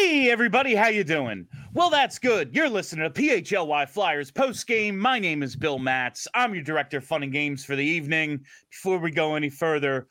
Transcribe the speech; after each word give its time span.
Hey 0.00 0.30
everybody, 0.30 0.76
how 0.76 0.86
you 0.86 1.02
doing? 1.02 1.44
Well, 1.74 1.90
that's 1.90 2.20
good. 2.20 2.54
You're 2.54 2.68
listening 2.68 3.12
to 3.12 3.20
PHLY 3.20 3.88
Flyers 3.88 4.30
post 4.30 4.64
game. 4.68 4.96
My 4.96 5.18
name 5.18 5.42
is 5.42 5.56
Bill 5.56 5.80
Matz. 5.80 6.28
I'm 6.34 6.54
your 6.54 6.62
director 6.62 6.98
of 6.98 7.04
fun 7.04 7.24
and 7.24 7.32
games 7.32 7.64
for 7.64 7.74
the 7.74 7.84
evening. 7.84 8.44
Before 8.70 8.98
we 8.98 9.10
go 9.10 9.34
any 9.34 9.50
further, 9.50 10.06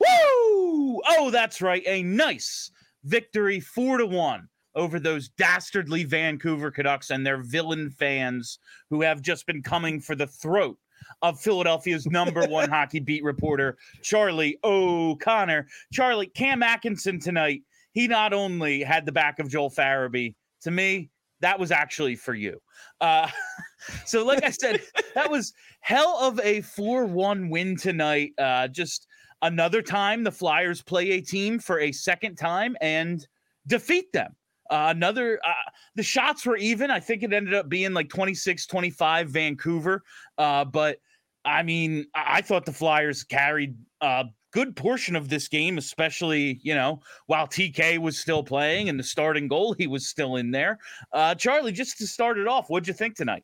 woo! 0.00 1.00
Oh, 1.06 1.30
that's 1.32 1.62
right, 1.62 1.84
a 1.86 2.02
nice 2.02 2.72
victory, 3.04 3.60
four 3.60 3.98
to 3.98 4.06
one 4.06 4.48
over 4.74 4.98
those 4.98 5.28
dastardly 5.28 6.02
Vancouver 6.02 6.72
Canucks 6.72 7.10
and 7.10 7.24
their 7.24 7.44
villain 7.44 7.90
fans 7.90 8.58
who 8.90 9.02
have 9.02 9.22
just 9.22 9.46
been 9.46 9.62
coming 9.62 10.00
for 10.00 10.16
the 10.16 10.26
throat 10.26 10.76
of 11.22 11.40
Philadelphia's 11.40 12.06
number 12.06 12.44
one 12.48 12.68
hockey 12.70 12.98
beat 12.98 13.22
reporter, 13.22 13.78
Charlie 14.02 14.58
O'Connor. 14.64 15.68
Charlie, 15.92 16.26
Cam 16.26 16.64
Atkinson 16.64 17.20
tonight 17.20 17.62
he 17.92 18.08
not 18.08 18.32
only 18.32 18.82
had 18.82 19.06
the 19.06 19.12
back 19.12 19.38
of 19.38 19.48
Joel 19.48 19.70
Farabee, 19.70 20.34
to 20.62 20.70
me, 20.70 21.10
that 21.40 21.58
was 21.58 21.70
actually 21.70 22.16
for 22.16 22.34
you. 22.34 22.58
Uh, 23.00 23.28
so, 24.06 24.24
like 24.24 24.44
I 24.44 24.50
said, 24.50 24.80
that 25.14 25.30
was 25.30 25.52
hell 25.80 26.18
of 26.20 26.40
a 26.40 26.62
4 26.62 27.04
1 27.06 27.50
win 27.50 27.76
tonight. 27.76 28.32
Uh, 28.38 28.68
just 28.68 29.06
another 29.42 29.82
time 29.82 30.24
the 30.24 30.30
Flyers 30.30 30.82
play 30.82 31.12
a 31.12 31.20
team 31.20 31.58
for 31.58 31.80
a 31.80 31.92
second 31.92 32.36
time 32.36 32.76
and 32.80 33.26
defeat 33.66 34.12
them. 34.12 34.34
Uh, 34.70 34.86
another, 34.88 35.38
uh, 35.44 35.70
the 35.96 36.02
shots 36.02 36.46
were 36.46 36.56
even. 36.56 36.90
I 36.90 37.00
think 37.00 37.22
it 37.22 37.32
ended 37.32 37.52
up 37.52 37.68
being 37.68 37.92
like 37.92 38.08
26 38.08 38.66
25 38.66 39.28
Vancouver. 39.28 40.02
Uh, 40.38 40.64
but 40.64 40.98
I 41.44 41.62
mean, 41.62 42.06
I 42.14 42.40
thought 42.40 42.64
the 42.64 42.72
Flyers 42.72 43.24
carried 43.24 43.76
uh, 44.00 44.24
good 44.52 44.76
portion 44.76 45.16
of 45.16 45.28
this 45.28 45.48
game, 45.48 45.78
especially, 45.78 46.60
you 46.62 46.74
know, 46.74 47.00
while 47.26 47.46
TK 47.46 47.98
was 47.98 48.18
still 48.18 48.44
playing 48.44 48.88
and 48.88 48.98
the 48.98 49.04
starting 49.04 49.48
goal, 49.48 49.72
he 49.72 49.86
was 49.86 50.06
still 50.06 50.36
in 50.36 50.50
there. 50.50 50.78
Uh, 51.12 51.34
Charlie, 51.34 51.72
just 51.72 51.98
to 51.98 52.06
start 52.06 52.38
it 52.38 52.46
off, 52.46 52.68
what'd 52.68 52.86
you 52.86 52.94
think 52.94 53.16
tonight? 53.16 53.42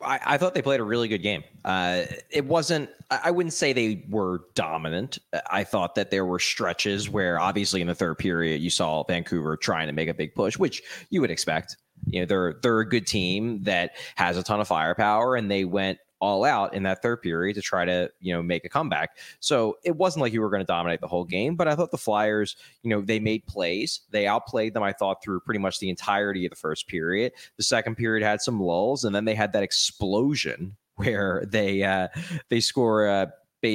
I, 0.00 0.20
I 0.24 0.38
thought 0.38 0.54
they 0.54 0.62
played 0.62 0.80
a 0.80 0.84
really 0.84 1.08
good 1.08 1.22
game. 1.22 1.42
Uh, 1.64 2.04
it 2.30 2.44
wasn't, 2.44 2.90
I 3.10 3.30
wouldn't 3.30 3.52
say 3.52 3.72
they 3.72 4.04
were 4.08 4.42
dominant. 4.54 5.18
I 5.50 5.64
thought 5.64 5.94
that 5.96 6.10
there 6.10 6.24
were 6.24 6.38
stretches 6.38 7.08
where, 7.08 7.40
obviously, 7.40 7.80
in 7.80 7.86
the 7.86 7.94
third 7.94 8.18
period, 8.18 8.60
you 8.60 8.70
saw 8.70 9.02
Vancouver 9.04 9.56
trying 9.56 9.86
to 9.88 9.92
make 9.92 10.08
a 10.08 10.14
big 10.14 10.34
push, 10.34 10.56
which 10.58 10.82
you 11.10 11.20
would 11.20 11.30
expect. 11.30 11.76
You 12.06 12.20
know, 12.20 12.26
they're 12.26 12.54
they're 12.62 12.80
a 12.80 12.88
good 12.88 13.06
team 13.06 13.62
that 13.64 13.96
has 14.14 14.36
a 14.36 14.42
ton 14.42 14.60
of 14.60 14.68
firepower, 14.68 15.34
and 15.34 15.50
they 15.50 15.64
went 15.64 15.98
all 16.20 16.44
out 16.44 16.74
in 16.74 16.82
that 16.84 17.02
third 17.02 17.22
period 17.22 17.54
to 17.54 17.62
try 17.62 17.84
to 17.84 18.10
you 18.20 18.32
know 18.32 18.42
make 18.42 18.64
a 18.64 18.68
comeback. 18.68 19.16
So 19.40 19.78
it 19.84 19.96
wasn't 19.96 20.22
like 20.22 20.32
you 20.32 20.40
were 20.40 20.50
going 20.50 20.62
to 20.62 20.66
dominate 20.66 21.00
the 21.00 21.08
whole 21.08 21.24
game, 21.24 21.56
but 21.56 21.68
I 21.68 21.74
thought 21.74 21.90
the 21.90 21.98
Flyers, 21.98 22.56
you 22.82 22.90
know, 22.90 23.00
they 23.00 23.20
made 23.20 23.46
plays. 23.46 24.00
They 24.10 24.26
outplayed 24.26 24.74
them. 24.74 24.82
I 24.82 24.92
thought 24.92 25.22
through 25.22 25.40
pretty 25.40 25.60
much 25.60 25.78
the 25.78 25.90
entirety 25.90 26.46
of 26.46 26.50
the 26.50 26.56
first 26.56 26.88
period. 26.88 27.32
The 27.56 27.62
second 27.62 27.96
period 27.96 28.24
had 28.24 28.40
some 28.40 28.60
lulls, 28.60 29.04
and 29.04 29.14
then 29.14 29.24
they 29.24 29.34
had 29.34 29.52
that 29.52 29.62
explosion 29.62 30.76
where 30.96 31.44
they 31.46 31.82
uh, 31.82 32.08
they 32.48 32.60
score. 32.60 33.08
Uh, 33.08 33.26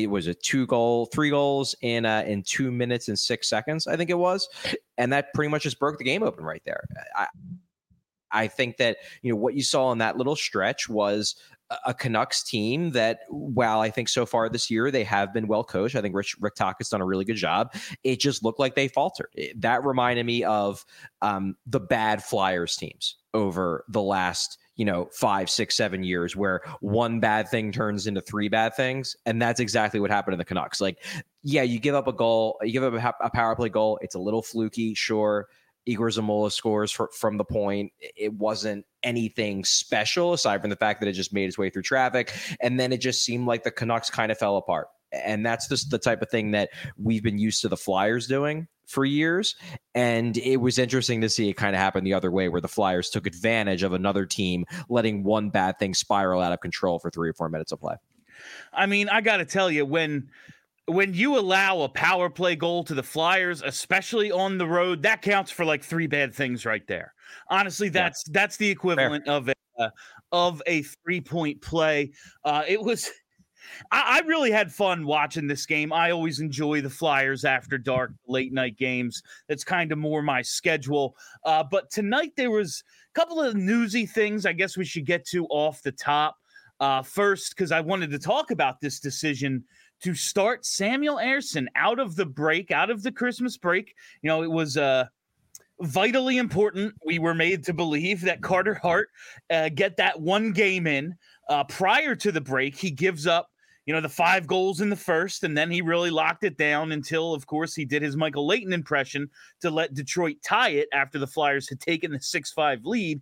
was 0.07 0.27
it 0.27 0.41
two 0.41 0.65
goal, 0.65 1.07
three 1.07 1.29
goals 1.29 1.75
in 1.81 2.05
uh, 2.05 2.23
in 2.25 2.41
two 2.41 2.71
minutes 2.71 3.09
and 3.09 3.19
six 3.19 3.49
seconds? 3.49 3.85
I 3.85 3.97
think 3.97 4.09
it 4.09 4.17
was, 4.17 4.47
and 4.97 5.11
that 5.11 5.33
pretty 5.33 5.49
much 5.49 5.63
just 5.63 5.77
broke 5.77 5.97
the 5.97 6.05
game 6.05 6.23
open 6.23 6.45
right 6.45 6.61
there. 6.65 6.85
I, 7.15 7.27
I 8.31 8.47
think 8.47 8.77
that 8.77 8.97
you 9.21 9.31
know 9.31 9.37
what 9.37 9.53
you 9.53 9.63
saw 9.63 9.91
in 9.91 9.99
that 9.99 10.17
little 10.17 10.35
stretch 10.35 10.89
was 10.89 11.35
a 11.85 11.93
Canucks 11.93 12.43
team 12.43 12.91
that, 12.91 13.19
while 13.29 13.79
I 13.81 13.89
think 13.89 14.09
so 14.09 14.25
far 14.25 14.49
this 14.49 14.69
year 14.69 14.91
they 14.91 15.03
have 15.03 15.33
been 15.33 15.47
well 15.47 15.63
coached, 15.63 15.95
I 15.95 16.01
think 16.01 16.15
Rich 16.15 16.35
Rick 16.39 16.55
Tocchet 16.55 16.77
has 16.79 16.89
done 16.89 17.01
a 17.01 17.05
really 17.05 17.25
good 17.25 17.35
job. 17.35 17.73
It 18.03 18.19
just 18.19 18.43
looked 18.43 18.59
like 18.59 18.75
they 18.75 18.87
faltered. 18.87 19.29
It, 19.33 19.59
that 19.61 19.83
reminded 19.83 20.25
me 20.25 20.43
of 20.43 20.85
um, 21.21 21.55
the 21.65 21.79
bad 21.79 22.23
Flyers 22.23 22.75
teams 22.75 23.17
over 23.33 23.85
the 23.87 24.01
last 24.01 24.57
you 24.75 24.85
know 24.85 25.07
five 25.11 25.49
six 25.49 25.75
seven 25.75 26.03
years 26.03 26.35
where 26.35 26.61
one 26.81 27.19
bad 27.19 27.47
thing 27.47 27.71
turns 27.71 28.07
into 28.07 28.21
three 28.21 28.49
bad 28.49 28.75
things 28.75 29.15
and 29.25 29.41
that's 29.41 29.59
exactly 29.59 29.99
what 29.99 30.09
happened 30.09 30.33
in 30.33 30.39
the 30.39 30.45
canucks 30.45 30.81
like 30.81 31.03
yeah 31.43 31.61
you 31.61 31.79
give 31.79 31.93
up 31.93 32.07
a 32.07 32.13
goal 32.13 32.57
you 32.63 32.71
give 32.71 32.83
up 32.83 32.93
a, 32.93 33.25
a 33.25 33.29
power 33.29 33.55
play 33.55 33.69
goal 33.69 33.99
it's 34.01 34.15
a 34.15 34.19
little 34.19 34.41
fluky 34.41 34.93
sure 34.95 35.47
Egor 35.85 36.09
Zamula 36.09 36.51
scores 36.51 36.91
for, 36.91 37.09
from 37.13 37.37
the 37.37 37.43
point. 37.43 37.91
It 37.99 38.33
wasn't 38.33 38.85
anything 39.03 39.65
special 39.65 40.33
aside 40.33 40.61
from 40.61 40.69
the 40.69 40.75
fact 40.75 41.01
that 41.01 41.09
it 41.09 41.13
just 41.13 41.33
made 41.33 41.47
its 41.47 41.57
way 41.57 41.69
through 41.69 41.83
traffic. 41.83 42.33
And 42.61 42.79
then 42.79 42.93
it 42.93 43.01
just 43.01 43.23
seemed 43.23 43.47
like 43.47 43.63
the 43.63 43.71
Canucks 43.71 44.09
kind 44.09 44.31
of 44.31 44.37
fell 44.37 44.57
apart. 44.57 44.87
And 45.11 45.45
that's 45.45 45.67
just 45.67 45.91
the 45.91 45.99
type 45.99 46.21
of 46.21 46.29
thing 46.29 46.51
that 46.51 46.69
we've 46.97 47.21
been 47.21 47.37
used 47.37 47.61
to 47.61 47.69
the 47.69 47.77
Flyers 47.77 48.27
doing 48.27 48.67
for 48.87 49.05
years. 49.05 49.55
And 49.93 50.35
it 50.37 50.57
was 50.57 50.79
interesting 50.79 51.21
to 51.21 51.29
see 51.29 51.49
it 51.49 51.53
kind 51.53 51.75
of 51.75 51.81
happen 51.81 52.03
the 52.03 52.13
other 52.13 52.31
way, 52.31 52.49
where 52.49 52.61
the 52.61 52.67
Flyers 52.67 53.09
took 53.09 53.27
advantage 53.27 53.83
of 53.83 53.93
another 53.93 54.25
team 54.25 54.65
letting 54.89 55.23
one 55.23 55.49
bad 55.49 55.77
thing 55.79 55.93
spiral 55.93 56.41
out 56.41 56.51
of 56.51 56.61
control 56.61 56.99
for 56.99 57.09
three 57.09 57.29
or 57.29 57.33
four 57.33 57.49
minutes 57.49 57.71
of 57.71 57.79
play. 57.79 57.95
I 58.73 58.87
mean, 58.87 59.07
I 59.09 59.21
got 59.21 59.37
to 59.37 59.45
tell 59.45 59.69
you, 59.69 59.85
when 59.85 60.29
when 60.87 61.13
you 61.13 61.37
allow 61.37 61.81
a 61.81 61.89
power 61.89 62.29
play 62.29 62.55
goal 62.55 62.83
to 62.83 62.93
the 62.93 63.03
Flyers, 63.03 63.61
especially 63.61 64.31
on 64.31 64.57
the 64.57 64.67
road, 64.67 65.01
that 65.03 65.21
counts 65.21 65.51
for 65.51 65.63
like 65.63 65.83
three 65.83 66.07
bad 66.07 66.33
things 66.33 66.65
right 66.65 66.85
there. 66.87 67.13
Honestly, 67.49 67.89
that's 67.89 68.23
yeah. 68.27 68.31
that's 68.33 68.57
the 68.57 68.69
equivalent 68.69 69.25
Fair. 69.25 69.33
of 69.35 69.49
a 69.49 69.53
uh, 69.79 69.89
of 70.31 70.61
a 70.67 70.81
three 70.83 71.21
point 71.21 71.61
play. 71.61 72.11
Uh, 72.43 72.63
it 72.67 72.81
was. 72.81 73.09
I, 73.91 74.19
I, 74.21 74.27
really 74.27 74.51
had 74.51 74.73
fun 74.73 75.05
watching 75.05 75.47
this 75.47 75.65
game. 75.65 75.93
I 75.93 76.11
always 76.11 76.41
enjoy 76.41 76.81
the 76.81 76.89
Flyers 76.89 77.45
after 77.45 77.77
dark, 77.77 78.11
late 78.27 78.51
night 78.51 78.77
games. 78.77 79.23
That's 79.47 79.63
kind 79.63 79.91
of 79.93 79.97
more 79.97 80.21
my 80.21 80.41
schedule. 80.41 81.15
Uh, 81.45 81.63
but 81.63 81.89
tonight 81.89 82.33
there 82.35 82.51
was 82.51 82.83
a 83.09 83.19
couple 83.19 83.41
of 83.41 83.55
newsy 83.55 84.05
things. 84.05 84.45
I 84.45 84.51
guess 84.51 84.75
we 84.75 84.83
should 84.83 85.05
get 85.05 85.25
to 85.27 85.47
off 85.47 85.81
the 85.81 85.93
top. 85.93 86.35
Uh, 86.81 87.01
first, 87.01 87.55
because 87.55 87.71
I 87.71 87.79
wanted 87.79 88.11
to 88.11 88.19
talk 88.19 88.51
about 88.51 88.81
this 88.81 88.99
decision 88.99 89.63
to 90.03 90.13
start 90.13 90.65
Samuel 90.65 91.17
Ersson 91.17 91.67
out 91.75 91.99
of 91.99 92.15
the 92.15 92.25
break, 92.25 92.71
out 92.71 92.89
of 92.89 93.03
the 93.03 93.11
Christmas 93.11 93.57
break. 93.57 93.95
You 94.21 94.27
know, 94.27 94.43
it 94.43 94.51
was 94.51 94.77
uh, 94.77 95.05
vitally 95.81 96.37
important. 96.37 96.93
We 97.05 97.19
were 97.19 97.33
made 97.33 97.63
to 97.65 97.73
believe 97.73 98.21
that 98.21 98.41
Carter 98.41 98.75
Hart 98.75 99.09
uh, 99.49 99.69
get 99.69 99.97
that 99.97 100.19
one 100.19 100.51
game 100.51 100.87
in 100.87 101.15
uh, 101.49 101.63
prior 101.63 102.15
to 102.15 102.31
the 102.31 102.41
break. 102.41 102.77
He 102.77 102.91
gives 102.91 103.27
up, 103.27 103.49
you 103.85 103.93
know, 103.93 104.01
the 104.01 104.09
five 104.09 104.47
goals 104.47 104.81
in 104.81 104.89
the 104.89 104.95
first, 104.95 105.43
and 105.43 105.57
then 105.57 105.69
he 105.69 105.81
really 105.81 106.09
locked 106.09 106.43
it 106.43 106.57
down 106.57 106.91
until, 106.91 107.33
of 107.33 107.47
course, 107.47 107.75
he 107.75 107.85
did 107.85 108.01
his 108.01 108.15
Michael 108.15 108.47
Leighton 108.47 108.71
impression 108.71 109.29
to 109.61 109.69
let 109.69 109.93
Detroit 109.93 110.37
tie 110.43 110.69
it 110.69 110.87
after 110.93 111.19
the 111.19 111.27
Flyers 111.27 111.67
had 111.67 111.79
taken 111.79 112.11
the 112.11 112.19
six-five 112.19 112.85
lead. 112.85 113.21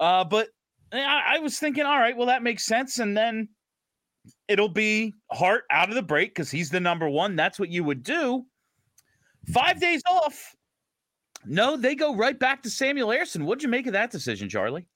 Uh, 0.00 0.24
but 0.24 0.48
I, 0.92 1.36
I 1.36 1.38
was 1.38 1.58
thinking, 1.58 1.84
all 1.84 1.98
right, 1.98 2.16
well, 2.16 2.26
that 2.26 2.42
makes 2.42 2.66
sense. 2.66 2.98
And 2.98 3.16
then 3.16 3.48
it'll 4.48 4.68
be 4.68 5.14
Hart 5.30 5.64
out 5.70 5.88
of 5.88 5.94
the 5.94 6.02
break 6.02 6.30
because 6.30 6.50
he's 6.50 6.70
the 6.70 6.80
number 6.80 7.08
one. 7.08 7.36
That's 7.36 7.58
what 7.58 7.68
you 7.68 7.84
would 7.84 8.02
do. 8.02 8.44
Five 9.52 9.80
days 9.80 10.02
off. 10.08 10.54
No, 11.44 11.76
they 11.76 11.94
go 11.94 12.14
right 12.14 12.38
back 12.38 12.62
to 12.62 12.70
Samuel 12.70 13.08
Ersson. 13.08 13.44
What'd 13.44 13.62
you 13.62 13.68
make 13.68 13.86
of 13.86 13.92
that 13.94 14.10
decision, 14.10 14.48
Charlie? 14.48 14.86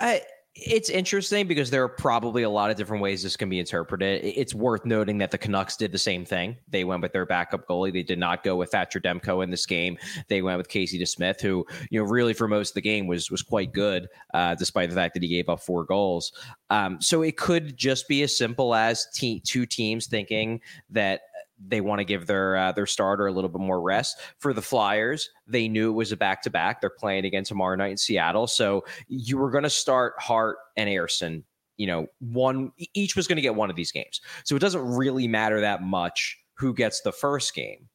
I, 0.00 0.22
it's 0.54 0.90
interesting 0.90 1.46
because 1.46 1.70
there 1.70 1.82
are 1.82 1.88
probably 1.88 2.42
a 2.42 2.50
lot 2.50 2.70
of 2.70 2.76
different 2.76 3.02
ways 3.02 3.22
this 3.22 3.36
can 3.36 3.48
be 3.48 3.58
interpreted. 3.58 4.22
It's 4.22 4.54
worth 4.54 4.84
noting 4.84 5.16
that 5.18 5.30
the 5.30 5.38
Canucks 5.38 5.76
did 5.76 5.92
the 5.92 5.98
same 5.98 6.26
thing. 6.26 6.58
They 6.68 6.84
went 6.84 7.00
with 7.00 7.12
their 7.12 7.24
backup 7.24 7.66
goalie. 7.66 7.92
They 7.92 8.02
did 8.02 8.18
not 8.18 8.44
go 8.44 8.56
with 8.56 8.70
Thatcher 8.70 9.00
Demko 9.00 9.42
in 9.42 9.50
this 9.50 9.64
game. 9.64 9.96
They 10.28 10.42
went 10.42 10.58
with 10.58 10.68
Casey 10.68 10.98
DeSmith, 10.98 11.40
who 11.40 11.64
you 11.90 12.00
know 12.02 12.06
really 12.06 12.34
for 12.34 12.48
most 12.48 12.70
of 12.70 12.74
the 12.74 12.82
game 12.82 13.06
was 13.06 13.30
was 13.30 13.40
quite 13.40 13.72
good, 13.72 14.08
uh, 14.34 14.54
despite 14.54 14.90
the 14.90 14.94
fact 14.94 15.14
that 15.14 15.22
he 15.22 15.28
gave 15.28 15.48
up 15.48 15.60
four 15.60 15.84
goals. 15.84 16.32
Um, 16.68 17.00
so 17.00 17.22
it 17.22 17.38
could 17.38 17.76
just 17.76 18.06
be 18.06 18.22
as 18.22 18.36
simple 18.36 18.74
as 18.74 19.06
te- 19.14 19.40
two 19.40 19.64
teams 19.64 20.06
thinking 20.06 20.60
that 20.90 21.22
they 21.68 21.80
want 21.80 22.00
to 22.00 22.04
give 22.04 22.26
their 22.26 22.56
uh, 22.56 22.72
their 22.72 22.86
starter 22.86 23.26
a 23.26 23.32
little 23.32 23.50
bit 23.50 23.60
more 23.60 23.80
rest. 23.80 24.18
For 24.38 24.52
the 24.52 24.62
Flyers, 24.62 25.30
they 25.46 25.68
knew 25.68 25.90
it 25.90 25.94
was 25.94 26.12
a 26.12 26.16
back 26.16 26.42
to 26.42 26.50
back. 26.50 26.80
They're 26.80 26.90
playing 26.90 27.24
again 27.24 27.44
tomorrow 27.44 27.76
night 27.76 27.92
in 27.92 27.96
Seattle, 27.96 28.46
so 28.46 28.84
you 29.08 29.38
were 29.38 29.50
going 29.50 29.64
to 29.64 29.70
start 29.70 30.14
Hart 30.18 30.56
and 30.76 30.88
Ersson. 30.88 31.44
You 31.76 31.86
know, 31.86 32.06
one 32.20 32.72
each 32.94 33.16
was 33.16 33.26
going 33.26 33.36
to 33.36 33.42
get 33.42 33.54
one 33.54 33.70
of 33.70 33.76
these 33.76 33.92
games, 33.92 34.20
so 34.44 34.56
it 34.56 34.60
doesn't 34.60 34.84
really 34.84 35.28
matter 35.28 35.60
that 35.60 35.82
much 35.82 36.38
who 36.54 36.74
gets 36.74 37.00
the 37.00 37.12
first 37.12 37.54
game. 37.54 37.88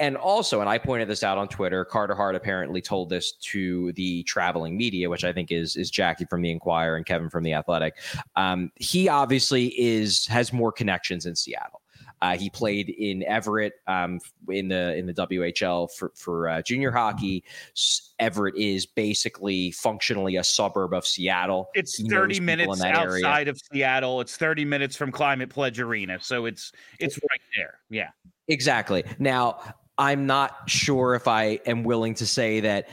And 0.00 0.16
also, 0.16 0.60
and 0.60 0.68
I 0.68 0.78
pointed 0.78 1.08
this 1.08 1.24
out 1.24 1.38
on 1.38 1.48
Twitter, 1.48 1.84
Carter 1.84 2.14
Hart 2.14 2.36
apparently 2.36 2.80
told 2.80 3.08
this 3.08 3.32
to 3.32 3.92
the 3.94 4.22
traveling 4.24 4.76
media, 4.76 5.10
which 5.10 5.24
I 5.24 5.32
think 5.32 5.50
is 5.50 5.74
is 5.74 5.90
Jackie 5.90 6.26
from 6.26 6.42
the 6.42 6.52
Inquirer 6.52 6.96
and 6.96 7.04
Kevin 7.04 7.28
from 7.28 7.42
the 7.42 7.52
Athletic. 7.52 7.96
Um, 8.36 8.70
he 8.76 9.08
obviously 9.08 9.68
is 9.78 10.26
has 10.26 10.52
more 10.52 10.70
connections 10.70 11.26
in 11.26 11.34
Seattle. 11.34 11.77
Uh, 12.20 12.36
he 12.36 12.50
played 12.50 12.88
in 12.88 13.22
Everett 13.24 13.74
um, 13.86 14.20
in 14.48 14.68
the 14.68 14.96
in 14.96 15.06
the 15.06 15.14
WHL 15.14 15.90
for 15.92 16.12
for 16.14 16.48
uh, 16.48 16.62
junior 16.62 16.90
hockey. 16.90 17.44
Everett 18.18 18.56
is 18.56 18.86
basically 18.86 19.70
functionally 19.70 20.36
a 20.36 20.44
suburb 20.44 20.92
of 20.92 21.06
Seattle. 21.06 21.68
It's 21.74 21.96
he 21.96 22.08
30 22.08 22.40
minutes 22.40 22.80
outside 22.80 23.42
area. 23.42 23.50
of 23.50 23.60
Seattle. 23.72 24.20
It's 24.20 24.36
30 24.36 24.64
minutes 24.64 24.96
from 24.96 25.12
Climate 25.12 25.50
Pledge 25.50 25.80
Arena, 25.80 26.18
so 26.20 26.46
it's 26.46 26.72
it's 26.98 27.16
right 27.16 27.40
there. 27.56 27.78
Yeah, 27.90 28.10
exactly. 28.48 29.04
Now 29.18 29.60
I'm 29.98 30.26
not 30.26 30.70
sure 30.70 31.14
if 31.14 31.26
I 31.26 31.60
am 31.66 31.82
willing 31.82 32.14
to 32.14 32.26
say 32.26 32.60
that 32.60 32.88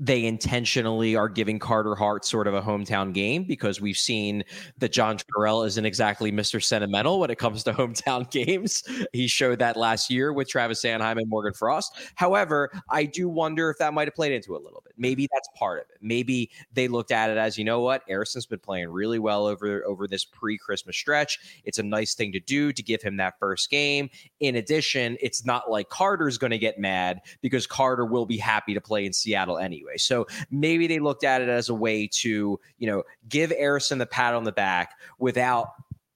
they 0.00 0.24
intentionally 0.24 1.14
are 1.14 1.28
giving 1.28 1.58
Carter 1.58 1.94
Hart 1.94 2.24
sort 2.24 2.46
of 2.46 2.54
a 2.54 2.62
hometown 2.62 3.12
game 3.12 3.44
because 3.44 3.82
we've 3.82 3.98
seen 3.98 4.42
that 4.78 4.92
John 4.92 5.18
Tortorella 5.18 5.66
isn't 5.66 5.84
exactly 5.84 6.32
Mr. 6.32 6.62
Sentimental 6.62 7.20
when 7.20 7.30
it 7.30 7.36
comes 7.36 7.62
to 7.64 7.72
hometown 7.74 8.28
games. 8.30 8.82
He 9.12 9.28
showed 9.28 9.58
that 9.58 9.76
last 9.76 10.10
year 10.10 10.32
with 10.32 10.48
Travis 10.48 10.82
Sanheim 10.82 11.18
and 11.18 11.28
Morgan 11.28 11.52
Frost. 11.52 11.94
However, 12.14 12.70
I 12.88 13.04
do 13.04 13.28
wonder 13.28 13.68
if 13.68 13.76
that 13.76 13.92
might 13.92 14.08
have 14.08 14.14
played 14.14 14.32
into 14.32 14.54
it 14.54 14.62
a 14.62 14.64
little 14.64 14.80
bit. 14.82 14.94
Maybe 14.96 15.28
that's 15.30 15.48
part 15.54 15.80
of 15.80 15.90
it. 15.90 15.98
Maybe 16.00 16.50
they 16.72 16.88
looked 16.88 17.12
at 17.12 17.28
it 17.28 17.36
as, 17.36 17.58
you 17.58 17.64
know 17.64 17.80
what, 17.80 18.02
Ersson's 18.08 18.46
been 18.46 18.58
playing 18.58 18.88
really 18.88 19.18
well 19.18 19.46
over 19.46 19.84
over 19.84 20.08
this 20.08 20.24
pre-Christmas 20.24 20.96
stretch. 20.96 21.60
It's 21.64 21.78
a 21.78 21.82
nice 21.82 22.14
thing 22.14 22.32
to 22.32 22.40
do 22.40 22.72
to 22.72 22.82
give 22.82 23.02
him 23.02 23.18
that 23.18 23.38
first 23.38 23.68
game. 23.68 24.08
In 24.40 24.56
addition, 24.56 25.18
it's 25.20 25.44
not 25.44 25.70
like 25.70 25.90
Carter's 25.90 26.38
going 26.38 26.52
to 26.52 26.58
get 26.58 26.78
mad 26.78 27.20
because 27.42 27.66
Carter 27.66 28.06
will 28.06 28.24
be 28.24 28.38
happy 28.38 28.72
to 28.72 28.80
play 28.80 29.04
in 29.04 29.12
Seattle 29.12 29.58
anyway 29.58 29.89
anyway. 29.90 29.98
So 29.98 30.26
maybe 30.50 30.86
they 30.86 30.98
looked 30.98 31.24
at 31.24 31.40
it 31.42 31.48
as 31.48 31.68
a 31.68 31.74
way 31.74 32.06
to, 32.12 32.58
you 32.78 32.86
know, 32.86 33.02
give 33.28 33.50
Ersson 33.50 33.98
the 33.98 34.06
pat 34.06 34.34
on 34.34 34.44
the 34.44 34.52
back 34.52 34.94
without 35.18 35.68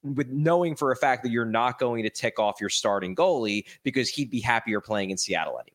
with 0.02 0.28
knowing 0.28 0.76
for 0.76 0.92
a 0.92 0.96
fact 0.96 1.22
that 1.22 1.30
you're 1.30 1.46
not 1.46 1.78
going 1.78 2.02
to 2.02 2.10
tick 2.10 2.38
off 2.38 2.60
your 2.60 2.68
starting 2.68 3.16
goalie 3.16 3.64
because 3.84 4.08
he'd 4.08 4.30
be 4.30 4.40
happier 4.40 4.80
playing 4.80 5.10
in 5.10 5.16
Seattle 5.16 5.58
anyway. 5.58 5.70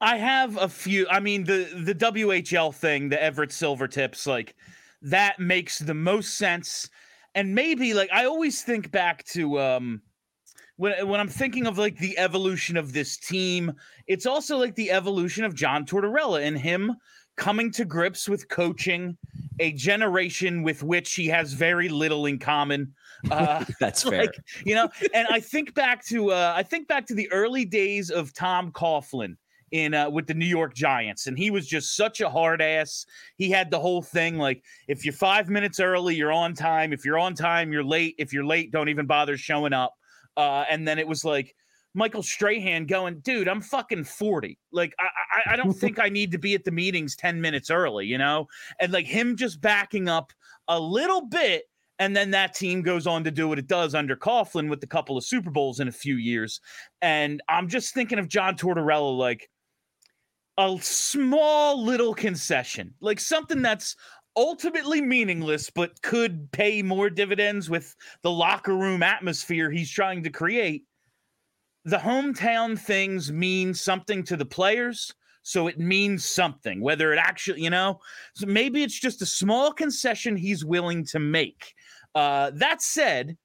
I 0.00 0.16
have 0.16 0.56
a 0.58 0.68
few. 0.68 1.06
I 1.08 1.20
mean, 1.20 1.44
the 1.44 1.70
the 1.84 1.94
WHL 1.94 2.74
thing, 2.74 3.08
the 3.08 3.22
Everett 3.22 3.50
Silvertips, 3.50 4.26
like 4.26 4.54
that 5.02 5.38
makes 5.38 5.78
the 5.78 5.94
most 5.94 6.36
sense. 6.36 6.90
And 7.34 7.54
maybe 7.54 7.94
like 7.94 8.10
I 8.12 8.24
always 8.24 8.62
think 8.62 8.90
back 8.90 9.24
to 9.26 9.60
um 9.60 10.02
when 10.76 11.08
when 11.08 11.20
I'm 11.20 11.28
thinking 11.28 11.66
of 11.66 11.78
like 11.78 11.98
the 11.98 12.16
evolution 12.18 12.76
of 12.76 12.92
this 12.92 13.16
team, 13.16 13.72
it's 14.06 14.26
also 14.26 14.56
like 14.56 14.74
the 14.74 14.90
evolution 14.90 15.44
of 15.44 15.54
John 15.54 15.84
Tortorella 15.86 16.42
and 16.44 16.58
him 16.58 16.96
coming 17.36 17.70
to 17.70 17.84
grips 17.84 18.28
with 18.28 18.48
coaching 18.48 19.16
a 19.58 19.72
generation 19.72 20.62
with 20.62 20.82
which 20.82 21.14
he 21.14 21.26
has 21.28 21.52
very 21.52 21.88
little 21.88 22.26
in 22.26 22.38
common. 22.38 22.92
Uh, 23.30 23.64
That's 23.80 24.02
fair. 24.08 24.20
Like, 24.20 24.38
you 24.64 24.74
know, 24.74 24.88
and 25.14 25.26
I 25.30 25.40
think 25.40 25.74
back 25.74 26.04
to 26.04 26.32
uh, 26.32 26.52
I 26.54 26.62
think 26.62 26.86
back 26.86 27.06
to 27.06 27.14
the 27.14 27.32
early 27.32 27.64
days 27.64 28.10
of 28.10 28.32
Tom 28.34 28.70
Coughlin 28.70 29.36
in 29.72 29.94
uh, 29.94 30.10
with 30.10 30.26
the 30.26 30.34
New 30.34 30.46
York 30.46 30.74
Giants, 30.74 31.26
and 31.26 31.36
he 31.36 31.50
was 31.50 31.66
just 31.66 31.96
such 31.96 32.20
a 32.20 32.28
hard 32.28 32.60
ass. 32.60 33.06
He 33.36 33.50
had 33.50 33.70
the 33.70 33.80
whole 33.80 34.02
thing 34.02 34.36
like 34.36 34.62
if 34.86 35.04
you're 35.04 35.14
five 35.14 35.48
minutes 35.48 35.80
early, 35.80 36.14
you're 36.14 36.30
on 36.30 36.52
time. 36.52 36.92
If 36.92 37.06
you're 37.06 37.18
on 37.18 37.34
time, 37.34 37.72
you're 37.72 37.82
late. 37.82 38.14
If 38.18 38.34
you're 38.34 38.44
late, 38.44 38.70
don't 38.70 38.90
even 38.90 39.06
bother 39.06 39.38
showing 39.38 39.72
up. 39.72 39.94
Uh, 40.36 40.64
and 40.68 40.86
then 40.86 40.98
it 40.98 41.06
was 41.06 41.24
like 41.24 41.54
Michael 41.94 42.22
Strahan 42.22 42.84
going, 42.86 43.20
dude, 43.20 43.48
I'm 43.48 43.62
fucking 43.62 44.04
40. 44.04 44.58
Like, 44.70 44.94
I, 44.98 45.04
I, 45.04 45.54
I 45.54 45.56
don't 45.56 45.72
think 45.72 45.98
I 45.98 46.10
need 46.10 46.30
to 46.32 46.38
be 46.38 46.54
at 46.54 46.64
the 46.64 46.70
meetings 46.70 47.16
10 47.16 47.40
minutes 47.40 47.70
early, 47.70 48.06
you 48.06 48.18
know? 48.18 48.48
And 48.80 48.92
like 48.92 49.06
him 49.06 49.36
just 49.36 49.60
backing 49.60 50.08
up 50.08 50.32
a 50.68 50.78
little 50.78 51.22
bit. 51.22 51.64
And 51.98 52.14
then 52.14 52.30
that 52.32 52.54
team 52.54 52.82
goes 52.82 53.06
on 53.06 53.24
to 53.24 53.30
do 53.30 53.48
what 53.48 53.58
it 53.58 53.66
does 53.66 53.94
under 53.94 54.14
Coughlin 54.14 54.68
with 54.68 54.82
a 54.82 54.86
couple 54.86 55.16
of 55.16 55.24
Super 55.24 55.50
Bowls 55.50 55.80
in 55.80 55.88
a 55.88 55.92
few 55.92 56.16
years. 56.16 56.60
And 57.00 57.42
I'm 57.48 57.68
just 57.68 57.94
thinking 57.94 58.18
of 58.18 58.28
John 58.28 58.56
Tortorella 58.56 59.16
like 59.16 59.48
a 60.58 60.76
small 60.80 61.82
little 61.82 62.14
concession, 62.14 62.94
like 63.00 63.20
something 63.20 63.62
that's 63.62 63.96
ultimately 64.36 65.00
meaningless, 65.00 65.70
but 65.70 66.00
could 66.02 66.50
pay 66.52 66.82
more 66.82 67.10
dividends 67.10 67.70
with 67.70 67.94
the 68.22 68.30
locker 68.30 68.76
room 68.76 69.02
atmosphere 69.02 69.70
he's 69.70 69.90
trying 69.90 70.22
to 70.22 70.30
create. 70.30 70.84
The 71.84 71.96
hometown 71.96 72.78
things 72.78 73.32
mean 73.32 73.72
something 73.72 74.24
to 74.24 74.36
the 74.36 74.44
players, 74.44 75.14
so 75.42 75.68
it 75.68 75.78
means 75.78 76.24
something, 76.24 76.80
whether 76.80 77.12
it 77.12 77.18
actually, 77.18 77.62
you 77.62 77.70
know, 77.70 78.00
so 78.34 78.46
maybe 78.46 78.82
it's 78.82 78.98
just 78.98 79.22
a 79.22 79.26
small 79.26 79.72
concession 79.72 80.36
he's 80.36 80.64
willing 80.64 81.04
to 81.06 81.20
make. 81.20 81.74
Uh, 82.14 82.50
that 82.54 82.82
said, 82.82 83.36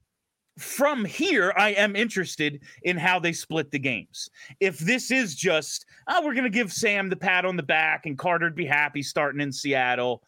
from 0.58 1.04
here, 1.04 1.54
I 1.56 1.70
am 1.70 1.96
interested 1.96 2.60
in 2.82 2.98
how 2.98 3.18
they 3.18 3.32
split 3.32 3.70
the 3.70 3.78
games. 3.78 4.28
If 4.60 4.78
this 4.78 5.10
is 5.10 5.34
just, 5.34 5.86
oh, 6.08 6.22
we're 6.24 6.34
going 6.34 6.44
to 6.44 6.50
give 6.50 6.72
Sam 6.72 7.08
the 7.08 7.16
pat 7.16 7.44
on 7.44 7.56
the 7.56 7.62
back 7.62 8.04
and 8.04 8.18
Carter'd 8.18 8.54
be 8.54 8.66
happy 8.66 9.02
starting 9.02 9.40
in 9.40 9.52
Seattle, 9.52 10.22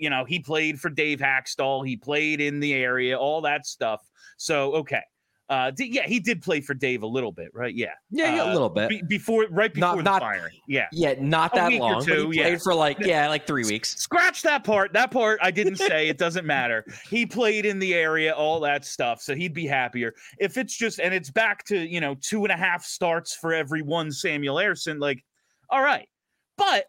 you 0.00 0.10
know, 0.10 0.24
he 0.24 0.38
played 0.38 0.80
for 0.80 0.90
Dave 0.90 1.18
Hakstol. 1.18 1.86
He 1.86 1.96
played 1.96 2.40
in 2.40 2.60
the 2.60 2.74
area, 2.74 3.18
all 3.18 3.40
that 3.42 3.66
stuff. 3.66 4.00
So, 4.36 4.74
okay. 4.74 5.02
Uh, 5.50 5.70
yeah, 5.78 6.06
he 6.06 6.18
did 6.18 6.40
play 6.40 6.58
for 6.62 6.72
Dave 6.72 7.02
a 7.02 7.06
little 7.06 7.30
bit, 7.30 7.48
right? 7.52 7.74
Yeah, 7.74 7.92
yeah, 8.10 8.36
yeah 8.36 8.42
uh, 8.44 8.50
a 8.50 8.52
little 8.52 8.70
bit 8.70 8.88
be- 8.88 9.02
before, 9.06 9.46
right 9.50 9.72
before 9.74 9.88
not, 9.88 9.96
the 9.98 10.02
not, 10.02 10.22
firing. 10.22 10.54
Yeah, 10.66 10.86
yeah, 10.90 11.16
not 11.18 11.54
that 11.54 11.70
long. 11.74 12.02
Two, 12.02 12.30
he 12.30 12.40
played 12.40 12.62
for 12.62 12.74
like 12.74 12.98
yeah, 13.00 13.28
like 13.28 13.46
three 13.46 13.64
weeks. 13.64 13.94
Scratch 13.96 14.40
that 14.40 14.64
part. 14.64 14.94
That 14.94 15.10
part 15.10 15.38
I 15.42 15.50
didn't 15.50 15.76
say. 15.76 16.08
it 16.08 16.16
doesn't 16.24 16.46
matter. 16.46 16.82
He 17.10 17.26
played 17.26 17.66
in 17.66 17.78
the 17.78 17.92
area, 17.92 18.32
all 18.32 18.58
that 18.60 18.86
stuff, 18.86 19.20
so 19.20 19.34
he'd 19.34 19.52
be 19.52 19.66
happier 19.66 20.14
if 20.38 20.56
it's 20.56 20.74
just 20.74 20.98
and 20.98 21.12
it's 21.12 21.30
back 21.30 21.62
to 21.66 21.78
you 21.78 22.00
know 22.00 22.16
two 22.22 22.44
and 22.44 22.50
a 22.50 22.56
half 22.56 22.82
starts 22.82 23.36
for 23.36 23.52
every 23.52 23.82
one 23.82 24.10
Samuel 24.10 24.56
Ersson. 24.56 24.98
Like, 24.98 25.22
all 25.68 25.82
right, 25.82 26.08
but 26.56 26.86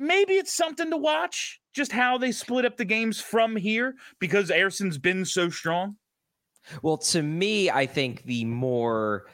maybe 0.00 0.34
it's 0.34 0.52
something 0.52 0.90
to 0.90 0.96
watch 0.96 1.61
just 1.72 1.92
how 1.92 2.18
they 2.18 2.32
split 2.32 2.64
up 2.64 2.76
the 2.76 2.84
games 2.84 3.20
from 3.20 3.56
here 3.56 3.94
because 4.18 4.50
Ersson's 4.50 4.98
been 4.98 5.24
so 5.24 5.50
strong? 5.50 5.96
Well, 6.82 6.98
to 6.98 7.22
me, 7.22 7.70
I 7.70 7.86
think 7.86 8.24
the 8.24 8.44
more 8.44 9.26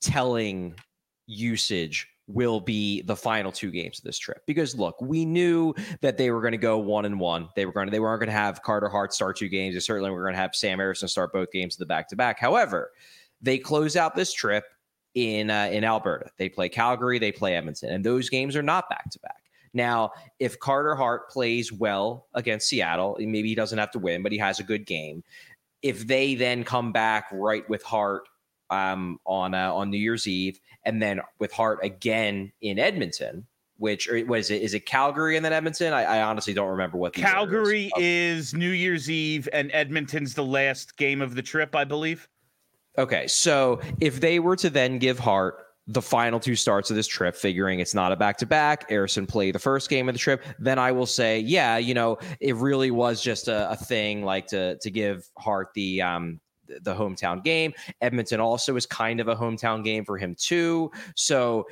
telling 0.00 0.74
usage 1.26 2.08
will 2.28 2.60
be 2.60 3.02
the 3.02 3.14
final 3.14 3.52
two 3.52 3.70
games 3.70 3.98
of 3.98 4.04
this 4.04 4.18
trip. 4.18 4.42
Because 4.46 4.74
look 4.74 5.00
we 5.00 5.24
knew 5.24 5.74
that 6.00 6.16
they 6.16 6.30
were 6.30 6.40
going 6.40 6.52
to 6.52 6.58
go 6.58 6.78
one 6.78 7.04
and 7.04 7.20
one. 7.20 7.48
They 7.54 7.66
were 7.66 7.72
going 7.72 7.86
to 7.86 7.90
they 7.90 8.00
weren't 8.00 8.20
going 8.20 8.28
to 8.28 8.32
have 8.32 8.62
carter 8.62 8.88
hart 8.88 9.12
start 9.12 9.36
two 9.36 9.48
games. 9.48 9.74
They 9.74 9.80
certainly 9.80 10.10
were 10.10 10.22
going 10.22 10.34
to 10.34 10.40
have 10.40 10.54
sam 10.54 10.78
ersson 10.78 11.08
start 11.08 11.32
both 11.32 11.52
games 11.52 11.76
of 11.76 11.78
the 11.78 11.86
back 11.86 12.08
to 12.08 12.16
back. 12.16 12.38
However 12.38 12.92
they 13.42 13.58
close 13.58 13.96
out 13.96 14.16
this 14.16 14.32
trip 14.32 14.64
in 15.14 15.50
uh, 15.50 15.68
in 15.70 15.84
alberta. 15.84 16.30
They 16.36 16.48
play 16.48 16.68
calgary 16.68 17.18
they 17.18 17.32
play 17.32 17.54
edmonton 17.54 17.90
and 17.90 18.04
those 18.04 18.28
games 18.28 18.56
are 18.56 18.62
not 18.62 18.88
back 18.90 19.08
to 19.10 19.20
back 19.20 19.42
now, 19.76 20.12
if 20.40 20.58
Carter 20.58 20.94
Hart 20.94 21.30
plays 21.30 21.72
well 21.72 22.26
against 22.34 22.68
Seattle, 22.68 23.16
maybe 23.20 23.48
he 23.48 23.54
doesn't 23.54 23.78
have 23.78 23.92
to 23.92 23.98
win, 23.98 24.22
but 24.22 24.32
he 24.32 24.38
has 24.38 24.58
a 24.58 24.64
good 24.64 24.86
game. 24.86 25.22
If 25.82 26.06
they 26.06 26.34
then 26.34 26.64
come 26.64 26.92
back 26.92 27.26
right 27.30 27.68
with 27.68 27.82
Hart 27.82 28.24
um, 28.70 29.20
on 29.24 29.54
uh, 29.54 29.72
on 29.72 29.90
New 29.90 29.98
Year's 29.98 30.26
Eve, 30.26 30.58
and 30.84 31.00
then 31.00 31.20
with 31.38 31.52
Hart 31.52 31.78
again 31.82 32.52
in 32.60 32.78
Edmonton, 32.78 33.46
which 33.78 34.08
is 34.08 34.50
it? 34.50 34.62
Is 34.62 34.74
it 34.74 34.86
Calgary 34.86 35.36
and 35.36 35.44
then 35.44 35.52
Edmonton? 35.52 35.92
I, 35.92 36.04
I 36.04 36.22
honestly 36.22 36.54
don't 36.54 36.70
remember 36.70 36.96
what 36.96 37.12
Calgary 37.12 37.90
is. 37.96 38.48
is 38.48 38.54
New 38.54 38.70
Year's 38.70 39.10
Eve, 39.10 39.48
and 39.52 39.70
Edmonton's 39.72 40.34
the 40.34 40.44
last 40.44 40.96
game 40.96 41.20
of 41.20 41.34
the 41.34 41.42
trip, 41.42 41.76
I 41.76 41.84
believe. 41.84 42.26
Okay, 42.98 43.26
so 43.26 43.80
if 44.00 44.20
they 44.20 44.38
were 44.38 44.56
to 44.56 44.70
then 44.70 44.98
give 44.98 45.18
Hart 45.18 45.65
the 45.88 46.02
final 46.02 46.40
two 46.40 46.56
starts 46.56 46.90
of 46.90 46.96
this 46.96 47.06
trip, 47.06 47.36
figuring 47.36 47.78
it's 47.80 47.94
not 47.94 48.10
a 48.10 48.16
back 48.16 48.36
to 48.38 48.46
back, 48.46 48.88
Ersson 48.90 49.28
played 49.28 49.54
the 49.54 49.58
first 49.58 49.88
game 49.88 50.08
of 50.08 50.14
the 50.14 50.18
trip, 50.18 50.42
then 50.58 50.78
I 50.78 50.90
will 50.90 51.06
say, 51.06 51.38
yeah, 51.38 51.76
you 51.76 51.94
know, 51.94 52.18
it 52.40 52.56
really 52.56 52.90
was 52.90 53.22
just 53.22 53.48
a, 53.48 53.70
a 53.70 53.76
thing 53.76 54.24
like 54.24 54.46
to 54.48 54.76
to 54.78 54.90
give 54.90 55.28
Hart 55.38 55.68
the 55.74 56.02
um 56.02 56.40
the 56.66 56.94
hometown 56.94 57.44
game. 57.44 57.72
Edmonton 58.00 58.40
also 58.40 58.74
is 58.74 58.86
kind 58.86 59.20
of 59.20 59.28
a 59.28 59.36
hometown 59.36 59.84
game 59.84 60.04
for 60.04 60.18
him 60.18 60.34
too. 60.34 60.90
So 61.14 61.66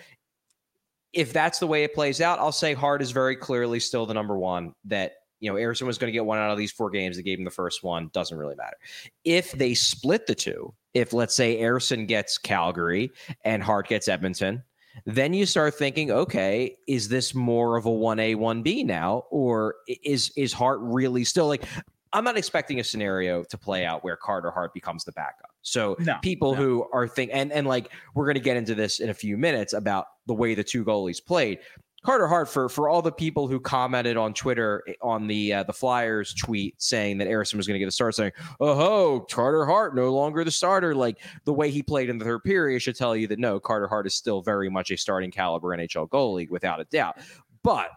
if 1.12 1.33
that's 1.33 1.59
the 1.59 1.66
way 1.66 1.83
it 1.83 1.94
plays 1.94 2.21
out, 2.21 2.38
I'll 2.38 2.52
say 2.52 2.75
Hart 2.75 3.02
is 3.02 3.11
very 3.11 3.35
clearly 3.35 3.80
still 3.80 4.06
the 4.06 4.14
number 4.14 4.38
one 4.38 4.75
that 4.85 5.14
you 5.40 5.50
know, 5.52 5.59
Ersson 5.59 5.87
was 5.87 5.99
going 5.99 6.09
to 6.09 6.12
get 6.12 6.25
one 6.25 6.38
out 6.38 6.50
of 6.50 6.56
these 6.56 6.73
four 6.73 6.88
games. 6.88 7.16
They 7.16 7.23
gave 7.23 7.38
him 7.38 7.44
the 7.44 7.50
first 7.50 7.83
one. 7.83 8.09
Doesn't 8.14 8.38
really 8.38 8.54
matter. 8.54 8.76
If 9.25 9.52
they 9.52 9.75
split 9.75 10.26
the 10.26 10.35
two, 10.35 10.73
if 10.94 11.12
let's 11.12 11.34
say 11.34 11.58
Ersson 11.60 12.06
gets 12.06 12.38
Calgary 12.38 13.12
and 13.44 13.62
Hart 13.62 13.88
gets 13.88 14.08
Edmonton, 14.08 14.62
then 15.06 15.34
you 15.34 15.44
start 15.44 15.74
thinking, 15.74 16.10
okay, 16.10 16.76
is 16.86 17.08
this 17.08 17.34
more 17.34 17.76
of 17.76 17.86
a 17.86 17.90
1A, 17.90 18.36
1B 18.36 18.86
now? 18.86 19.24
Or 19.30 19.76
is 20.04 20.32
is 20.36 20.52
Hart 20.52 20.78
really 20.80 21.24
still 21.24 21.48
like 21.48 21.64
I'm 22.12 22.22
not 22.22 22.38
expecting 22.38 22.78
a 22.78 22.84
scenario 22.84 23.42
to 23.42 23.58
play 23.58 23.84
out 23.84 24.04
where 24.04 24.16
Carter 24.16 24.52
Hart 24.52 24.72
becomes 24.72 25.02
the 25.04 25.10
backup. 25.12 25.50
So 25.62 25.96
No, 25.98 26.16
people 26.22 26.52
no. 26.54 26.62
who 26.62 26.88
are 26.92 27.08
think 27.08 27.30
and 27.34 27.50
and 27.52 27.66
like 27.66 27.90
we're 28.14 28.24
going 28.24 28.36
to 28.36 28.40
get 28.40 28.56
into 28.56 28.76
this 28.76 29.00
in 29.00 29.10
a 29.10 29.14
few 29.14 29.36
minutes 29.36 29.72
about 29.72 30.06
the 30.26 30.34
way 30.34 30.54
the 30.54 30.62
two 30.62 30.84
goalies 30.84 31.24
played. 31.24 31.58
Carter 32.04 32.26
Hart 32.26 32.49
for 32.49 32.68
for 32.68 32.88
all 32.88 33.00
the 33.00 33.11
people 33.11 33.49
who 33.49 33.58
commented 33.58 34.16
on 34.16 34.34
Twitter 34.34 34.84
on 35.00 35.26
the 35.26 35.54
uh, 35.54 35.62
the 35.62 35.73
Flyers 35.73 36.34
tweet 36.34 36.80
saying 36.80 37.18
that 37.18 37.28
Ersson 37.28 37.54
was 37.54 37.66
going 37.66 37.75
to 37.75 37.78
get 37.78 37.88
a 37.88 37.92
start, 37.92 38.14
saying, 38.14 38.32
"Oh 38.61 38.75
ho, 38.75 39.20
Carter 39.30 39.64
Hart 39.64 39.96
no 39.96 40.12
longer 40.12 40.44
the 40.44 40.50
starter." 40.50 40.94
Like 40.94 41.18
the 41.44 41.52
way 41.52 41.70
he 41.70 41.82
played 41.82 42.11
in 42.11 42.18
the 42.18 42.25
third 42.25 42.44
period 42.44 42.80
should 42.80 42.96
tell 42.96 43.16
you 43.16 43.26
that 43.28 43.38
no, 43.38 43.58
Carter 43.58 43.88
Hart 43.88 44.06
is 44.06 44.14
still 44.14 44.42
very 44.42 44.68
much 44.68 44.90
a 44.90 44.96
starting 44.96 45.30
caliber 45.30 45.68
NHL 45.68 46.08
goalie 46.11 46.49
without 46.50 46.78
a 46.78 46.84
doubt. 46.84 47.16
But 47.62 47.88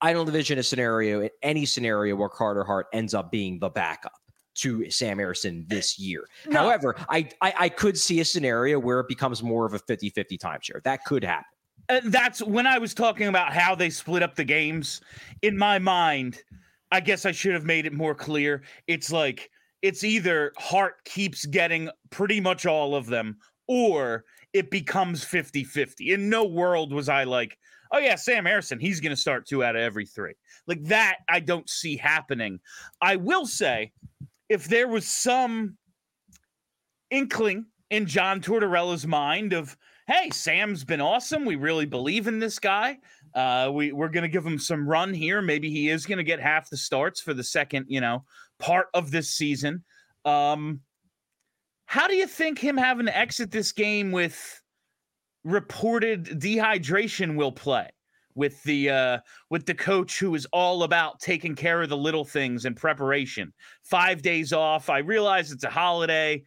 I 0.00 0.14
don't 0.14 0.26
envision 0.26 0.58
a 0.58 0.62
scenario 0.62 1.20
in 1.20 1.30
any 1.42 1.66
scenario 1.66 2.16
where 2.16 2.30
Carter 2.30 2.64
Hart 2.64 2.86
ends 2.94 3.12
up 3.12 3.30
being 3.30 3.58
the 3.58 3.68
backup 3.68 4.12
to 4.54 4.88
Sam 4.90 5.18
Ersson 5.18 5.68
this 5.68 5.98
year. 5.98 6.24
No. 6.46 6.60
However, 6.60 6.96
I, 7.10 7.28
I 7.42 7.54
I 7.58 7.68
could 7.68 7.98
see 7.98 8.20
a 8.20 8.24
scenario 8.24 8.78
where 8.78 9.00
it 9.00 9.08
becomes 9.08 9.42
more 9.42 9.66
of 9.66 9.74
a 9.74 9.78
50-50 9.80 10.38
timeshare. 10.38 10.82
That 10.84 11.04
could 11.04 11.22
happen. 11.22 11.53
Uh, 11.88 12.00
that's 12.04 12.42
when 12.42 12.66
I 12.66 12.78
was 12.78 12.94
talking 12.94 13.26
about 13.28 13.52
how 13.52 13.74
they 13.74 13.90
split 13.90 14.22
up 14.22 14.34
the 14.34 14.44
games. 14.44 15.00
In 15.42 15.56
my 15.56 15.78
mind, 15.78 16.42
I 16.90 17.00
guess 17.00 17.26
I 17.26 17.32
should 17.32 17.54
have 17.54 17.64
made 17.64 17.86
it 17.86 17.92
more 17.92 18.14
clear. 18.14 18.62
It's 18.86 19.12
like 19.12 19.50
it's 19.82 20.04
either 20.04 20.52
Hart 20.56 21.04
keeps 21.04 21.44
getting 21.44 21.90
pretty 22.10 22.40
much 22.40 22.64
all 22.64 22.94
of 22.94 23.06
them, 23.06 23.36
or 23.68 24.24
it 24.52 24.70
becomes 24.70 25.24
50 25.24 25.64
50. 25.64 26.12
In 26.12 26.30
no 26.30 26.44
world 26.44 26.92
was 26.92 27.08
I 27.08 27.24
like, 27.24 27.58
oh, 27.92 27.98
yeah, 27.98 28.16
Sam 28.16 28.44
Ersson, 28.44 28.80
he's 28.80 29.00
going 29.00 29.14
to 29.14 29.20
start 29.20 29.46
two 29.46 29.62
out 29.62 29.76
of 29.76 29.82
every 29.82 30.06
three. 30.06 30.34
Like 30.66 30.82
that, 30.84 31.18
I 31.28 31.40
don't 31.40 31.68
see 31.68 31.96
happening. 31.96 32.60
I 33.00 33.16
will 33.16 33.46
say, 33.46 33.92
if 34.48 34.64
there 34.64 34.88
was 34.88 35.06
some 35.06 35.76
inkling 37.10 37.66
in 37.90 38.06
John 38.06 38.40
Tortorella's 38.40 39.06
mind 39.06 39.52
of, 39.52 39.76
hey, 40.06 40.30
Sam's 40.30 40.84
been 40.84 41.00
awesome. 41.00 41.44
We 41.44 41.56
really 41.56 41.86
believe 41.86 42.26
in 42.26 42.38
this 42.38 42.58
guy. 42.58 42.98
Uh, 43.34 43.70
we 43.72 43.92
we're 43.92 44.08
gonna 44.08 44.28
give 44.28 44.44
him 44.44 44.58
some 44.58 44.88
run 44.88 45.12
here. 45.14 45.40
Maybe 45.42 45.70
he 45.70 45.88
is 45.88 46.06
gonna 46.06 46.22
get 46.24 46.40
half 46.40 46.70
the 46.70 46.76
starts 46.76 47.20
for 47.20 47.34
the 47.34 47.44
second, 47.44 47.86
you 47.88 48.00
know, 48.00 48.24
part 48.58 48.88
of 48.94 49.10
this 49.10 49.30
season. 49.30 49.82
Um, 50.24 50.80
how 51.86 52.06
do 52.06 52.14
you 52.14 52.26
think 52.26 52.58
him 52.58 52.76
having 52.76 53.06
to 53.06 53.16
exit 53.16 53.50
this 53.50 53.72
game 53.72 54.12
with 54.12 54.62
reported 55.44 56.24
dehydration 56.40 57.36
will 57.36 57.52
play? 57.52 57.90
With 58.36 58.60
the 58.64 58.90
uh, 58.90 59.18
with 59.48 59.64
the 59.64 59.74
coach 59.74 60.18
who 60.18 60.34
is 60.34 60.44
all 60.46 60.82
about 60.82 61.20
taking 61.20 61.54
care 61.54 61.82
of 61.82 61.88
the 61.88 61.96
little 61.96 62.24
things 62.24 62.64
and 62.64 62.76
preparation. 62.76 63.52
Five 63.84 64.22
days 64.22 64.52
off. 64.52 64.90
I 64.90 64.98
realize 64.98 65.52
it's 65.52 65.62
a 65.62 65.70
holiday 65.70 66.42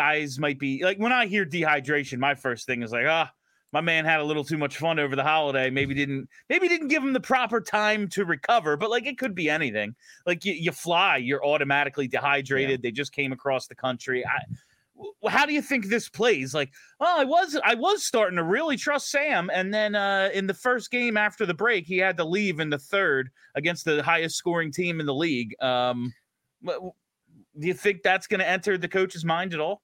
guys 0.00 0.38
might 0.38 0.58
be 0.58 0.82
like 0.82 0.96
when 0.96 1.12
I 1.12 1.26
hear 1.26 1.44
dehydration, 1.44 2.18
my 2.18 2.34
first 2.34 2.64
thing 2.64 2.82
is 2.82 2.90
like, 2.90 3.04
ah, 3.06 3.30
my 3.70 3.82
man 3.82 4.06
had 4.06 4.20
a 4.20 4.24
little 4.24 4.44
too 4.44 4.56
much 4.56 4.78
fun 4.78 4.98
over 4.98 5.14
the 5.14 5.22
holiday. 5.22 5.68
Maybe 5.68 5.92
didn't 5.92 6.26
maybe 6.48 6.68
didn't 6.68 6.88
give 6.88 7.02
him 7.02 7.12
the 7.12 7.20
proper 7.20 7.60
time 7.60 8.08
to 8.10 8.24
recover. 8.24 8.78
But 8.78 8.88
like 8.88 9.06
it 9.06 9.18
could 9.18 9.34
be 9.34 9.50
anything. 9.50 9.94
Like 10.24 10.46
you, 10.46 10.54
you 10.54 10.72
fly, 10.72 11.18
you're 11.18 11.44
automatically 11.44 12.08
dehydrated. 12.08 12.80
They 12.80 12.92
just 12.92 13.12
came 13.12 13.30
across 13.30 13.66
the 13.66 13.74
country. 13.74 14.24
I, 14.24 15.28
how 15.28 15.44
do 15.44 15.52
you 15.52 15.60
think 15.60 15.86
this 15.86 16.08
plays? 16.08 16.54
Like, 16.54 16.70
oh, 16.98 17.20
I 17.20 17.24
was 17.24 17.60
I 17.62 17.74
was 17.74 18.02
starting 18.02 18.38
to 18.38 18.42
really 18.42 18.78
trust 18.78 19.10
Sam, 19.10 19.50
and 19.52 19.72
then 19.72 19.94
uh, 19.94 20.30
in 20.32 20.46
the 20.46 20.54
first 20.54 20.90
game 20.90 21.18
after 21.18 21.44
the 21.44 21.52
break, 21.52 21.86
he 21.86 21.98
had 21.98 22.16
to 22.16 22.24
leave 22.24 22.58
in 22.58 22.70
the 22.70 22.78
third 22.78 23.28
against 23.54 23.84
the 23.84 24.02
highest 24.02 24.36
scoring 24.36 24.72
team 24.72 24.98
in 24.98 25.04
the 25.04 25.14
league. 25.14 25.54
Um, 25.60 26.14
do 26.64 27.66
you 27.66 27.74
think 27.74 28.02
that's 28.02 28.26
going 28.26 28.40
to 28.40 28.48
enter 28.48 28.78
the 28.78 28.88
coach's 28.88 29.24
mind 29.24 29.52
at 29.52 29.60
all? 29.60 29.82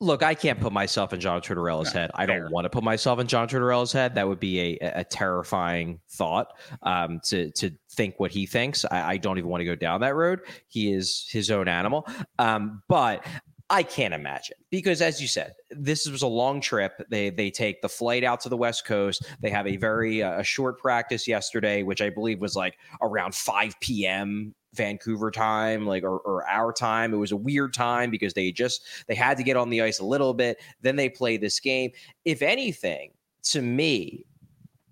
Look, 0.00 0.22
I 0.22 0.34
can't 0.34 0.60
put 0.60 0.72
myself 0.72 1.12
in 1.12 1.20
John 1.20 1.40
Tortorella's 1.40 1.94
No, 1.94 2.00
head. 2.00 2.10
I 2.14 2.26
fair. 2.26 2.40
don't 2.42 2.52
want 2.52 2.64
to 2.64 2.70
put 2.70 2.82
myself 2.84 3.20
in 3.20 3.26
John 3.26 3.48
Tortorella's 3.48 3.92
head. 3.92 4.14
That 4.16 4.28
would 4.28 4.40
be 4.40 4.78
a, 4.80 5.00
a 5.00 5.04
terrifying 5.04 6.00
thought 6.10 6.48
um, 6.82 7.20
to 7.26 7.50
to 7.52 7.70
think 7.92 8.16
what 8.18 8.30
he 8.30 8.44
thinks. 8.44 8.84
I, 8.90 9.12
I 9.12 9.16
don't 9.16 9.38
even 9.38 9.48
want 9.48 9.60
to 9.62 9.64
go 9.64 9.76
down 9.76 10.00
that 10.02 10.14
road. 10.14 10.40
He 10.68 10.92
is 10.92 11.26
his 11.30 11.50
own 11.50 11.68
animal. 11.68 12.06
Um, 12.38 12.82
but 12.88 13.24
I 13.70 13.82
can't 13.82 14.12
imagine 14.12 14.56
because, 14.70 15.00
as 15.00 15.22
you 15.22 15.28
said, 15.28 15.54
this 15.70 16.06
was 16.06 16.20
a 16.22 16.26
long 16.26 16.60
trip. 16.60 17.00
They 17.08 17.30
they 17.30 17.50
take 17.50 17.80
the 17.80 17.88
flight 17.88 18.24
out 18.24 18.40
to 18.40 18.48
the 18.48 18.56
West 18.58 18.84
Coast. 18.84 19.24
They 19.40 19.50
have 19.50 19.66
a 19.66 19.76
very 19.76 20.22
uh, 20.22 20.40
a 20.40 20.44
short 20.44 20.78
practice 20.80 21.26
yesterday, 21.26 21.82
which 21.82 22.02
I 22.02 22.10
believe 22.10 22.40
was 22.40 22.56
like 22.56 22.76
around 23.00 23.34
five 23.34 23.78
p.m. 23.80 24.54
Vancouver 24.74 25.30
time, 25.30 25.86
like 25.86 26.02
or, 26.02 26.18
or 26.20 26.46
our 26.48 26.72
time. 26.72 27.14
It 27.14 27.18
was 27.18 27.32
a 27.32 27.36
weird 27.36 27.72
time 27.72 28.10
because 28.10 28.34
they 28.34 28.52
just 28.52 28.82
they 29.06 29.14
had 29.14 29.36
to 29.38 29.42
get 29.42 29.56
on 29.56 29.70
the 29.70 29.82
ice 29.82 30.00
a 30.00 30.04
little 30.04 30.34
bit. 30.34 30.60
Then 30.80 30.96
they 30.96 31.08
play 31.08 31.36
this 31.36 31.60
game. 31.60 31.90
If 32.24 32.42
anything, 32.42 33.12
to 33.44 33.62
me, 33.62 34.24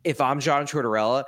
if 0.05 0.21
I'm 0.21 0.41
John 0.41 0.67
Tortorella, 0.67 1.25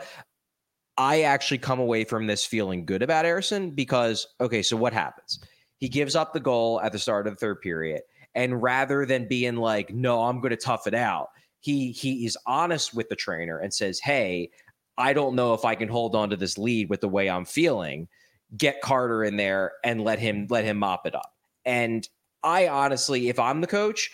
I 0.96 1.22
actually 1.22 1.58
come 1.58 1.80
away 1.80 2.04
from 2.04 2.26
this 2.26 2.44
feeling 2.44 2.84
good 2.84 3.02
about 3.02 3.24
Ersson 3.24 3.74
because 3.74 4.26
okay, 4.40 4.62
so 4.62 4.76
what 4.76 4.92
happens? 4.92 5.40
He 5.78 5.88
gives 5.88 6.14
up 6.16 6.32
the 6.32 6.40
goal 6.40 6.80
at 6.80 6.92
the 6.92 6.98
start 6.98 7.26
of 7.26 7.34
the 7.34 7.38
third 7.38 7.60
period, 7.60 8.02
and 8.34 8.62
rather 8.62 9.04
than 9.04 9.28
being 9.28 9.56
like, 9.56 9.90
"No, 9.92 10.22
I'm 10.22 10.40
going 10.40 10.50
to 10.50 10.56
tough 10.56 10.86
it 10.86 10.94
out," 10.94 11.28
he 11.60 11.92
he 11.92 12.24
is 12.24 12.38
honest 12.46 12.94
with 12.94 13.08
the 13.08 13.16
trainer 13.16 13.58
and 13.58 13.74
says, 13.74 13.98
"Hey, 13.98 14.50
I 14.96 15.12
don't 15.12 15.34
know 15.34 15.54
if 15.54 15.64
I 15.64 15.74
can 15.74 15.88
hold 15.88 16.14
on 16.14 16.30
to 16.30 16.36
this 16.36 16.58
lead 16.58 16.88
with 16.88 17.00
the 17.00 17.08
way 17.08 17.28
I'm 17.28 17.44
feeling. 17.44 18.08
Get 18.56 18.80
Carter 18.80 19.24
in 19.24 19.36
there 19.36 19.72
and 19.82 20.02
let 20.02 20.18
him 20.18 20.46
let 20.50 20.64
him 20.64 20.78
mop 20.78 21.06
it 21.06 21.14
up." 21.14 21.32
And 21.64 22.08
I 22.42 22.68
honestly, 22.68 23.28
if 23.28 23.38
I'm 23.38 23.60
the 23.60 23.66
coach, 23.66 24.10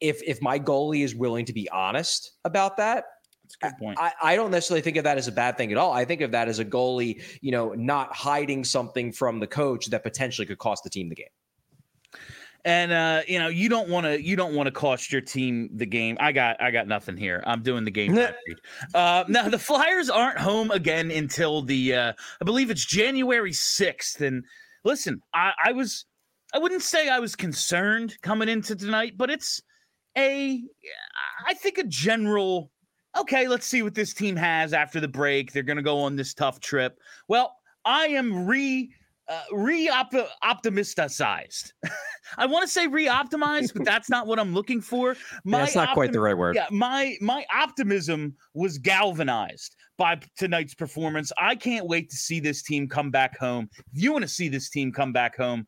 if 0.00 0.22
if 0.22 0.40
my 0.40 0.58
goalie 0.58 1.04
is 1.04 1.14
willing 1.14 1.44
to 1.46 1.52
be 1.52 1.68
honest 1.70 2.32
about 2.44 2.76
that, 2.76 3.04
That's 3.42 3.56
a 3.62 3.66
good 3.66 3.78
point. 3.78 3.98
I, 3.98 4.12
I 4.22 4.36
don't 4.36 4.50
necessarily 4.50 4.82
think 4.82 4.96
of 4.96 5.04
that 5.04 5.18
as 5.18 5.28
a 5.28 5.32
bad 5.32 5.56
thing 5.56 5.72
at 5.72 5.78
all. 5.78 5.92
I 5.92 6.04
think 6.04 6.20
of 6.20 6.30
that 6.32 6.48
as 6.48 6.58
a 6.58 6.64
goalie, 6.64 7.22
you 7.40 7.50
know, 7.50 7.74
not 7.74 8.14
hiding 8.14 8.64
something 8.64 9.12
from 9.12 9.40
the 9.40 9.46
coach 9.46 9.86
that 9.86 10.02
potentially 10.02 10.46
could 10.46 10.58
cost 10.58 10.84
the 10.84 10.90
team 10.90 11.08
the 11.08 11.14
game. 11.14 11.26
And 12.64 12.92
uh, 12.92 13.22
you 13.26 13.38
know, 13.38 13.48
you 13.48 13.68
don't 13.68 13.88
want 13.88 14.06
to 14.06 14.22
you 14.22 14.36
don't 14.36 14.54
want 14.54 14.66
to 14.66 14.70
cost 14.70 15.12
your 15.12 15.20
team 15.20 15.70
the 15.74 15.86
game. 15.86 16.16
I 16.20 16.32
got 16.32 16.60
I 16.60 16.70
got 16.70 16.86
nothing 16.86 17.16
here. 17.16 17.42
I'm 17.46 17.62
doing 17.62 17.84
the 17.84 17.90
game. 17.90 18.18
uh, 18.94 19.24
now 19.28 19.48
the 19.48 19.58
Flyers 19.58 20.10
aren't 20.10 20.38
home 20.38 20.70
again 20.70 21.10
until 21.10 21.62
the 21.62 21.94
uh, 21.94 22.12
I 22.40 22.44
believe 22.44 22.70
it's 22.70 22.84
January 22.84 23.52
sixth. 23.52 24.20
And 24.20 24.44
listen, 24.84 25.20
I, 25.34 25.52
I 25.64 25.72
was 25.72 26.06
I 26.52 26.58
wouldn't 26.58 26.82
say 26.82 27.08
I 27.08 27.18
was 27.18 27.34
concerned 27.34 28.16
coming 28.22 28.48
into 28.48 28.76
tonight, 28.76 29.14
but 29.16 29.30
it's 29.30 29.62
a 30.16 30.62
I 31.46 31.54
think 31.54 31.78
a 31.78 31.84
general. 31.84 32.70
Okay, 33.18 33.48
let's 33.48 33.66
see 33.66 33.82
what 33.82 33.94
this 33.94 34.14
team 34.14 34.36
has 34.36 34.72
after 34.72 35.00
the 35.00 35.08
break. 35.08 35.52
They're 35.52 35.64
going 35.64 35.78
to 35.78 35.82
go 35.82 35.98
on 35.98 36.14
this 36.14 36.32
tough 36.32 36.60
trip. 36.60 36.96
Well, 37.26 37.56
I 37.84 38.06
am 38.06 38.46
re 38.46 38.92
uh, 39.30 39.42
re 39.52 39.88
optimisticized. 39.88 41.72
I 42.38 42.46
want 42.46 42.62
to 42.62 42.68
say 42.68 42.86
re-optimized, 42.86 43.74
but 43.74 43.84
that's 43.84 44.08
not 44.10 44.26
what 44.26 44.38
I'm 44.38 44.52
looking 44.52 44.80
for. 44.80 45.16
My 45.44 45.58
That's 45.60 45.74
not 45.74 45.94
quite 45.94 46.12
the 46.12 46.20
right 46.20 46.36
word. 46.36 46.56
Yeah, 46.56 46.66
my 46.70 47.16
my 47.20 47.44
optimism 47.54 48.36
was 48.54 48.78
galvanized 48.78 49.76
by 49.96 50.20
tonight's 50.36 50.74
performance. 50.74 51.32
I 51.38 51.54
can't 51.54 51.86
wait 51.86 52.10
to 52.10 52.16
see 52.16 52.40
this 52.40 52.62
team 52.62 52.88
come 52.88 53.10
back 53.10 53.38
home. 53.38 53.68
If 53.92 54.02
you 54.02 54.12
want 54.12 54.22
to 54.22 54.28
see 54.28 54.48
this 54.48 54.68
team 54.70 54.92
come 54.92 55.12
back 55.12 55.36
home, 55.36 55.66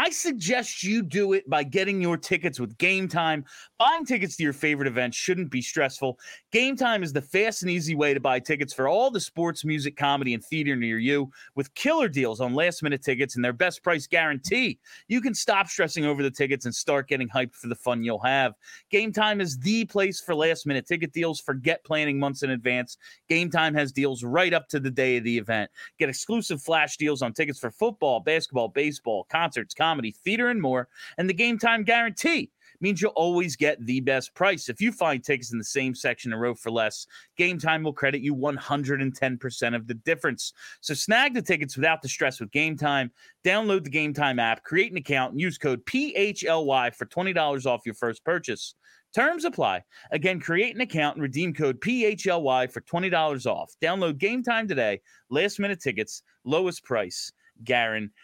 I 0.00 0.08
suggest 0.08 0.82
you 0.82 1.02
do 1.02 1.34
it 1.34 1.46
by 1.50 1.62
getting 1.62 2.00
your 2.00 2.16
tickets 2.16 2.58
with 2.58 2.78
Game 2.78 3.06
Time. 3.06 3.44
Buying 3.78 4.06
tickets 4.06 4.34
to 4.36 4.42
your 4.42 4.54
favorite 4.54 4.88
events 4.88 5.14
shouldn't 5.14 5.50
be 5.50 5.60
stressful. 5.60 6.18
Game 6.52 6.74
Time 6.74 7.02
is 7.02 7.12
the 7.12 7.20
fast 7.20 7.60
and 7.60 7.70
easy 7.70 7.94
way 7.94 8.14
to 8.14 8.20
buy 8.20 8.40
tickets 8.40 8.72
for 8.72 8.88
all 8.88 9.10
the 9.10 9.20
sports, 9.20 9.62
music, 9.62 9.98
comedy, 9.98 10.32
and 10.32 10.42
theater 10.42 10.74
near 10.74 10.98
you 10.98 11.30
with 11.54 11.74
killer 11.74 12.08
deals 12.08 12.40
on 12.40 12.54
last 12.54 12.82
minute 12.82 13.02
tickets 13.02 13.36
and 13.36 13.44
their 13.44 13.52
best 13.52 13.82
price 13.82 14.06
guarantee. 14.06 14.78
You 15.08 15.20
can 15.20 15.34
stop 15.34 15.68
stressing 15.68 16.06
over 16.06 16.22
the 16.22 16.30
tickets 16.30 16.64
and 16.64 16.74
start 16.74 17.06
getting 17.06 17.28
hyped 17.28 17.54
for 17.54 17.68
the 17.68 17.74
fun 17.74 18.02
you'll 18.02 18.20
have. 18.20 18.54
Game 18.90 19.12
Time 19.12 19.38
is 19.38 19.58
the 19.58 19.84
place 19.84 20.18
for 20.18 20.34
last 20.34 20.66
minute 20.66 20.86
ticket 20.86 21.12
deals. 21.12 21.40
Forget 21.40 21.84
planning 21.84 22.18
months 22.18 22.42
in 22.42 22.48
advance. 22.48 22.96
Game 23.28 23.50
Time 23.50 23.74
has 23.74 23.92
deals 23.92 24.24
right 24.24 24.54
up 24.54 24.66
to 24.68 24.80
the 24.80 24.90
day 24.90 25.18
of 25.18 25.24
the 25.24 25.36
event. 25.36 25.70
Get 25.98 26.08
exclusive 26.08 26.62
flash 26.62 26.96
deals 26.96 27.20
on 27.20 27.34
tickets 27.34 27.58
for 27.58 27.70
football, 27.70 28.20
basketball, 28.20 28.68
baseball, 28.68 29.26
concerts, 29.30 29.74
comedy, 29.90 30.12
theater, 30.12 30.48
and 30.48 30.62
more. 30.62 30.88
And 31.18 31.28
the 31.28 31.34
game 31.34 31.58
time 31.58 31.82
guarantee 31.82 32.50
means 32.80 33.02
you'll 33.02 33.10
always 33.10 33.56
get 33.56 33.84
the 33.84 34.00
best 34.00 34.32
price. 34.34 34.68
If 34.68 34.80
you 34.80 34.92
find 34.92 35.22
tickets 35.22 35.52
in 35.52 35.58
the 35.58 35.64
same 35.64 35.94
section 35.94 36.32
and 36.32 36.40
row 36.40 36.54
for 36.54 36.70
less, 36.70 37.06
Game 37.36 37.58
Time 37.58 37.82
will 37.82 37.92
credit 37.92 38.22
you 38.22 38.34
110% 38.34 39.74
of 39.74 39.86
the 39.86 39.94
difference. 39.94 40.52
So 40.80 40.94
snag 40.94 41.34
the 41.34 41.42
tickets 41.42 41.76
without 41.76 42.02
the 42.02 42.08
stress 42.08 42.40
with 42.40 42.52
Game 42.52 42.76
Time. 42.76 43.10
Download 43.44 43.82
the 43.82 43.90
Game 43.90 44.14
Time 44.14 44.38
app, 44.38 44.62
create 44.62 44.92
an 44.92 44.98
account, 44.98 45.32
and 45.32 45.40
use 45.40 45.58
code 45.58 45.84
PHLY 45.86 46.94
for 46.94 47.06
$20 47.06 47.66
off 47.66 47.84
your 47.84 47.94
first 47.94 48.24
purchase. 48.24 48.74
Terms 49.12 49.44
apply. 49.44 49.82
Again, 50.12 50.38
create 50.38 50.74
an 50.76 50.80
account 50.80 51.16
and 51.16 51.22
redeem 51.22 51.52
code 51.52 51.80
PHLY 51.80 52.70
for 52.70 52.80
$20 52.80 53.46
off. 53.46 53.74
Download 53.82 54.16
Game 54.16 54.44
Time 54.44 54.68
today. 54.68 55.00
Last 55.30 55.58
minute 55.58 55.80
tickets, 55.80 56.22
lowest 56.44 56.84
price 56.84 57.32
guaranteed. 57.64 58.14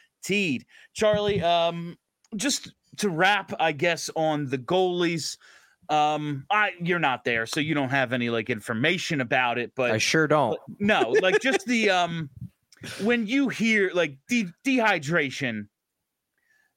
Charlie, 0.94 1.42
um, 1.42 1.96
just 2.36 2.72
to 2.98 3.08
wrap, 3.08 3.52
I 3.60 3.72
guess, 3.72 4.10
on 4.16 4.48
the 4.48 4.58
goalies. 4.58 5.36
Um, 5.88 6.46
I 6.50 6.72
you're 6.80 6.98
not 6.98 7.24
there, 7.24 7.46
so 7.46 7.60
you 7.60 7.74
don't 7.74 7.90
have 7.90 8.12
any 8.12 8.28
like 8.28 8.50
information 8.50 9.20
about 9.20 9.58
it, 9.58 9.72
but 9.76 9.92
I 9.92 9.98
sure 9.98 10.26
don't. 10.26 10.58
no, 10.80 11.14
like 11.20 11.40
just 11.40 11.64
the 11.66 11.90
um 11.90 12.28
when 13.02 13.26
you 13.26 13.48
hear 13.48 13.90
like 13.94 14.18
de- 14.28 14.52
dehydration, 14.64 15.68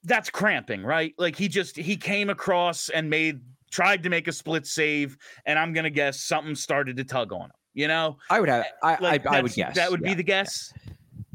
that's 0.04 0.30
cramping, 0.30 0.84
right? 0.84 1.14
Like 1.18 1.36
he 1.36 1.48
just 1.48 1.76
he 1.76 1.98
came 1.98 2.30
across 2.30 2.90
and 2.90 3.10
made 3.10 3.42
tried 3.72 4.04
to 4.04 4.10
make 4.10 4.28
a 4.28 4.32
split 4.32 4.68
save, 4.68 5.18
and 5.46 5.58
I'm 5.58 5.74
gonna 5.74 5.90
guess 5.90 6.22
something 6.22 6.56
started 6.56 6.98
to 6.98 7.04
tug 7.04 7.34
on 7.34 7.46
him. 7.46 7.52
You 7.74 7.88
know, 7.88 8.18
I 8.30 8.40
would 8.40 8.50
have. 8.50 8.66
I 8.84 8.98
like 9.00 9.26
I, 9.26 9.38
I 9.38 9.42
would 9.42 9.54
guess 9.54 9.76
that 9.76 9.90
would 9.92 10.02
be 10.02 10.14
the 10.14 10.24
guess. 10.24 10.72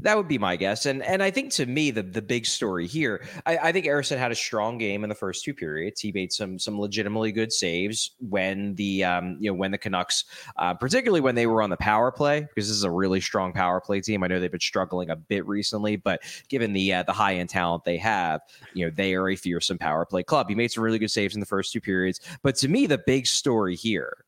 That 0.05 0.19
would 0.19 0.29
be 0.29 0.37
my 0.37 0.57
guess, 0.57 0.85
and 0.85 1.03
and 1.03 1.23
I 1.23 1.31
think 1.31 1.51
to 1.53 1.65
me 1.65 1.91
the 1.91 2.03
the 2.03 2.21
big 2.21 2.45
story 2.45 2.87
here, 2.87 3.27
I, 3.47 3.57
I 3.57 3.73
think 3.73 3.87
Ersson 3.87 4.19
had 4.19 4.31
a 4.31 4.35
strong 4.35 4.77
game 4.77 5.03
in 5.03 5.09
the 5.09 5.15
first 5.15 5.43
two 5.43 5.55
periods. 5.55 5.99
He 5.99 6.13
made 6.13 6.31
some 6.31 6.59
some 6.59 6.79
legitimately 6.79 7.33
good 7.33 7.51
saves 7.51 8.11
when 8.19 8.75
the 8.75 9.03
um 9.03 9.39
you 9.41 9.51
know 9.51 9.55
when 9.55 9.71
the 9.71 9.79
Canucks, 9.79 10.27
uh, 10.59 10.75
particularly 10.75 11.23
when 11.23 11.35
they 11.35 11.47
were 11.47 11.63
on 11.63 11.71
the 11.71 11.79
power 11.79 12.13
play, 12.13 12.41
because 12.41 12.69
this 12.69 12.77
is 12.77 12.85
a 12.85 12.91
really 12.91 13.19
strong 13.19 13.55
power 13.55 13.81
play 13.81 14.03
team. 14.03 14.23
I 14.23 14.27
know 14.27 14.41
they've 14.41 14.51
been 14.51 14.61
struggling 14.61 15.09
a 15.09 15.17
bit 15.17 15.47
recently, 15.47 15.97
but 15.97 16.21
given 16.51 16.75
the 16.75 16.93
uh, 16.93 17.03
the 17.05 17.13
high 17.15 17.37
end 17.37 17.49
talent 17.49 17.85
they 17.85 17.97
have, 17.97 18.43
you 18.75 18.85
know 18.85 18.93
they 18.95 19.15
are 19.15 19.31
a 19.31 19.37
fearsome 19.37 19.79
power 19.79 20.05
play 20.05 20.23
club. 20.23 20.51
He 20.51 20.55
made 20.55 20.71
some 20.71 20.85
really 20.85 20.99
good 20.99 21.11
saves 21.11 21.35
in 21.35 21.41
the 21.41 21.47
first 21.47 21.73
two 21.73 21.81
periods, 21.81 22.21
but 22.43 22.57
to 22.57 22.69
me 22.69 22.87
the 22.87 22.99
big 22.99 23.27
story 23.27 23.75
here 23.75 24.27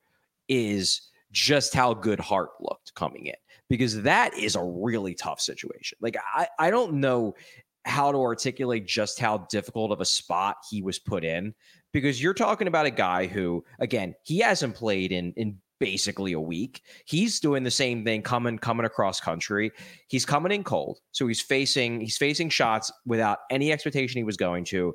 is 0.48 1.02
just 1.32 1.74
how 1.74 1.92
good 1.92 2.18
Hart 2.18 2.52
looked 2.60 2.94
coming 2.94 3.26
in 3.26 3.34
because 3.68 4.02
that 4.02 4.36
is 4.36 4.56
a 4.56 4.62
really 4.62 5.14
tough 5.14 5.40
situation. 5.40 5.98
Like 6.00 6.16
I, 6.34 6.48
I 6.58 6.70
don't 6.70 6.94
know 6.94 7.34
how 7.84 8.10
to 8.10 8.18
articulate 8.18 8.86
just 8.86 9.18
how 9.18 9.46
difficult 9.50 9.92
of 9.92 10.00
a 10.00 10.04
spot 10.04 10.56
he 10.68 10.82
was 10.82 10.98
put 10.98 11.24
in 11.24 11.54
because 11.92 12.20
you're 12.20 12.34
talking 12.34 12.66
about 12.66 12.86
a 12.86 12.90
guy 12.90 13.26
who 13.26 13.64
again, 13.78 14.14
he 14.24 14.38
hasn't 14.38 14.74
played 14.74 15.12
in 15.12 15.32
in 15.36 15.58
basically 15.78 16.32
a 16.32 16.40
week. 16.40 16.82
He's 17.04 17.40
doing 17.40 17.62
the 17.62 17.70
same 17.70 18.04
thing 18.04 18.22
coming 18.22 18.58
coming 18.58 18.86
across 18.86 19.20
country. 19.20 19.70
He's 20.08 20.24
coming 20.24 20.52
in 20.52 20.64
cold. 20.64 20.98
So 21.12 21.26
he's 21.26 21.40
facing 21.40 22.00
he's 22.00 22.16
facing 22.16 22.48
shots 22.48 22.92
without 23.04 23.38
any 23.50 23.72
expectation 23.72 24.18
he 24.18 24.24
was 24.24 24.36
going 24.36 24.64
to 24.66 24.94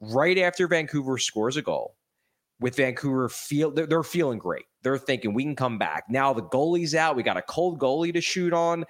right 0.00 0.38
after 0.38 0.66
Vancouver 0.66 1.18
scores 1.18 1.56
a 1.56 1.62
goal 1.62 1.96
with 2.60 2.76
Vancouver 2.76 3.28
feel 3.28 3.70
they're, 3.70 3.86
they're 3.86 4.02
feeling 4.02 4.38
great. 4.38 4.64
They're 4.82 4.98
thinking 4.98 5.34
we 5.34 5.44
can 5.44 5.56
come 5.56 5.78
back. 5.78 6.04
Now 6.08 6.32
the 6.32 6.42
goalie's 6.42 6.94
out. 6.94 7.16
We 7.16 7.22
got 7.22 7.36
a 7.36 7.42
cold 7.42 7.78
goalie 7.78 8.12
to 8.12 8.20
shoot 8.20 8.52
on. 8.52 8.84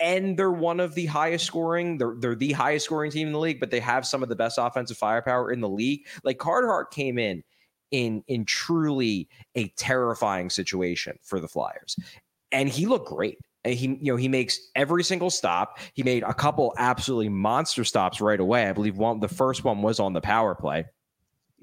And 0.00 0.36
they're 0.36 0.50
one 0.50 0.80
of 0.80 0.96
the 0.96 1.06
highest 1.06 1.44
scoring. 1.46 1.98
They're, 1.98 2.16
they're 2.18 2.34
the 2.34 2.50
highest 2.50 2.86
scoring 2.86 3.12
team 3.12 3.28
in 3.28 3.32
the 3.32 3.38
league, 3.38 3.60
but 3.60 3.70
they 3.70 3.78
have 3.78 4.04
some 4.04 4.24
of 4.24 4.28
the 4.28 4.34
best 4.34 4.58
offensive 4.58 4.96
firepower 4.96 5.52
in 5.52 5.60
the 5.60 5.68
league. 5.68 6.06
Like 6.24 6.38
Carter 6.38 6.66
Hart 6.66 6.90
came 6.90 7.16
in 7.16 7.44
in 7.94 8.24
in 8.26 8.44
truly 8.44 9.28
a 9.54 9.68
terrifying 9.76 10.50
situation 10.50 11.16
for 11.22 11.38
the 11.38 11.46
Flyers, 11.46 11.96
and 12.50 12.68
he 12.68 12.86
looked 12.86 13.08
great. 13.08 13.38
And 13.64 13.74
he 13.74 13.86
you 13.86 14.12
know 14.12 14.16
he 14.16 14.26
makes 14.26 14.58
every 14.74 15.04
single 15.04 15.30
stop. 15.30 15.78
He 15.94 16.02
made 16.02 16.24
a 16.24 16.34
couple 16.34 16.74
absolutely 16.76 17.28
monster 17.28 17.84
stops 17.84 18.20
right 18.20 18.40
away. 18.40 18.68
I 18.68 18.72
believe 18.72 18.98
one 18.98 19.20
the 19.20 19.28
first 19.28 19.62
one 19.62 19.80
was 19.80 20.00
on 20.00 20.12
the 20.12 20.20
power 20.20 20.56
play. 20.56 20.86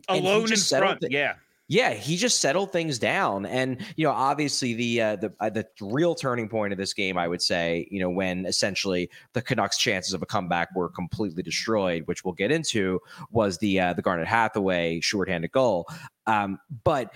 Alone 0.07 0.51
in 0.51 0.57
front, 0.57 1.03
yeah. 1.09 1.33
Yeah, 1.71 1.93
he 1.93 2.17
just 2.17 2.41
settled 2.41 2.73
things 2.73 2.99
down, 2.99 3.45
and 3.45 3.79
you 3.95 4.03
know, 4.03 4.11
obviously 4.11 4.73
the 4.73 5.01
uh, 5.01 5.15
the 5.15 5.33
uh, 5.39 5.49
the 5.49 5.65
real 5.79 6.13
turning 6.15 6.49
point 6.49 6.73
of 6.73 6.77
this 6.77 6.93
game, 6.93 7.17
I 7.17 7.29
would 7.29 7.41
say, 7.41 7.87
you 7.89 8.01
know, 8.01 8.09
when 8.09 8.45
essentially 8.45 9.09
the 9.31 9.41
Canucks' 9.41 9.77
chances 9.77 10.13
of 10.13 10.21
a 10.21 10.25
comeback 10.25 10.75
were 10.75 10.89
completely 10.89 11.41
destroyed, 11.41 12.03
which 12.07 12.25
we'll 12.25 12.33
get 12.33 12.51
into, 12.51 12.99
was 13.29 13.57
the 13.59 13.79
uh, 13.79 13.93
the 13.93 14.01
Garnet 14.01 14.27
Hathaway 14.27 14.99
shorthanded 14.99 15.53
goal. 15.53 15.87
Um, 16.27 16.59
but 16.83 17.13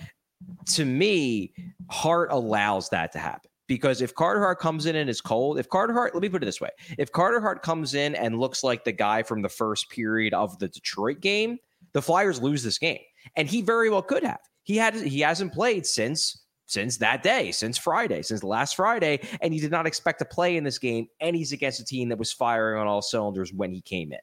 to 0.68 0.86
me, 0.86 1.52
Hart 1.90 2.30
allows 2.32 2.88
that 2.88 3.12
to 3.12 3.18
happen 3.18 3.50
because 3.66 4.00
if 4.00 4.14
Carter 4.14 4.40
Hart 4.40 4.58
comes 4.58 4.86
in 4.86 4.96
and 4.96 5.10
is 5.10 5.20
cold, 5.20 5.58
if 5.58 5.68
Carter 5.68 5.92
Hart, 5.92 6.14
let 6.14 6.22
me 6.22 6.30
put 6.30 6.42
it 6.42 6.46
this 6.46 6.62
way: 6.62 6.70
if 6.96 7.12
Carter 7.12 7.42
Hart 7.42 7.62
comes 7.62 7.92
in 7.92 8.14
and 8.14 8.40
looks 8.40 8.64
like 8.64 8.84
the 8.84 8.92
guy 8.92 9.22
from 9.22 9.42
the 9.42 9.50
first 9.50 9.90
period 9.90 10.32
of 10.32 10.58
the 10.60 10.68
Detroit 10.68 11.20
game, 11.20 11.58
the 11.92 12.00
Flyers 12.00 12.40
lose 12.40 12.62
this 12.62 12.78
game, 12.78 13.00
and 13.34 13.48
he 13.48 13.62
very 13.62 13.90
well 13.90 14.02
could 14.02 14.22
have. 14.22 14.40
He 14.62 14.76
had 14.76 14.94
he 14.94 15.20
hasn't 15.20 15.52
played 15.52 15.86
since 15.86 16.42
since 16.66 16.98
that 16.98 17.22
day, 17.22 17.52
since 17.52 17.78
Friday, 17.78 18.22
since 18.22 18.42
last 18.42 18.76
Friday, 18.76 19.20
and 19.40 19.54
he 19.54 19.60
did 19.60 19.70
not 19.70 19.86
expect 19.86 20.18
to 20.18 20.24
play 20.24 20.56
in 20.56 20.64
this 20.64 20.78
game. 20.78 21.06
And 21.20 21.34
he's 21.34 21.52
against 21.52 21.80
a 21.80 21.84
team 21.84 22.08
that 22.08 22.18
was 22.18 22.32
firing 22.32 22.80
on 22.80 22.86
all 22.86 23.02
cylinders 23.02 23.52
when 23.52 23.72
he 23.72 23.80
came 23.80 24.12
in. 24.12 24.18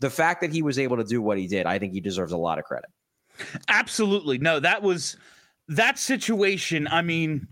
The 0.00 0.10
fact 0.10 0.40
that 0.40 0.52
he 0.52 0.62
was 0.62 0.78
able 0.78 0.96
to 0.96 1.04
do 1.04 1.22
what 1.22 1.38
he 1.38 1.46
did, 1.46 1.66
I 1.66 1.78
think 1.78 1.92
he 1.92 2.00
deserves 2.00 2.32
a 2.32 2.36
lot 2.36 2.58
of 2.58 2.64
credit. 2.64 2.90
Absolutely. 3.68 4.38
No, 4.38 4.60
that 4.60 4.82
was 4.82 5.16
that 5.68 5.98
situation. 5.98 6.88
I 6.88 7.02
mean, 7.02 7.46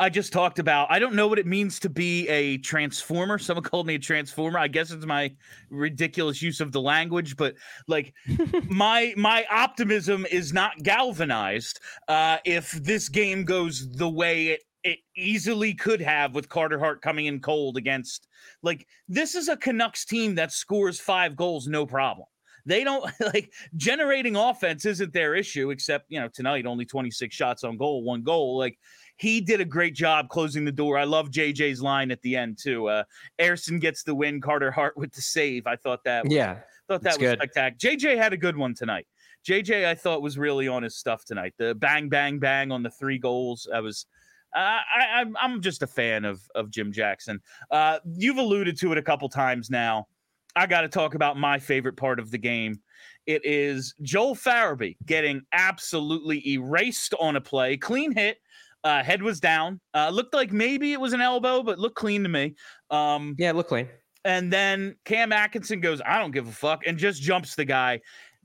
I 0.00 0.08
just 0.08 0.32
talked 0.32 0.58
about. 0.58 0.90
I 0.90 0.98
don't 0.98 1.14
know 1.14 1.28
what 1.28 1.38
it 1.38 1.46
means 1.46 1.78
to 1.80 1.90
be 1.90 2.26
a 2.28 2.56
transformer. 2.58 3.38
Someone 3.38 3.62
called 3.70 3.86
me 3.86 3.96
a 3.96 3.98
transformer. 3.98 4.58
I 4.58 4.66
guess 4.66 4.90
it's 4.90 5.04
my 5.04 5.32
ridiculous 5.68 6.40
use 6.40 6.60
of 6.60 6.72
the 6.72 6.80
language, 6.80 7.36
but 7.36 7.54
like 7.86 8.14
my 8.68 9.12
my 9.16 9.44
optimism 9.50 10.26
is 10.30 10.54
not 10.54 10.82
galvanized 10.82 11.80
uh, 12.08 12.38
if 12.46 12.70
this 12.72 13.10
game 13.10 13.44
goes 13.44 13.92
the 13.92 14.08
way 14.08 14.48
it 14.48 14.62
it 14.82 14.98
easily 15.14 15.74
could 15.74 16.00
have 16.00 16.34
with 16.34 16.48
Carter 16.48 16.78
Hart 16.78 17.02
coming 17.02 17.26
in 17.26 17.40
cold 17.40 17.76
against 17.76 18.26
like 18.62 18.86
this 19.06 19.34
is 19.34 19.48
a 19.48 19.56
Canucks 19.58 20.06
team 20.06 20.36
that 20.36 20.52
scores 20.52 20.98
five 20.98 21.36
goals 21.36 21.66
no 21.68 21.84
problem. 21.84 22.26
They 22.66 22.84
don't 22.84 23.04
like 23.20 23.52
generating 23.76 24.36
offense 24.36 24.84
isn't 24.84 25.12
their 25.12 25.34
issue, 25.34 25.70
except 25.70 26.06
you 26.08 26.20
know 26.20 26.28
tonight 26.28 26.66
only 26.66 26.84
26 26.84 27.34
shots 27.34 27.64
on 27.64 27.76
goal, 27.76 28.02
one 28.02 28.22
goal. 28.22 28.58
Like 28.58 28.78
he 29.20 29.40
did 29.40 29.60
a 29.60 29.64
great 29.66 29.94
job 29.94 30.30
closing 30.30 30.64
the 30.64 30.72
door. 30.72 30.96
I 30.96 31.04
love 31.04 31.30
JJ's 31.30 31.82
line 31.82 32.10
at 32.10 32.22
the 32.22 32.36
end 32.36 32.58
too. 32.58 32.88
Uh 32.88 33.04
gets 33.38 34.02
the 34.02 34.14
win, 34.14 34.40
Carter 34.40 34.70
Hart 34.70 34.96
with 34.96 35.12
the 35.12 35.20
save. 35.20 35.66
I 35.66 35.76
thought 35.76 36.02
that 36.04 36.24
was, 36.24 36.32
Yeah, 36.32 36.60
thought 36.88 37.02
that 37.02 37.18
was 37.18 37.18
good. 37.18 37.38
spectacular. 37.38 37.96
JJ 37.96 38.16
had 38.16 38.32
a 38.32 38.36
good 38.36 38.56
one 38.56 38.74
tonight. 38.74 39.06
JJ, 39.46 39.86
I 39.86 39.94
thought 39.94 40.22
was 40.22 40.38
really 40.38 40.68
on 40.68 40.82
his 40.82 40.96
stuff 40.96 41.24
tonight. 41.24 41.54
The 41.58 41.74
bang, 41.74 42.08
bang, 42.08 42.38
bang 42.38 42.72
on 42.72 42.82
the 42.82 42.90
three 42.90 43.18
goals. 43.18 43.68
I 43.72 43.80
was, 43.80 44.06
uh, 44.54 44.58
I, 44.58 45.20
I'm, 45.20 45.36
I'm 45.38 45.60
just 45.62 45.82
a 45.82 45.86
fan 45.86 46.24
of 46.24 46.42
of 46.54 46.70
Jim 46.70 46.90
Jackson. 46.92 47.40
Uh, 47.70 47.98
you've 48.16 48.38
alluded 48.38 48.78
to 48.78 48.92
it 48.92 48.98
a 48.98 49.02
couple 49.02 49.28
times 49.28 49.70
now. 49.70 50.08
I 50.56 50.66
got 50.66 50.80
to 50.80 50.88
talk 50.88 51.14
about 51.14 51.36
my 51.36 51.58
favorite 51.58 51.96
part 51.96 52.18
of 52.18 52.30
the 52.30 52.38
game. 52.38 52.80
It 53.26 53.44
is 53.44 53.94
Joel 54.02 54.34
Farabee 54.34 54.96
getting 55.06 55.42
absolutely 55.52 56.46
erased 56.48 57.14
on 57.20 57.36
a 57.36 57.40
play, 57.40 57.76
clean 57.76 58.12
hit. 58.12 58.38
Uh, 58.82 59.02
head 59.02 59.22
was 59.22 59.40
down. 59.40 59.80
Uh, 59.94 60.08
looked 60.10 60.34
like 60.34 60.52
maybe 60.52 60.92
it 60.92 61.00
was 61.00 61.12
an 61.12 61.20
elbow, 61.20 61.62
but 61.62 61.78
looked 61.78 61.96
clean 61.96 62.22
to 62.22 62.28
me. 62.28 62.54
Um, 62.90 63.34
yeah, 63.38 63.52
look 63.52 63.68
clean. 63.68 63.88
and 64.24 64.52
then 64.52 64.96
Cam 65.04 65.32
Atkinson 65.32 65.80
goes, 65.80 66.00
I 66.04 66.18
don't 66.18 66.30
give 66.30 66.48
a 66.48 66.52
fuck, 66.52 66.86
and 66.86 66.98
just 66.98 67.22
jumps 67.22 67.54
the 67.54 67.64
guy, 67.64 68.00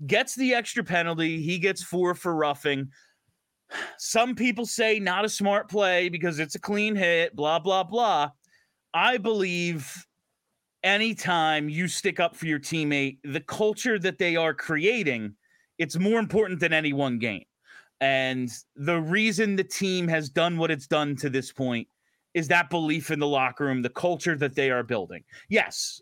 gets 0.07 0.35
the 0.35 0.53
extra 0.53 0.83
penalty. 0.83 1.41
He 1.41 1.59
gets 1.59 1.83
four 1.83 2.15
for 2.15 2.35
roughing. 2.35 2.89
Some 3.97 4.35
people 4.35 4.65
say 4.65 4.99
not 4.99 5.25
a 5.25 5.29
smart 5.29 5.69
play 5.69 6.09
because 6.09 6.39
it's 6.39 6.55
a 6.55 6.59
clean 6.59 6.95
hit, 6.95 7.35
blah, 7.35 7.59
blah, 7.59 7.83
blah. 7.83 8.29
I 8.93 9.17
believe 9.17 10.05
anytime 10.83 11.67
you 11.67 11.87
stick 11.87 12.19
up 12.19 12.35
for 12.35 12.45
your 12.45 12.59
teammate, 12.59 13.17
the 13.23 13.41
culture 13.41 13.99
that 13.99 14.19
they 14.19 14.35
are 14.35 14.53
creating, 14.53 15.35
it's 15.77 15.97
more 15.97 16.19
important 16.19 16.59
than 16.59 16.71
any 16.71 16.93
one 16.93 17.19
game. 17.19 17.43
And 18.01 18.49
the 18.75 18.99
reason 18.99 19.55
the 19.55 19.63
team 19.63 20.07
has 20.07 20.29
done 20.29 20.57
what 20.57 20.71
it's 20.71 20.87
done 20.87 21.15
to 21.17 21.29
this 21.29 21.51
point 21.51 21.87
is 22.33 22.49
that 22.49 22.69
belief 22.69 23.11
in 23.11 23.19
the 23.19 23.27
locker 23.27 23.63
room, 23.63 23.81
the 23.81 23.89
culture 23.89 24.35
that 24.35 24.55
they 24.55 24.69
are 24.69 24.83
building. 24.83 25.23
Yes, 25.47 26.01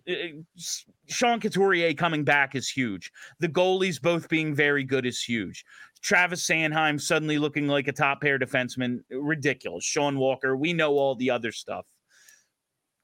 Sean 1.07 1.39
Couturier 1.39 1.93
coming 1.93 2.23
back 2.23 2.55
is 2.55 2.67
huge. 2.67 3.11
The 3.39 3.47
goalies 3.47 4.01
both 4.01 4.27
being 4.29 4.55
very 4.55 4.83
good 4.83 5.05
is 5.05 5.21
huge. 5.21 5.63
Travis 6.01 6.45
Sanheim 6.45 6.99
suddenly 6.99 7.37
looking 7.37 7.67
like 7.67 7.87
a 7.87 7.93
top 7.93 8.19
pair 8.19 8.39
defenseman, 8.39 8.97
ridiculous. 9.11 9.85
Sean 9.85 10.17
Walker, 10.17 10.57
we 10.57 10.73
know 10.73 10.93
all 10.93 11.13
the 11.15 11.29
other 11.29 11.51
stuff. 11.51 11.85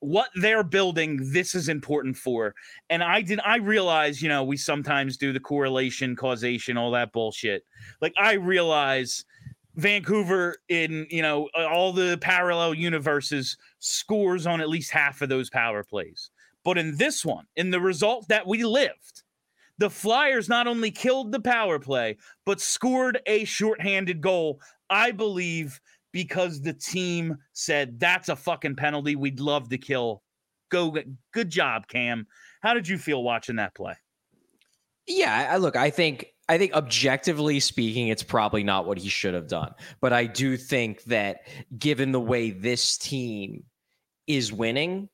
What 0.01 0.29
they're 0.35 0.63
building, 0.63 1.19
this 1.33 1.55
is 1.55 1.67
important 1.67 2.15
for. 2.15 2.55
And 2.89 3.03
I 3.03 3.21
did 3.21 3.39
I 3.43 3.57
realize, 3.57 4.21
you 4.21 4.29
know, 4.29 4.43
we 4.43 4.55
sometimes 4.57 5.17
do 5.17 5.33
the 5.33 5.39
correlation, 5.39 6.15
causation, 6.15 6.77
all 6.77 6.91
that 6.91 7.11
bullshit. 7.11 7.65
Like 8.01 8.13
I 8.17 8.33
realize 8.33 9.25
Vancouver 9.75 10.57
in 10.69 11.07
you 11.09 11.21
know 11.21 11.49
all 11.55 11.93
the 11.93 12.17
parallel 12.21 12.73
universes 12.73 13.57
scores 13.79 14.47
on 14.47 14.61
at 14.61 14.69
least 14.69 14.91
half 14.91 15.21
of 15.21 15.29
those 15.29 15.49
power 15.49 15.83
plays. 15.83 16.31
But 16.63 16.77
in 16.77 16.97
this 16.97 17.25
one, 17.25 17.45
in 17.55 17.71
the 17.71 17.79
result 17.79 18.27
that 18.27 18.45
we 18.45 18.63
lived, 18.63 19.23
the 19.77 19.89
Flyers 19.89 20.49
not 20.49 20.67
only 20.67 20.91
killed 20.91 21.31
the 21.31 21.39
power 21.39 21.79
play, 21.79 22.17
but 22.45 22.59
scored 22.59 23.19
a 23.25 23.45
shorthanded 23.45 24.21
goal. 24.21 24.59
I 24.89 25.11
believe 25.11 25.79
because 26.11 26.61
the 26.61 26.73
team 26.73 27.37
said 27.53 27.99
that's 27.99 28.29
a 28.29 28.35
fucking 28.35 28.75
penalty. 28.75 29.15
We'd 29.15 29.39
love 29.39 29.69
to 29.69 29.77
kill. 29.77 30.23
Go, 30.69 30.95
good 31.33 31.49
job, 31.49 31.87
Cam. 31.87 32.27
How 32.61 32.73
did 32.73 32.87
you 32.87 32.97
feel 32.97 33.23
watching 33.23 33.55
that 33.55 33.73
play? 33.73 33.95
Yeah, 35.07 35.49
I 35.51 35.57
look. 35.57 35.75
I 35.75 35.89
think 35.89 36.33
I 36.47 36.57
think 36.57 36.73
objectively 36.73 37.59
speaking, 37.59 38.07
it's 38.07 38.23
probably 38.23 38.63
not 38.63 38.85
what 38.85 38.97
he 38.97 39.09
should 39.09 39.33
have 39.33 39.47
done. 39.47 39.73
But 40.01 40.13
I 40.13 40.25
do 40.25 40.57
think 40.57 41.03
that 41.03 41.47
given 41.77 42.11
the 42.11 42.19
way 42.19 42.51
this 42.51 42.97
team 42.97 43.63
is 44.27 44.51
winning, 44.51 45.09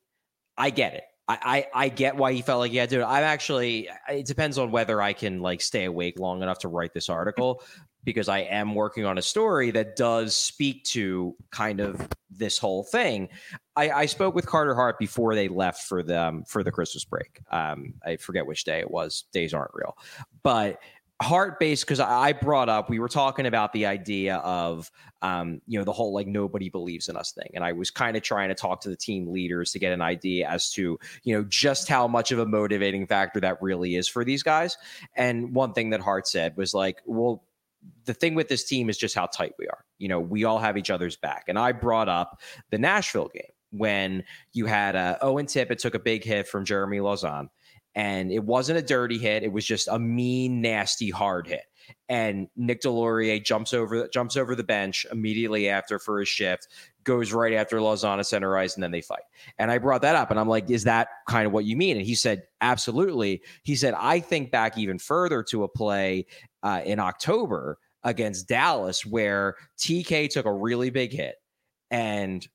I 0.58 0.70
get 0.70 0.94
it. 0.94 1.04
I, 1.28 1.68
I, 1.74 1.86
I 1.86 1.90
get 1.90 2.16
why 2.16 2.34
he 2.34 2.42
felt 2.42 2.60
like 2.60 2.72
he 2.72 2.78
had 2.78 2.90
to. 2.92 3.06
I'm 3.06 3.24
actually. 3.24 3.90
It 4.10 4.26
depends 4.26 4.58
on 4.58 4.72
whether 4.72 5.02
I 5.02 5.14
can 5.14 5.42
like 5.42 5.62
stay 5.62 5.86
awake 5.86 6.20
long 6.20 6.42
enough 6.42 6.60
to 6.60 6.68
write 6.68 6.94
this 6.94 7.10
article, 7.10 7.64
because 8.06 8.30
I 8.30 8.40
am 8.40 8.76
working 8.76 9.06
on 9.06 9.18
a 9.18 9.22
story 9.22 9.72
that 9.72 9.96
does 9.96 10.36
speak 10.36 10.84
to 10.86 11.36
kind 11.52 11.82
of 11.82 12.08
this 12.30 12.58
whole 12.58 12.84
thing. 12.84 13.30
I, 13.76 13.90
I 13.90 14.06
spoke 14.06 14.36
with 14.36 14.46
Carter 14.46 14.76
Hart 14.76 15.00
before 15.00 15.36
they 15.36 15.48
left 15.48 15.84
for 15.84 16.04
the 16.04 16.22
um, 16.22 16.44
for 16.46 16.64
the 16.64 16.72
Christmas 16.72 17.04
break. 17.04 17.42
Um, 17.52 17.96
I 18.06 18.16
forget 18.18 18.46
which 18.46 18.64
day 18.64 18.80
it 18.80 18.90
was. 18.90 19.26
Days 19.34 19.54
aren't 19.54 19.72
real, 19.74 19.98
but 20.44 20.80
heart 21.22 21.60
based 21.60 21.86
because 21.86 22.02
I 22.02 22.34
brought 22.34 22.68
up 22.68 22.90
we 22.90 23.00
were 23.00 23.08
talking 23.08 23.46
about 23.46 23.72
the 23.72 23.86
idea 23.86 24.36
of 24.38 24.92
um, 25.22 25.62
you 25.66 25.80
know 25.80 25.86
the 25.86 25.94
whole 25.94 26.14
like 26.14 26.28
nobody 26.28 26.70
believes 26.70 27.08
in 27.10 27.16
us 27.16 27.32
thing, 27.32 27.52
and 27.54 27.64
I 27.64 27.72
was 27.72 27.90
kind 27.90 28.18
of 28.18 28.24
trying 28.24 28.50
to 28.50 28.56
talk 28.56 28.82
to 28.82 28.90
the 28.90 28.98
team 28.98 29.32
leaders 29.32 29.72
to 29.72 29.80
get 29.80 29.94
an 29.94 30.02
idea 30.02 30.48
as 30.48 30.70
to 30.72 31.00
you 31.24 31.36
know 31.36 31.46
just 31.48 31.88
how 31.88 32.08
much 32.08 32.32
of 32.32 32.40
a 32.40 32.46
motivating 32.46 33.08
factor 33.08 33.40
that 33.40 33.62
really 33.62 33.96
is 33.96 34.08
for 34.08 34.24
these 34.26 34.44
guys. 34.44 34.78
And 35.16 35.54
one 35.54 35.74
thing 35.74 35.92
that 35.92 36.02
Hart 36.02 36.28
said 36.28 36.56
was 36.58 36.74
like, 36.74 37.02
well. 37.06 37.44
The 38.06 38.14
thing 38.14 38.36
with 38.36 38.48
this 38.48 38.64
team 38.64 38.90
is 38.90 38.98
just 38.98 39.16
how 39.16 39.26
tight 39.28 39.54
we 39.58 39.68
are. 39.68 39.86
You 39.98 40.08
know, 40.08 40.20
we 40.20 40.44
all 40.44 40.60
have 40.60 40.78
each 40.78 40.90
other's 40.90 41.18
back. 41.18 41.46
And 41.48 41.58
I 41.58 41.72
brought 41.72 42.10
up 42.10 42.42
the 42.70 42.78
Nashville 42.78 43.30
game 43.34 43.44
when 43.72 44.24
you 44.54 44.66
had 44.66 44.96
uh, 44.96 45.18
Owen 45.22 45.46
Tippett 45.46 45.80
took 45.80 45.96
a 45.96 46.00
big 46.00 46.24
hit 46.24 46.48
from 46.48 46.66
Jeremy 46.66 47.00
Lauzon 47.00 47.50
and 47.96 48.30
it 48.32 48.44
wasn't 48.44 48.78
a 48.78 48.82
dirty 48.82 49.18
hit. 49.18 49.44
It 49.44 49.52
was 49.52 49.66
just 49.66 49.88
a 49.88 49.98
mean, 49.98 50.62
nasty, 50.62 51.10
hard 51.10 51.48
hit. 51.48 51.64
And 52.10 52.50
Nick 52.58 52.82
Deslauriers 52.82 53.44
jumps 53.46 53.74
over 53.74 54.08
jumps 54.10 54.36
over 54.36 54.56
the 54.56 54.64
bench 54.64 55.06
immediately 55.12 55.70
after 55.70 55.98
for 55.98 56.20
his 56.20 56.28
shift, 56.28 56.68
goes 57.04 57.32
right 57.32 57.54
after 57.54 57.78
Lozana 57.78 58.26
center 58.26 58.58
ice, 58.58 58.74
and 58.74 58.84
then 58.84 58.92
they 58.92 59.02
fight. 59.02 59.24
And 59.60 59.72
I 59.72 59.78
brought 59.78 60.02
that 60.02 60.16
up, 60.16 60.32
and 60.32 60.40
I'm 60.40 60.50
like, 60.50 60.70
"Is 60.70 60.84
that 60.86 61.08
kind 61.28 61.46
of 61.46 61.54
what 61.54 61.66
you 61.66 61.78
mean?" 61.78 61.98
And 61.98 62.06
he 62.06 62.16
said, 62.16 62.44
"Absolutely." 62.60 63.44
He 63.64 63.76
said, 63.76 63.94
"I 63.94 64.20
think 64.20 64.52
back 64.52 64.78
even 64.80 64.98
further 64.98 65.44
to 65.44 65.64
a 65.64 65.68
play 65.68 66.26
uh, 66.66 66.82
in 66.84 67.00
October 67.00 67.78
against 68.04 68.50
Dallas 68.50 69.06
where 69.06 69.56
TK 69.78 70.30
took 70.30 70.46
a 70.46 70.52
really 70.52 70.90
big 70.90 71.14
hit, 71.14 71.36
and 71.92 72.46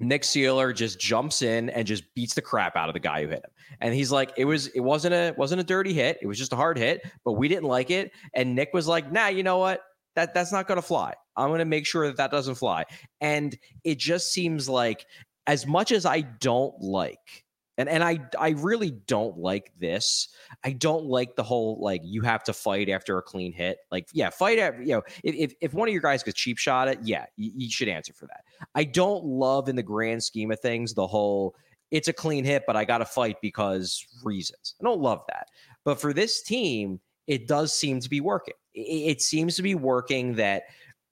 Nick 0.00 0.22
Seeler 0.22 0.74
just 0.74 1.00
jumps 1.00 1.42
in 1.42 1.68
and 1.70 1.86
just 1.86 2.04
beats 2.14 2.34
the 2.34 2.42
crap 2.42 2.76
out 2.76 2.88
of 2.88 2.92
the 2.92 3.00
guy 3.00 3.22
who 3.22 3.28
hit 3.28 3.40
him. 3.44 3.50
And 3.80 3.92
he's 3.92 4.12
like, 4.12 4.32
it 4.36 4.44
was 4.44 4.68
it 4.68 4.80
wasn't 4.80 5.14
a 5.14 5.34
wasn't 5.36 5.60
a 5.60 5.64
dirty 5.64 5.92
hit. 5.92 6.18
It 6.22 6.26
was 6.26 6.38
just 6.38 6.52
a 6.52 6.56
hard 6.56 6.78
hit, 6.78 7.02
but 7.24 7.32
we 7.32 7.48
didn't 7.48 7.64
like 7.64 7.90
it. 7.90 8.12
And 8.34 8.54
Nick 8.54 8.70
was 8.72 8.86
like, 8.86 9.10
nah, 9.10 9.26
you 9.26 9.42
know 9.42 9.58
what? 9.58 9.82
That 10.14 10.32
that's 10.32 10.52
not 10.52 10.68
to 10.76 10.82
fly. 10.82 11.14
I'm 11.36 11.48
to 11.58 11.64
make 11.64 11.86
sure 11.86 12.06
that 12.06 12.16
that 12.16 12.30
doesn't 12.30 12.54
fly. 12.54 12.84
And 13.20 13.56
it 13.84 13.98
just 13.98 14.32
seems 14.32 14.68
like 14.68 15.04
as 15.46 15.66
much 15.66 15.92
as 15.92 16.06
I 16.06 16.20
don't 16.20 16.74
like 16.80 17.44
and 17.78 17.88
and 17.88 18.02
I 18.02 18.18
I 18.38 18.50
really 18.50 18.90
don't 18.90 19.38
like 19.38 19.72
this. 19.78 20.28
I 20.64 20.72
don't 20.72 21.06
like 21.06 21.36
the 21.36 21.44
whole 21.44 21.78
like 21.80 22.02
you 22.04 22.22
have 22.22 22.42
to 22.44 22.52
fight 22.52 22.88
after 22.88 23.16
a 23.16 23.22
clean 23.22 23.52
hit. 23.52 23.78
Like 23.90 24.08
yeah, 24.12 24.30
fight 24.30 24.58
after 24.58 24.82
you 24.82 24.94
know 24.94 25.02
if 25.22 25.54
if, 25.60 25.72
one 25.72 25.88
of 25.88 25.92
your 25.92 26.02
guys 26.02 26.24
gets 26.24 26.38
cheap 26.38 26.58
shot 26.58 26.88
it, 26.88 26.98
yeah, 27.04 27.26
you, 27.36 27.52
you 27.54 27.70
should 27.70 27.88
answer 27.88 28.12
for 28.12 28.26
that. 28.26 28.42
I 28.74 28.82
don't 28.82 29.24
love 29.24 29.68
in 29.68 29.76
the 29.76 29.82
grand 29.82 30.22
scheme 30.22 30.50
of 30.50 30.58
things 30.58 30.92
the 30.92 31.06
whole 31.06 31.54
it's 31.90 32.08
a 32.08 32.12
clean 32.12 32.44
hit, 32.44 32.64
but 32.66 32.76
I 32.76 32.84
got 32.84 32.98
to 32.98 33.06
fight 33.06 33.36
because 33.40 34.04
reasons. 34.22 34.74
I 34.80 34.84
don't 34.84 35.00
love 35.00 35.22
that. 35.28 35.46
But 35.84 36.00
for 36.00 36.12
this 36.12 36.42
team, 36.42 37.00
it 37.26 37.46
does 37.46 37.72
seem 37.72 38.00
to 38.00 38.10
be 38.10 38.20
working. 38.20 38.54
It, 38.74 38.80
it 38.80 39.22
seems 39.22 39.56
to 39.56 39.62
be 39.62 39.74
working 39.74 40.34
that 40.34 40.64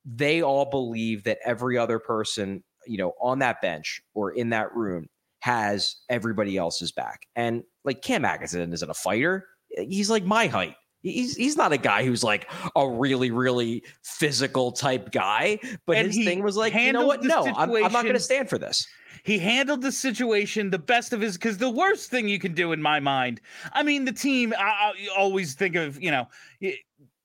they 0.05 0.43
all 0.43 0.67
believe 0.67 1.23
that 1.25 1.39
every 1.45 1.79
other 1.79 1.99
person 1.99 2.65
you 2.89 2.99
know 2.99 3.13
on 3.21 3.39
that 3.39 3.61
bench 3.61 4.03
or 4.15 4.33
in 4.33 4.51
that 4.51 4.75
room 4.75 5.07
has 5.47 5.95
everybody 6.09 6.57
else's 6.57 6.91
back. 6.91 7.25
And 7.37 7.63
like 7.85 8.03
Cam 8.03 8.25
Atkinson 8.25 8.73
isn't 8.73 8.91
a 8.91 8.95
fighter. 8.95 9.47
He's 9.71 10.11
like 10.11 10.25
my 10.25 10.49
height. 10.49 10.75
He's 11.03 11.37
he's 11.37 11.57
not 11.57 11.73
a 11.73 11.77
guy 11.77 12.05
who's 12.05 12.25
like 12.25 12.51
a 12.75 12.89
really 12.89 13.31
really 13.31 13.85
physical 14.03 14.73
type 14.73 15.13
guy. 15.13 15.61
But 15.87 15.99
and 15.99 16.09
his 16.09 16.17
thing 16.17 16.43
was 16.43 16.57
like, 16.57 16.75
you 16.75 16.93
know 16.93 17.07
what? 17.07 17.23
No, 17.23 17.45
I'm, 17.45 17.71
I'm 17.73 17.93
not 17.93 18.03
going 18.03 18.15
to 18.15 18.21
stand 18.21 18.51
for 18.51 18.59
this. 18.59 18.85
He 19.23 19.39
handled 19.39 19.83
the 19.83 19.93
situation 19.93 20.69
the 20.69 20.81
best 20.81 21.13
of 21.13 21.21
his 21.21 21.37
because 21.37 21.59
the 21.59 21.71
worst 21.71 22.11
thing 22.11 22.27
you 22.27 22.41
can 22.41 22.53
do 22.53 22.73
in 22.73 22.83
my 22.83 22.99
mind. 22.99 23.41
I 23.73 23.85
mean, 23.85 24.05
the 24.05 24.13
team. 24.13 24.53
I, 24.59 24.65
I 24.65 24.93
always 25.17 25.55
think 25.55 25.77
of 25.77 26.03
you 26.03 26.11
know 26.11 26.27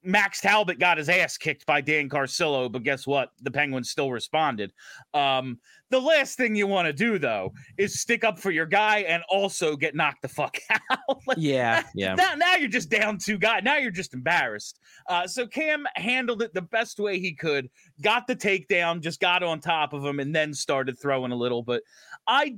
Max 0.04 0.42
Talbot 0.42 0.80
got 0.80 0.98
his 0.98 1.10
ass 1.10 1.38
kicked 1.38 1.66
by 1.66 1.82
Dan 1.82 2.08
Carcillo, 2.08 2.72
but 2.72 2.84
guess 2.84 3.08
what? 3.08 3.32
The 3.42 3.52
Penguins 3.52 3.90
still 3.90 4.12
responded. 4.12 4.74
Um, 5.16 5.60
the 5.92 6.00
last 6.00 6.38
thing 6.38 6.56
you 6.56 6.66
want 6.66 6.88
to 6.88 6.94
do, 6.94 7.20
though, 7.20 7.54
is 7.78 8.00
stick 8.00 8.24
up 8.24 8.40
for 8.40 8.50
your 8.50 8.66
guy 8.66 9.00
and 9.00 9.22
also 9.30 9.76
get 9.76 9.94
knocked 9.94 10.22
the 10.22 10.28
fuck 10.28 10.58
out. 10.90 11.20
like, 11.28 11.38
yeah, 11.40 11.84
yeah. 11.94 12.16
Now, 12.16 12.34
now 12.36 12.56
you're 12.56 12.70
just 12.70 12.90
down 12.90 13.18
two 13.18 13.38
guys. 13.38 13.62
Now 13.64 13.78
you're 13.78 13.92
just 13.92 14.14
embarrassed. 14.14 14.80
Uh, 15.08 15.28
so 15.28 15.46
Cam 15.46 15.86
handled 15.96 16.42
it 16.42 16.54
the 16.54 16.62
best 16.62 17.00
way 17.00 17.20
he 17.20 17.34
could. 17.34 17.70
Got 18.02 18.26
the 18.26 18.36
takedown, 18.36 19.02
just 19.02 19.20
got 19.20 19.44
on 19.44 19.60
top 19.60 19.94
of 19.94 20.04
him, 20.04 20.20
and 20.20 20.34
then 20.34 20.54
started 20.54 21.00
throwing 21.00 21.32
a 21.32 21.36
little. 21.36 21.62
But 21.62 21.84
I, 22.26 22.58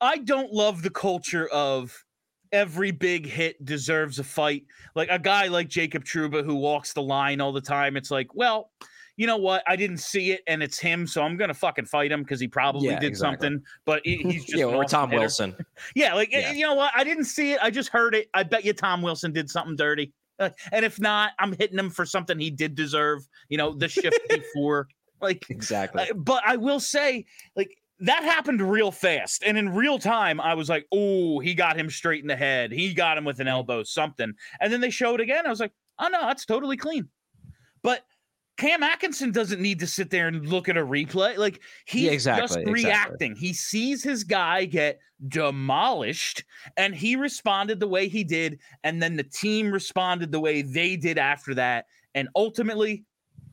I 0.00 0.18
don't 0.18 0.52
love 0.52 0.82
the 0.82 0.90
culture 0.90 1.48
of 1.48 1.94
every 2.52 2.92
big 2.92 3.26
hit 3.26 3.62
deserves 3.64 4.18
a 4.18 4.24
fight. 4.24 4.64
Like 4.94 5.08
a 5.10 5.18
guy 5.18 5.48
like 5.48 5.68
Jacob 5.68 6.04
Trouba 6.04 6.44
who 6.44 6.54
walks 6.54 6.92
the 6.92 7.02
line 7.02 7.40
all 7.40 7.52
the 7.52 7.60
time. 7.60 7.96
It's 7.96 8.10
like, 8.10 8.34
well, 8.34 8.70
you 9.16 9.26
know 9.26 9.36
what? 9.36 9.62
I 9.66 9.76
didn't 9.76 9.98
see 9.98 10.32
it, 10.32 10.42
and 10.46 10.62
it's 10.62 10.78
him, 10.78 11.06
so 11.06 11.22
I'm 11.22 11.36
gonna 11.36 11.54
fucking 11.54 11.86
fight 11.86 12.12
him 12.12 12.22
because 12.22 12.38
he 12.38 12.48
probably 12.48 12.88
yeah, 12.88 13.00
did 13.00 13.08
exactly. 13.08 13.46
something. 13.46 13.64
But 13.84 14.02
he's 14.04 14.44
just 14.46 14.58
yeah, 14.58 14.64
or 14.64 14.84
Tom 14.84 15.10
hitter. 15.10 15.20
Wilson. 15.20 15.56
yeah, 15.94 16.14
like 16.14 16.30
yeah. 16.32 16.52
you 16.52 16.64
know 16.64 16.74
what? 16.74 16.92
I 16.94 17.04
didn't 17.04 17.24
see 17.24 17.52
it. 17.52 17.58
I 17.62 17.70
just 17.70 17.88
heard 17.88 18.14
it. 18.14 18.28
I 18.34 18.42
bet 18.42 18.64
you 18.64 18.72
Tom 18.72 19.02
Wilson 19.02 19.32
did 19.32 19.50
something 19.50 19.76
dirty. 19.76 20.12
Uh, 20.38 20.50
and 20.70 20.84
if 20.84 21.00
not, 21.00 21.32
I'm 21.38 21.54
hitting 21.54 21.78
him 21.78 21.88
for 21.88 22.04
something 22.04 22.38
he 22.38 22.50
did 22.50 22.74
deserve. 22.74 23.26
You 23.48 23.58
know, 23.58 23.72
the 23.72 23.88
shift 23.88 24.18
before. 24.28 24.88
Like 25.20 25.48
exactly. 25.48 26.02
Uh, 26.02 26.14
but 26.14 26.42
I 26.46 26.56
will 26.56 26.80
say, 26.80 27.24
like 27.56 27.78
that 28.00 28.22
happened 28.22 28.60
real 28.60 28.90
fast. 28.90 29.42
And 29.44 29.56
in 29.56 29.70
real 29.70 29.98
time, 29.98 30.40
I 30.40 30.54
was 30.54 30.68
like, 30.68 30.86
oh, 30.92 31.38
he 31.40 31.54
got 31.54 31.78
him 31.78 31.88
straight 31.88 32.20
in 32.20 32.28
the 32.28 32.36
head. 32.36 32.70
He 32.70 32.92
got 32.92 33.16
him 33.16 33.24
with 33.24 33.40
an 33.40 33.48
elbow, 33.48 33.82
something. 33.82 34.34
And 34.60 34.72
then 34.72 34.80
they 34.80 34.90
showed 34.90 35.20
again. 35.20 35.46
I 35.46 35.50
was 35.50 35.60
like, 35.60 35.72
oh, 35.98 36.08
no, 36.08 36.20
that's 36.20 36.44
totally 36.44 36.76
clean. 36.76 37.08
But 37.82 38.04
Cam 38.56 38.82
Atkinson 38.82 39.32
doesn't 39.32 39.60
need 39.60 39.78
to 39.80 39.86
sit 39.86 40.08
there 40.10 40.28
and 40.28 40.46
look 40.48 40.68
at 40.68 40.76
a 40.76 40.84
replay. 40.84 41.36
Like 41.36 41.60
he's 41.84 42.04
yeah, 42.04 42.10
exactly, 42.12 42.64
just 42.64 42.70
reacting. 42.70 43.32
Exactly. 43.32 43.48
He 43.48 43.52
sees 43.52 44.02
his 44.02 44.24
guy 44.24 44.64
get 44.64 44.98
demolished 45.28 46.44
and 46.76 46.94
he 46.94 47.16
responded 47.16 47.80
the 47.80 47.88
way 47.88 48.08
he 48.08 48.24
did. 48.24 48.58
And 48.82 49.02
then 49.02 49.16
the 49.16 49.24
team 49.24 49.70
responded 49.70 50.32
the 50.32 50.40
way 50.40 50.62
they 50.62 50.96
did 50.96 51.18
after 51.18 51.54
that. 51.54 51.86
And 52.14 52.28
ultimately, 52.34 53.04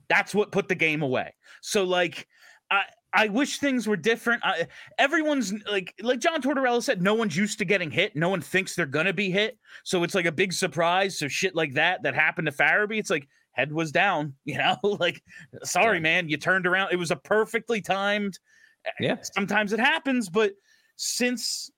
that's 0.08 0.34
what 0.34 0.52
put 0.52 0.68
the 0.68 0.76
game 0.76 1.02
away. 1.02 1.34
So, 1.62 1.84
like, 1.84 2.28
I, 2.72 2.84
I 3.13 3.28
wish 3.28 3.60
things 3.60 3.88
were 3.88 3.98
different. 3.98 4.42
I, 4.44 4.68
everyone's 4.98 5.54
like, 5.70 5.94
like 6.02 6.20
John 6.20 6.42
Tortorella 6.42 6.82
said, 6.82 7.02
no 7.02 7.13
one's 7.13 7.36
used 7.36 7.60
to 7.60 7.66
getting 7.66 7.92
hit. 7.92 8.16
No 8.16 8.30
one 8.30 8.42
thinks 8.42 8.76
they're 8.76 8.86
gonna 8.86 9.13
be 9.13 9.30
hit, 9.30 9.58
so 9.84 10.04
it's 10.04 10.16
like 10.16 10.26
a 10.26 10.32
big 10.32 10.54
surprise. 10.54 11.20
So 11.20 11.28
shit 11.28 11.56
like 11.56 11.74
that 11.74 12.04
that 12.04 12.16
happened 12.16 12.48
to 12.48 12.52
Farabee, 12.52 13.00
it's 13.00 13.10
like 13.10 13.28
head 13.54 13.72
was 13.72 13.92
down. 13.92 14.34
You 14.46 14.58
know, 14.58 14.78
like 14.84 15.22
sorry, 15.63 16.00
man, 16.00 16.30
you 16.30 16.38
turned 16.38 16.68
around. 16.68 16.89
It 16.92 16.98
was 16.98 17.12
a 17.12 17.16
perfectly 17.16 17.82
timed. 17.82 18.38
Eh, 18.86 18.92
yeah. 19.00 19.16
Sometimes 19.22 19.74
it 19.74 19.80
happens, 19.80 20.30
but 20.30 20.52
since 20.98 21.72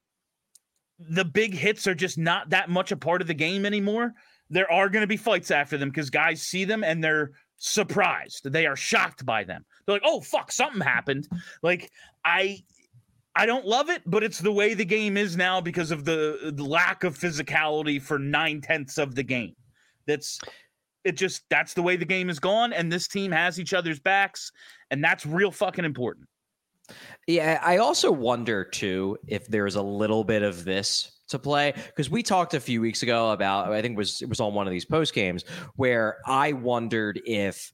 the 0.99 1.25
big 1.25 1.53
hits 1.53 1.87
are 1.87 1.95
just 1.95 2.17
not 2.17 2.49
that 2.49 2.69
much 2.69 2.91
a 2.91 2.97
part 2.97 3.21
of 3.21 3.27
the 3.27 3.33
game 3.33 3.65
anymore, 3.65 4.13
there 4.49 4.71
are 4.71 4.89
going 4.89 5.03
to 5.03 5.07
be 5.07 5.17
fights 5.17 5.51
after 5.51 5.77
them 5.77 5.89
because 5.89 6.09
guys 6.09 6.41
see 6.41 6.65
them 6.65 6.83
and 6.83 7.03
they're 7.03 7.31
surprised. 7.57 8.51
They 8.51 8.65
are 8.65 8.75
shocked 8.75 9.25
by 9.25 9.43
them. 9.43 9.65
They're 9.85 9.95
like, 9.95 10.03
"Oh 10.05 10.21
fuck, 10.21 10.51
something 10.51 10.81
happened." 10.81 11.27
Like 11.61 11.91
I 12.23 12.63
I 13.35 13.45
don't 13.45 13.65
love 13.65 13.89
it, 13.89 14.01
but 14.05 14.23
it's 14.23 14.39
the 14.39 14.51
way 14.51 14.73
the 14.73 14.85
game 14.85 15.17
is 15.17 15.35
now 15.35 15.59
because 15.59 15.91
of 15.91 16.05
the, 16.05 16.53
the 16.55 16.63
lack 16.63 17.03
of 17.03 17.17
physicality 17.17 18.01
for 18.01 18.17
nine 18.17 18.61
tenths 18.61 18.97
of 18.97 19.13
the 19.13 19.23
game. 19.23 19.55
That's 20.07 20.39
it. 21.05 21.17
Just 21.17 21.43
that's 21.49 21.73
the 21.73 21.81
way 21.81 21.95
the 21.95 22.05
game 22.05 22.29
is 22.29 22.39
gone, 22.39 22.73
and 22.73 22.91
this 22.91 23.07
team 23.07 23.31
has 23.31 23.59
each 23.59 23.73
other's 23.73 23.99
backs, 23.99 24.51
and 24.91 25.03
that's 25.03 25.25
real 25.25 25.51
fucking 25.51 25.85
important. 25.85 26.27
Yeah, 27.27 27.59
I 27.63 27.77
also 27.77 28.11
wonder 28.11 28.63
too 28.63 29.17
if 29.27 29.47
there's 29.47 29.75
a 29.75 29.81
little 29.81 30.23
bit 30.23 30.43
of 30.43 30.63
this 30.65 31.11
to 31.27 31.39
play 31.39 31.73
because 31.87 32.09
we 32.09 32.21
talked 32.21 32.53
a 32.53 32.59
few 32.59 32.81
weeks 32.81 33.01
ago 33.01 33.31
about 33.31 33.71
I 33.71 33.81
think 33.81 33.93
it 33.93 33.97
was 33.97 34.21
it 34.21 34.29
was 34.29 34.39
on 34.39 34.53
one 34.53 34.67
of 34.67 34.71
these 34.71 34.85
post 34.85 35.13
games 35.13 35.43
where 35.75 36.17
I 36.25 36.53
wondered 36.53 37.19
if 37.25 37.71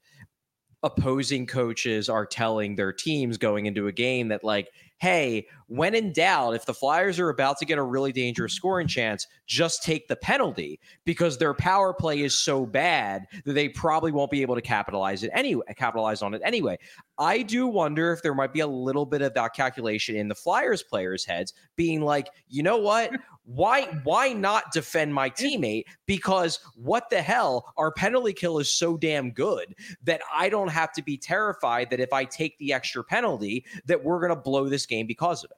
opposing 0.83 1.45
coaches 1.45 2.09
are 2.09 2.25
telling 2.25 2.75
their 2.75 2.93
teams 2.93 3.37
going 3.37 3.65
into 3.65 3.87
a 3.87 3.91
game 3.91 4.29
that 4.29 4.43
like 4.43 4.69
hey 4.99 5.47
when 5.71 5.95
in 5.95 6.11
doubt 6.11 6.53
if 6.53 6.65
the 6.65 6.73
flyers 6.73 7.19
are 7.19 7.29
about 7.29 7.57
to 7.57 7.65
get 7.65 7.77
a 7.77 7.83
really 7.83 8.11
dangerous 8.11 8.53
scoring 8.53 8.87
chance 8.87 9.25
just 9.47 9.83
take 9.83 10.07
the 10.07 10.15
penalty 10.17 10.79
because 11.05 11.37
their 11.37 11.53
power 11.53 11.93
play 11.93 12.21
is 12.21 12.37
so 12.37 12.65
bad 12.65 13.25
that 13.45 13.53
they 13.53 13.69
probably 13.69 14.11
won't 14.11 14.31
be 14.31 14.41
able 14.41 14.55
to 14.55 14.61
capitalize 14.61 15.23
it 15.23 15.31
anyway 15.33 15.63
capitalize 15.81 16.21
on 16.21 16.33
it 16.33 16.41
anyway. 16.43 16.77
I 17.17 17.41
do 17.41 17.67
wonder 17.67 18.11
if 18.13 18.21
there 18.21 18.33
might 18.33 18.53
be 18.53 18.59
a 18.61 18.67
little 18.67 19.05
bit 19.05 19.21
of 19.21 19.33
that 19.33 19.53
calculation 19.53 20.15
in 20.15 20.27
the 20.27 20.35
flyers 20.35 20.83
players 20.83 21.25
heads 21.25 21.53
being 21.75 22.01
like 22.01 22.29
you 22.47 22.63
know 22.63 22.77
what? 22.77 23.11
Why 23.43 23.83
why 24.03 24.33
not 24.33 24.71
defend 24.71 25.13
my 25.13 25.29
teammate? 25.29 25.85
Because 26.05 26.59
what 26.75 27.09
the 27.09 27.21
hell? 27.21 27.73
Our 27.77 27.91
penalty 27.91 28.33
kill 28.33 28.59
is 28.59 28.73
so 28.73 28.97
damn 28.97 29.31
good 29.31 29.73
that 30.03 30.21
i 30.33 30.49
don't 30.49 30.69
have 30.69 30.91
to 30.93 31.01
be 31.01 31.17
terrified 31.17 31.89
that 31.89 31.99
if 31.99 32.13
i 32.13 32.23
take 32.23 32.57
the 32.57 32.73
extra 32.73 33.03
penalty 33.03 33.65
that 33.85 34.03
we're 34.03 34.19
to 34.27 34.35
blow 34.35 34.69
this 34.69 34.85
game 34.85 35.07
because 35.07 35.43
of 35.43 35.51
it 35.51 35.57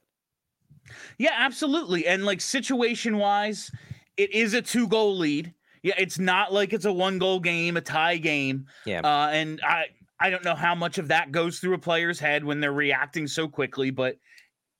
yeah 1.18 1.34
absolutely 1.36 2.06
and 2.06 2.24
like 2.24 2.40
situation 2.40 3.18
wise 3.18 3.70
it 4.16 4.32
is 4.32 4.54
a 4.54 4.62
two 4.62 4.86
goal 4.88 5.16
lead 5.16 5.52
yeah 5.82 5.94
it's 5.98 6.18
not 6.18 6.52
like 6.52 6.72
it's 6.72 6.84
a 6.84 6.92
one 6.92 7.18
goal 7.18 7.40
game 7.40 7.76
a 7.76 7.80
tie 7.80 8.16
game 8.16 8.66
yeah 8.86 9.00
uh, 9.00 9.28
and 9.30 9.60
i 9.66 9.84
i 10.20 10.30
don't 10.30 10.44
know 10.44 10.54
how 10.54 10.74
much 10.74 10.98
of 10.98 11.08
that 11.08 11.32
goes 11.32 11.58
through 11.58 11.74
a 11.74 11.78
player's 11.78 12.18
head 12.18 12.44
when 12.44 12.60
they're 12.60 12.72
reacting 12.72 13.26
so 13.26 13.48
quickly 13.48 13.90
but 13.90 14.16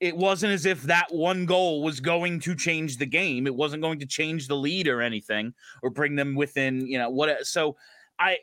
it 0.01 0.17
wasn't 0.17 0.53
as 0.53 0.67
if 0.67 0.83
that 0.83 1.07
one 1.11 1.47
goal 1.47 1.83
was 1.83 2.01
going 2.01 2.41
to 2.41 2.55
change 2.55 2.99
the 2.99 3.07
game. 3.07 3.47
It 3.47 3.55
wasn't 3.55 3.83
going 3.83 4.01
to 4.01 4.07
change 4.07 4.49
the 4.49 4.55
lead 4.55 4.89
or 4.89 5.01
anything 5.01 5.55
or 5.83 5.89
bring 5.89 6.15
them 6.15 6.35
within, 6.35 6.87
you 6.87 6.99
know, 6.99 7.09
what 7.09 7.47
so 7.47 7.77
I 8.19 8.39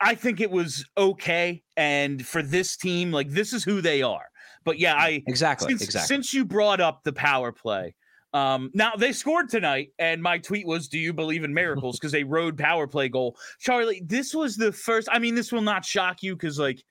I 0.00 0.14
think 0.14 0.40
it 0.40 0.50
was 0.50 0.84
okay 0.98 1.62
and 1.76 2.26
for 2.26 2.42
this 2.42 2.76
team 2.76 3.12
like 3.12 3.30
this 3.30 3.52
is 3.52 3.64
who 3.64 3.80
they 3.80 4.02
are. 4.02 4.26
But 4.64 4.78
yeah, 4.78 4.94
I 4.94 5.22
Exactly. 5.26 5.68
Since, 5.70 5.82
exactly. 5.82 6.06
since 6.06 6.34
you 6.34 6.44
brought 6.44 6.80
up 6.80 7.02
the 7.04 7.12
power 7.12 7.52
play, 7.52 7.94
um, 8.32 8.70
now 8.74 8.92
they 8.96 9.12
scored 9.12 9.48
tonight, 9.48 9.92
and 9.98 10.22
my 10.22 10.38
tweet 10.38 10.66
was, 10.66 10.88
"Do 10.88 10.98
you 10.98 11.12
believe 11.12 11.44
in 11.44 11.52
miracles?" 11.52 11.98
Because 12.00 12.12
they 12.12 12.24
rode 12.24 12.56
power 12.56 12.86
play 12.86 13.08
goal. 13.08 13.36
Charlie, 13.58 14.02
this 14.04 14.34
was 14.34 14.56
the 14.56 14.72
first. 14.72 15.08
I 15.10 15.18
mean, 15.18 15.34
this 15.34 15.52
will 15.52 15.62
not 15.62 15.84
shock 15.84 16.22
you 16.22 16.36
because 16.36 16.58
like 16.58 16.82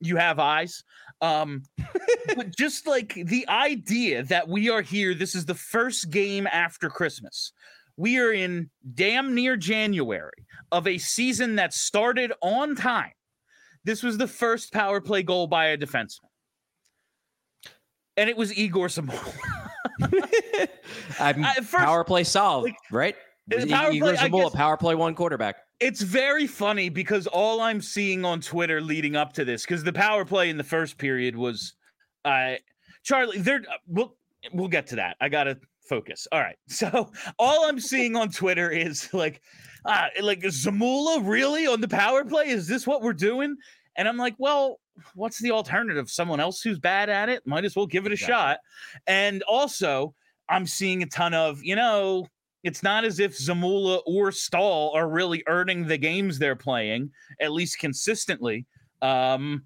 you 0.00 0.16
have 0.16 0.38
eyes. 0.38 0.84
Um, 1.20 1.62
but 2.36 2.56
just 2.56 2.86
like 2.86 3.14
the 3.14 3.48
idea 3.48 4.22
that 4.24 4.48
we 4.48 4.68
are 4.68 4.82
here, 4.82 5.14
this 5.14 5.34
is 5.34 5.46
the 5.46 5.54
first 5.54 6.10
game 6.10 6.46
after 6.46 6.88
Christmas. 6.88 7.52
We 7.96 8.18
are 8.18 8.32
in 8.32 8.68
damn 8.94 9.34
near 9.34 9.56
January 9.56 10.46
of 10.70 10.86
a 10.86 10.98
season 10.98 11.56
that 11.56 11.72
started 11.72 12.32
on 12.42 12.76
time. 12.76 13.12
This 13.84 14.02
was 14.02 14.18
the 14.18 14.28
first 14.28 14.72
power 14.72 15.00
play 15.00 15.22
goal 15.22 15.46
by 15.46 15.68
a 15.68 15.78
defenseman. 15.78 16.28
And 18.16 18.30
it 18.30 18.36
was 18.36 18.56
Egor 18.56 18.88
Zamula. 18.88 19.34
power 21.72 22.04
play 22.04 22.24
solved, 22.24 22.66
like, 22.66 22.76
right? 22.90 23.16
Power 23.68 23.92
Egor 23.92 24.04
play, 24.06 24.16
Zamula, 24.16 24.52
power 24.52 24.76
play 24.76 24.94
one 24.94 25.14
quarterback 25.14 25.56
it's 25.80 26.00
very 26.00 26.46
funny 26.46 26.88
because 26.88 27.26
all 27.26 27.60
I'm 27.60 27.80
seeing 27.80 28.24
on 28.24 28.40
Twitter 28.40 28.80
leading 28.80 29.16
up 29.16 29.32
to 29.34 29.44
this, 29.44 29.62
because 29.62 29.84
the 29.84 29.92
power 29.92 30.24
play 30.24 30.48
in 30.48 30.56
the 30.56 30.64
first 30.64 30.98
period 30.98 31.36
was, 31.36 31.74
uh, 32.24 32.54
Charlie. 33.02 33.38
There, 33.38 33.58
uh, 33.58 33.76
we'll 33.86 34.16
we'll 34.52 34.68
get 34.68 34.86
to 34.88 34.96
that. 34.96 35.16
I 35.20 35.28
gotta 35.28 35.58
focus. 35.88 36.26
All 36.32 36.40
right. 36.40 36.56
So 36.68 37.12
all 37.38 37.68
I'm 37.68 37.80
seeing 37.80 38.16
on 38.16 38.30
Twitter 38.30 38.70
is 38.70 39.12
like, 39.12 39.40
uh, 39.84 40.08
like 40.20 40.40
Zamula 40.40 41.20
really 41.26 41.66
on 41.66 41.80
the 41.80 41.88
power 41.88 42.24
play? 42.24 42.48
Is 42.48 42.66
this 42.66 42.86
what 42.86 43.02
we're 43.02 43.12
doing? 43.12 43.56
And 43.96 44.08
I'm 44.08 44.16
like, 44.16 44.34
well, 44.38 44.80
what's 45.14 45.40
the 45.40 45.50
alternative? 45.50 46.10
Someone 46.10 46.40
else 46.40 46.60
who's 46.60 46.78
bad 46.78 47.08
at 47.08 47.28
it? 47.28 47.46
Might 47.46 47.64
as 47.64 47.76
well 47.76 47.86
give 47.86 48.06
it 48.06 48.12
a 48.12 48.14
exactly. 48.14 48.32
shot. 48.32 48.58
And 49.06 49.42
also, 49.44 50.14
I'm 50.48 50.66
seeing 50.66 51.02
a 51.02 51.06
ton 51.06 51.34
of, 51.34 51.62
you 51.62 51.76
know, 51.76 52.26
it's 52.62 52.82
not 52.82 53.04
as 53.04 53.20
if 53.20 53.36
Zamula 53.36 54.00
or 54.06 54.32
Staal 54.32 54.92
are 54.94 55.08
really 55.08 55.42
earning 55.46 55.86
the 55.86 55.98
games 55.98 56.38
they're 56.38 56.56
playing, 56.56 57.10
at 57.40 57.52
least 57.52 57.78
consistently. 57.78 58.66
Um, 59.02 59.64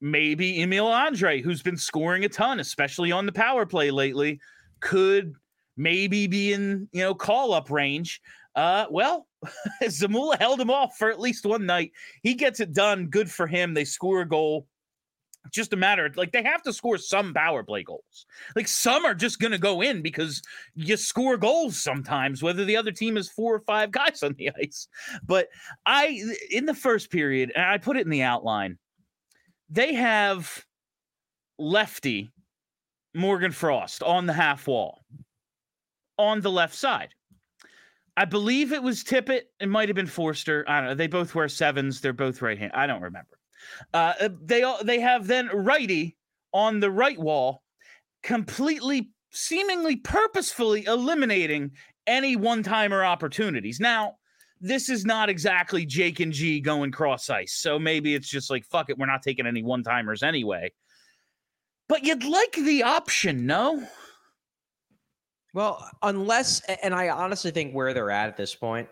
maybe 0.00 0.60
Emil 0.60 0.86
Andrae, 0.86 1.42
who's 1.42 1.62
been 1.62 1.76
scoring 1.76 2.24
a 2.24 2.28
ton, 2.28 2.60
especially 2.60 3.12
on 3.12 3.26
the 3.26 3.32
power 3.32 3.64
play 3.64 3.90
lately, 3.90 4.40
could 4.80 5.34
maybe 5.76 6.26
be 6.26 6.52
in 6.52 6.88
you 6.92 7.02
know 7.02 7.14
call 7.14 7.52
up 7.52 7.70
range. 7.70 8.20
Uh, 8.54 8.86
well, 8.90 9.27
Zamula 9.84 10.38
held 10.38 10.60
him 10.60 10.70
off 10.70 10.96
for 10.96 11.10
at 11.10 11.20
least 11.20 11.46
one 11.46 11.66
night. 11.66 11.92
He 12.22 12.34
gets 12.34 12.60
it 12.60 12.72
done. 12.72 13.06
Good 13.06 13.30
for 13.30 13.46
him. 13.46 13.74
They 13.74 13.84
score 13.84 14.22
a 14.22 14.28
goal 14.28 14.66
just 15.50 15.72
a 15.72 15.76
matter 15.76 16.10
like 16.16 16.32
they 16.32 16.42
have 16.42 16.62
to 16.62 16.72
score 16.72 16.98
some 16.98 17.32
power 17.32 17.62
play 17.62 17.82
goals. 17.82 18.26
Like 18.54 18.68
some 18.68 19.04
are 19.04 19.14
just 19.14 19.38
going 19.38 19.52
to 19.52 19.58
go 19.58 19.80
in 19.80 20.02
because 20.02 20.42
you 20.74 20.96
score 20.96 21.36
goals 21.36 21.76
sometimes, 21.82 22.42
whether 22.42 22.64
the 22.64 22.76
other 22.76 22.92
team 22.92 23.16
is 23.16 23.30
four 23.30 23.54
or 23.54 23.60
five 23.60 23.90
guys 23.90 24.22
on 24.22 24.34
the 24.34 24.50
ice. 24.62 24.88
But 25.24 25.48
I, 25.86 26.20
in 26.50 26.66
the 26.66 26.74
first 26.74 27.10
period, 27.10 27.52
and 27.54 27.64
I 27.64 27.78
put 27.78 27.96
it 27.96 28.04
in 28.04 28.10
the 28.10 28.22
outline, 28.22 28.78
they 29.68 29.94
have 29.94 30.64
lefty 31.58 32.30
Morgan 33.14 33.52
Frost 33.52 34.02
on 34.02 34.26
the 34.26 34.32
half 34.32 34.66
wall 34.66 35.04
on 36.18 36.40
the 36.40 36.50
left 36.50 36.74
side. 36.74 37.14
I 38.18 38.24
believe 38.24 38.72
it 38.72 38.82
was 38.82 39.04
Tippett. 39.04 39.42
It 39.60 39.68
might 39.68 39.88
have 39.88 39.94
been 39.94 40.08
Foerster. 40.08 40.64
I 40.66 40.80
don't 40.80 40.88
know. 40.88 40.94
They 40.96 41.06
both 41.06 41.36
wear 41.36 41.48
sevens. 41.48 42.00
They're 42.00 42.12
both 42.12 42.42
right 42.42 42.58
hand. 42.58 42.72
I 42.74 42.88
don't 42.88 43.00
remember. 43.00 43.38
Uh, 43.94 44.14
uh, 44.20 44.28
they 44.42 44.64
they 44.82 44.98
have 44.98 45.28
then 45.28 45.46
righty 45.54 46.16
on 46.52 46.80
the 46.80 46.90
right 46.90 47.16
wall, 47.16 47.62
completely, 48.24 49.12
seemingly 49.30 49.94
purposefully 49.94 50.84
eliminating 50.86 51.70
any 52.08 52.34
one 52.34 52.64
timer 52.64 53.04
opportunities. 53.04 53.78
Now, 53.78 54.16
this 54.60 54.88
is 54.88 55.04
not 55.04 55.28
exactly 55.28 55.86
Jake 55.86 56.18
and 56.18 56.32
G 56.32 56.58
going 56.58 56.90
cross 56.90 57.30
ice, 57.30 57.52
so 57.52 57.78
maybe 57.78 58.16
it's 58.16 58.28
just 58.28 58.50
like 58.50 58.64
fuck 58.64 58.90
it, 58.90 58.98
we're 58.98 59.06
not 59.06 59.22
taking 59.22 59.46
any 59.46 59.62
one 59.62 59.84
timers 59.84 60.24
anyway. 60.24 60.72
But 61.88 62.02
you'd 62.02 62.24
like 62.24 62.52
the 62.52 62.82
option, 62.82 63.46
no? 63.46 63.86
Well, 65.58 65.90
unless, 66.04 66.60
and 66.84 66.94
I 66.94 67.08
honestly 67.08 67.50
think 67.50 67.72
where 67.72 67.92
they're 67.92 68.12
at 68.12 68.28
at 68.28 68.36
this 68.36 68.54
point 68.54 68.88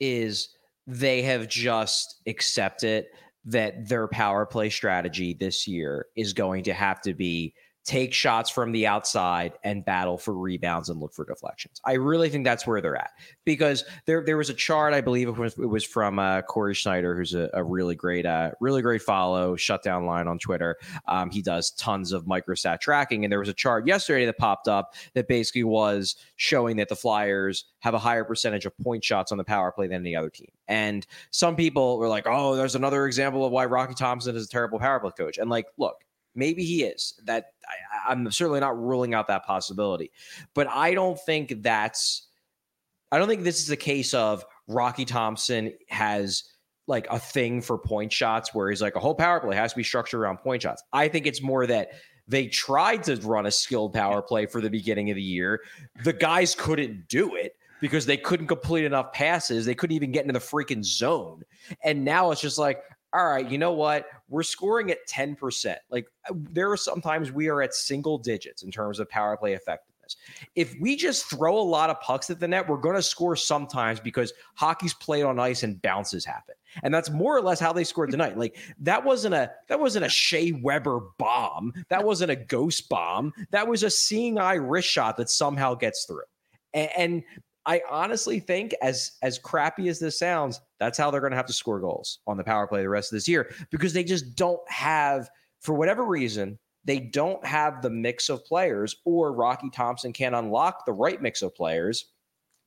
is 0.00 0.48
they 0.84 1.22
have 1.22 1.46
just 1.46 2.22
accepted 2.26 3.06
that 3.44 3.88
their 3.88 4.08
power 4.08 4.44
play 4.44 4.68
strategy 4.68 5.32
this 5.32 5.68
year 5.68 6.06
is 6.16 6.32
going 6.32 6.64
to 6.64 6.72
have 6.72 7.00
to 7.02 7.14
be 7.14 7.54
take 7.84 8.14
shots 8.14 8.48
from 8.48 8.70
the 8.72 8.86
outside 8.86 9.54
and 9.64 9.84
battle 9.84 10.16
for 10.16 10.34
rebounds 10.34 10.88
and 10.88 11.00
look 11.00 11.12
for 11.12 11.24
deflections. 11.24 11.80
I 11.84 11.94
really 11.94 12.28
think 12.28 12.44
that's 12.44 12.66
where 12.66 12.80
they're 12.80 12.96
at 12.96 13.10
because 13.44 13.84
there 14.06 14.24
there 14.24 14.36
was 14.36 14.50
a 14.50 14.54
chart 14.54 14.94
I 14.94 15.00
believe 15.00 15.28
it 15.28 15.36
was, 15.36 15.58
it 15.58 15.66
was 15.66 15.84
from 15.84 16.18
uh, 16.18 16.42
Corey 16.42 16.74
Sznajder, 16.74 17.16
who's 17.16 17.34
a, 17.34 17.50
a 17.54 17.64
really 17.64 17.94
great 17.96 18.24
uh, 18.24 18.52
really 18.60 18.82
great 18.82 19.02
follow 19.02 19.56
shutdown 19.56 20.06
line 20.06 20.28
on 20.28 20.38
Twitter. 20.38 20.76
Um, 21.08 21.30
he 21.30 21.42
does 21.42 21.72
tons 21.72 22.12
of 22.12 22.24
microstat 22.24 22.80
tracking, 22.80 23.24
and 23.24 23.32
there 23.32 23.40
was 23.40 23.48
a 23.48 23.54
chart 23.54 23.86
yesterday 23.86 24.26
that 24.26 24.38
popped 24.38 24.68
up 24.68 24.94
that 25.14 25.26
basically 25.26 25.64
was 25.64 26.16
showing 26.36 26.76
that 26.76 26.88
the 26.88 26.96
Flyers 26.96 27.64
have 27.80 27.94
a 27.94 27.98
higher 27.98 28.24
percentage 28.24 28.64
of 28.64 28.76
point 28.78 29.02
shots 29.02 29.32
on 29.32 29.38
the 29.38 29.44
power 29.44 29.72
play 29.72 29.88
than 29.88 30.02
any 30.02 30.14
other 30.14 30.30
team. 30.30 30.50
And 30.68 31.04
some 31.30 31.56
people 31.56 31.98
were 31.98 32.08
like, 32.08 32.26
"Oh, 32.28 32.54
there's 32.54 32.76
another 32.76 33.06
example 33.06 33.44
of 33.44 33.50
why 33.50 33.66
Rocky 33.66 33.94
Thompson 33.94 34.36
is 34.36 34.46
a 34.46 34.48
terrible 34.48 34.78
power 34.78 35.00
play 35.00 35.10
coach." 35.16 35.38
And 35.38 35.50
like, 35.50 35.66
look 35.78 35.96
Maybe 36.34 36.64
he 36.64 36.84
is. 36.84 37.20
That 37.24 37.52
I, 37.66 38.12
I'm 38.12 38.30
certainly 38.30 38.60
not 38.60 38.78
ruling 38.78 39.14
out 39.14 39.28
that 39.28 39.44
possibility, 39.44 40.10
but 40.54 40.66
I 40.68 40.94
don't 40.94 41.18
think 41.20 41.62
that's. 41.62 42.28
I 43.10 43.18
don't 43.18 43.28
think 43.28 43.42
this 43.42 43.62
is 43.62 43.70
a 43.70 43.76
case 43.76 44.14
of 44.14 44.44
Rocky 44.68 45.04
Thompson 45.04 45.72
has 45.88 46.44
like 46.86 47.06
a 47.10 47.18
thing 47.18 47.60
for 47.60 47.78
point 47.78 48.12
shots 48.12 48.54
where 48.54 48.70
he's 48.70 48.82
like 48.82 48.96
a 48.96 49.00
whole 49.00 49.14
power 49.14 49.38
play 49.38 49.54
has 49.54 49.72
to 49.72 49.76
be 49.76 49.82
structured 49.82 50.20
around 50.20 50.38
point 50.38 50.62
shots. 50.62 50.82
I 50.92 51.08
think 51.08 51.26
it's 51.26 51.42
more 51.42 51.66
that 51.66 51.90
they 52.26 52.46
tried 52.46 53.04
to 53.04 53.16
run 53.16 53.46
a 53.46 53.50
skilled 53.50 53.92
power 53.92 54.22
play 54.22 54.46
for 54.46 54.60
the 54.60 54.70
beginning 54.70 55.10
of 55.10 55.16
the 55.16 55.22
year. 55.22 55.60
The 56.04 56.12
guys 56.12 56.54
couldn't 56.54 57.08
do 57.08 57.34
it 57.34 57.56
because 57.80 58.06
they 58.06 58.16
couldn't 58.16 58.46
complete 58.46 58.84
enough 58.84 59.12
passes. 59.12 59.66
They 59.66 59.74
couldn't 59.74 59.96
even 59.96 60.12
get 60.12 60.22
into 60.22 60.32
the 60.32 60.38
freaking 60.38 60.84
zone. 60.84 61.42
And 61.82 62.04
now 62.04 62.30
it's 62.30 62.40
just 62.40 62.58
like, 62.58 62.82
all 63.12 63.26
right, 63.26 63.48
you 63.48 63.58
know 63.58 63.72
what? 63.72 64.06
We're 64.28 64.42
scoring 64.42 64.90
at 64.90 65.06
10%. 65.08 65.76
Like 65.90 66.06
uh, 66.28 66.34
there 66.50 66.70
are 66.70 66.76
sometimes 66.76 67.30
we 67.30 67.48
are 67.48 67.62
at 67.62 67.74
single 67.74 68.18
digits 68.18 68.62
in 68.62 68.70
terms 68.70 68.98
of 68.98 69.08
power 69.10 69.36
play 69.36 69.52
effectiveness. 69.52 70.16
If 70.54 70.74
we 70.80 70.96
just 70.96 71.26
throw 71.30 71.58
a 71.58 71.62
lot 71.62 71.90
of 71.90 72.00
pucks 72.00 72.28
at 72.30 72.40
the 72.40 72.48
net, 72.48 72.68
we're 72.68 72.76
going 72.76 72.96
to 72.96 73.02
score 73.02 73.36
sometimes 73.36 74.00
because 74.00 74.32
hockey's 74.54 74.94
played 74.94 75.24
on 75.24 75.38
ice 75.38 75.62
and 75.62 75.80
bounces 75.80 76.24
happen. 76.24 76.54
And 76.82 76.92
that's 76.92 77.10
more 77.10 77.36
or 77.36 77.42
less 77.42 77.60
how 77.60 77.72
they 77.72 77.84
scored 77.84 78.10
tonight. 78.10 78.36
Like 78.36 78.56
that 78.80 79.04
wasn't 79.04 79.34
a 79.34 79.50
that 79.68 79.78
wasn't 79.78 80.06
a 80.06 80.08
Shea 80.08 80.52
Weber 80.52 81.00
bomb. 81.18 81.72
That 81.88 82.04
wasn't 82.04 82.30
a 82.30 82.36
ghost 82.36 82.88
bomb. 82.88 83.32
That 83.50 83.68
was 83.68 83.82
a 83.82 83.90
seeing 83.90 84.38
eye 84.38 84.54
wrist 84.54 84.88
shot 84.88 85.16
that 85.18 85.30
somehow 85.30 85.74
gets 85.74 86.04
through. 86.04 86.22
And, 86.72 86.90
and 86.96 87.22
I 87.66 87.82
honestly 87.88 88.40
think, 88.40 88.74
as 88.82 89.12
as 89.22 89.38
crappy 89.38 89.88
as 89.88 89.98
this 89.98 90.18
sounds, 90.18 90.60
that's 90.82 90.98
how 90.98 91.12
they're 91.12 91.20
going 91.20 91.30
to 91.30 91.36
have 91.36 91.46
to 91.46 91.52
score 91.52 91.78
goals 91.78 92.18
on 92.26 92.36
the 92.36 92.42
power 92.42 92.66
play 92.66 92.82
the 92.82 92.88
rest 92.88 93.12
of 93.12 93.16
this 93.16 93.28
year 93.28 93.54
because 93.70 93.92
they 93.92 94.02
just 94.02 94.34
don't 94.34 94.60
have, 94.68 95.30
for 95.60 95.74
whatever 95.74 96.04
reason, 96.04 96.58
they 96.84 96.98
don't 96.98 97.44
have 97.46 97.82
the 97.82 97.90
mix 97.90 98.28
of 98.28 98.44
players, 98.44 98.96
or 99.04 99.32
Rocky 99.32 99.70
Thompson 99.70 100.12
can 100.12 100.34
unlock 100.34 100.84
the 100.84 100.92
right 100.92 101.22
mix 101.22 101.40
of 101.40 101.54
players 101.54 102.06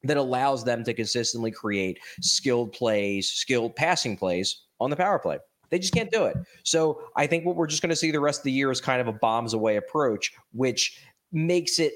that 0.04 0.16
allows 0.16 0.64
them 0.64 0.86
to 0.86 0.94
consistently 0.94 1.52
create 1.52 2.00
skilled 2.22 2.72
plays, 2.72 3.34
skilled 3.34 3.76
passing 3.76 4.16
plays 4.16 4.64
on 4.80 4.90
the 4.90 4.96
power 4.96 5.20
play. 5.20 5.38
They 5.70 5.80
just 5.80 5.94
can't 5.94 6.12
do 6.12 6.24
it. 6.24 6.38
So 6.64 7.02
I 7.18 7.28
think 7.28 7.46
what 7.46 7.58
we're 7.58 7.68
just 7.68 7.82
going 7.82 7.90
to 7.90 7.98
see 7.98 8.12
the 8.12 8.22
rest 8.22 8.40
of 8.40 8.44
the 8.46 8.52
year 8.54 8.72
is 8.72 8.80
kind 8.80 9.02
of 9.02 9.10
a 9.10 9.14
bombs 9.14 9.54
away 9.54 9.76
approach, 9.76 10.32
which 10.54 11.02
makes 11.34 11.80
it 11.80 11.92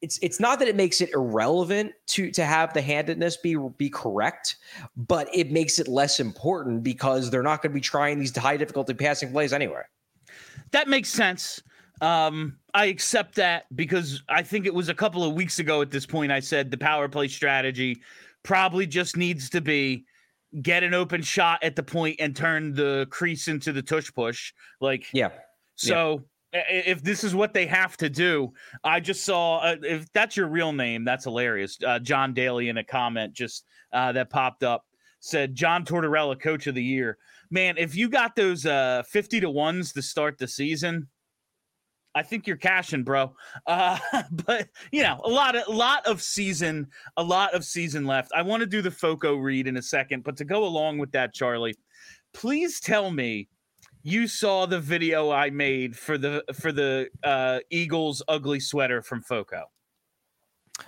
it's 0.00 0.18
it's 0.22 0.38
not 0.38 0.58
that 0.60 0.68
it 0.68 0.76
makes 0.76 1.00
it 1.00 1.10
irrelevant 1.12 1.92
to 2.08 2.30
to 2.30 2.44
have 2.44 2.72
the 2.72 2.82
handedness 2.82 3.36
be 3.36 3.56
be 3.76 3.90
correct, 3.90 4.56
but 4.96 5.28
it 5.34 5.50
makes 5.50 5.78
it 5.78 5.88
less 5.88 6.20
important 6.20 6.82
because 6.82 7.30
they're 7.30 7.42
not 7.42 7.62
going 7.62 7.72
to 7.72 7.74
be 7.74 7.80
trying 7.80 8.18
these 8.18 8.36
high 8.36 8.56
difficulty 8.56 8.94
passing 8.94 9.32
plays 9.32 9.52
anyway. 9.52 9.82
That 10.70 10.88
makes 10.88 11.08
sense. 11.08 11.62
Um, 12.00 12.58
I 12.74 12.86
accept 12.86 13.34
that 13.36 13.64
because 13.74 14.22
I 14.28 14.42
think 14.42 14.66
it 14.66 14.74
was 14.74 14.88
a 14.88 14.94
couple 14.94 15.24
of 15.24 15.34
weeks 15.34 15.58
ago 15.58 15.82
at 15.82 15.90
this 15.90 16.06
point 16.06 16.30
I 16.30 16.40
said 16.40 16.70
the 16.70 16.78
power 16.78 17.08
play 17.08 17.26
strategy 17.26 18.00
probably 18.44 18.86
just 18.86 19.16
needs 19.16 19.50
to 19.50 19.60
be 19.60 20.04
get 20.62 20.82
an 20.82 20.94
open 20.94 21.22
shot 21.22 21.62
at 21.62 21.76
the 21.76 21.82
point 21.82 22.16
and 22.20 22.34
turn 22.34 22.72
the 22.72 23.06
crease 23.10 23.48
into 23.48 23.72
the 23.72 23.82
tush 23.82 24.12
push. 24.12 24.52
Like, 24.80 25.06
yeah. 25.12 25.30
So 25.74 26.12
yeah. 26.12 26.18
If 26.52 27.02
this 27.02 27.24
is 27.24 27.34
what 27.34 27.52
they 27.52 27.66
have 27.66 27.96
to 27.98 28.08
do, 28.08 28.52
I 28.84 29.00
just 29.00 29.24
saw 29.24 29.58
uh, 29.58 29.76
if 29.82 30.10
that's 30.12 30.36
your 30.36 30.48
real 30.48 30.72
name, 30.72 31.04
that's 31.04 31.24
hilarious. 31.24 31.78
Uh, 31.84 31.98
John 31.98 32.32
Daly 32.32 32.68
in 32.68 32.78
a 32.78 32.84
comment 32.84 33.34
just 33.34 33.64
uh, 33.92 34.12
that 34.12 34.30
popped 34.30 34.62
up 34.62 34.84
said 35.20 35.54
John 35.54 35.84
Tortorella, 35.84 36.40
coach 36.40 36.66
of 36.66 36.74
the 36.74 36.82
year. 36.82 37.18
Man, 37.50 37.76
if 37.78 37.94
you 37.94 38.08
got 38.08 38.36
those 38.36 38.66
uh, 38.66 39.02
50 39.08 39.40
to 39.40 39.50
ones 39.50 39.92
to 39.92 40.02
start 40.02 40.38
the 40.38 40.46
season, 40.46 41.08
I 42.14 42.22
think 42.22 42.46
you're 42.46 42.56
cashing, 42.56 43.04
bro. 43.04 43.34
Uh, 43.66 43.98
but 44.46 44.68
you 44.92 45.02
know, 45.02 45.20
a 45.24 45.28
lot 45.28 45.56
of 45.56 45.64
a 45.68 45.72
lot 45.72 46.06
of 46.06 46.22
season, 46.22 46.88
a 47.16 47.22
lot 47.22 47.54
of 47.54 47.64
season 47.64 48.06
left. 48.06 48.32
I 48.34 48.42
want 48.42 48.60
to 48.60 48.66
do 48.66 48.82
the 48.82 48.90
Foco 48.90 49.34
read 49.36 49.66
in 49.66 49.76
a 49.76 49.82
second, 49.82 50.24
but 50.24 50.36
to 50.38 50.44
go 50.44 50.64
along 50.64 50.98
with 50.98 51.12
that, 51.12 51.34
Charlie, 51.34 51.76
please 52.32 52.80
tell 52.80 53.10
me 53.10 53.48
you 54.02 54.26
saw 54.26 54.66
the 54.66 54.80
video 54.80 55.30
I 55.30 55.50
made 55.50 55.96
for 55.96 56.18
the 56.18 56.44
for 56.54 56.72
the 56.72 57.08
uh, 57.22 57.60
Eagles 57.70 58.22
ugly 58.28 58.60
sweater 58.60 59.02
from 59.02 59.22
Foco. 59.22 59.64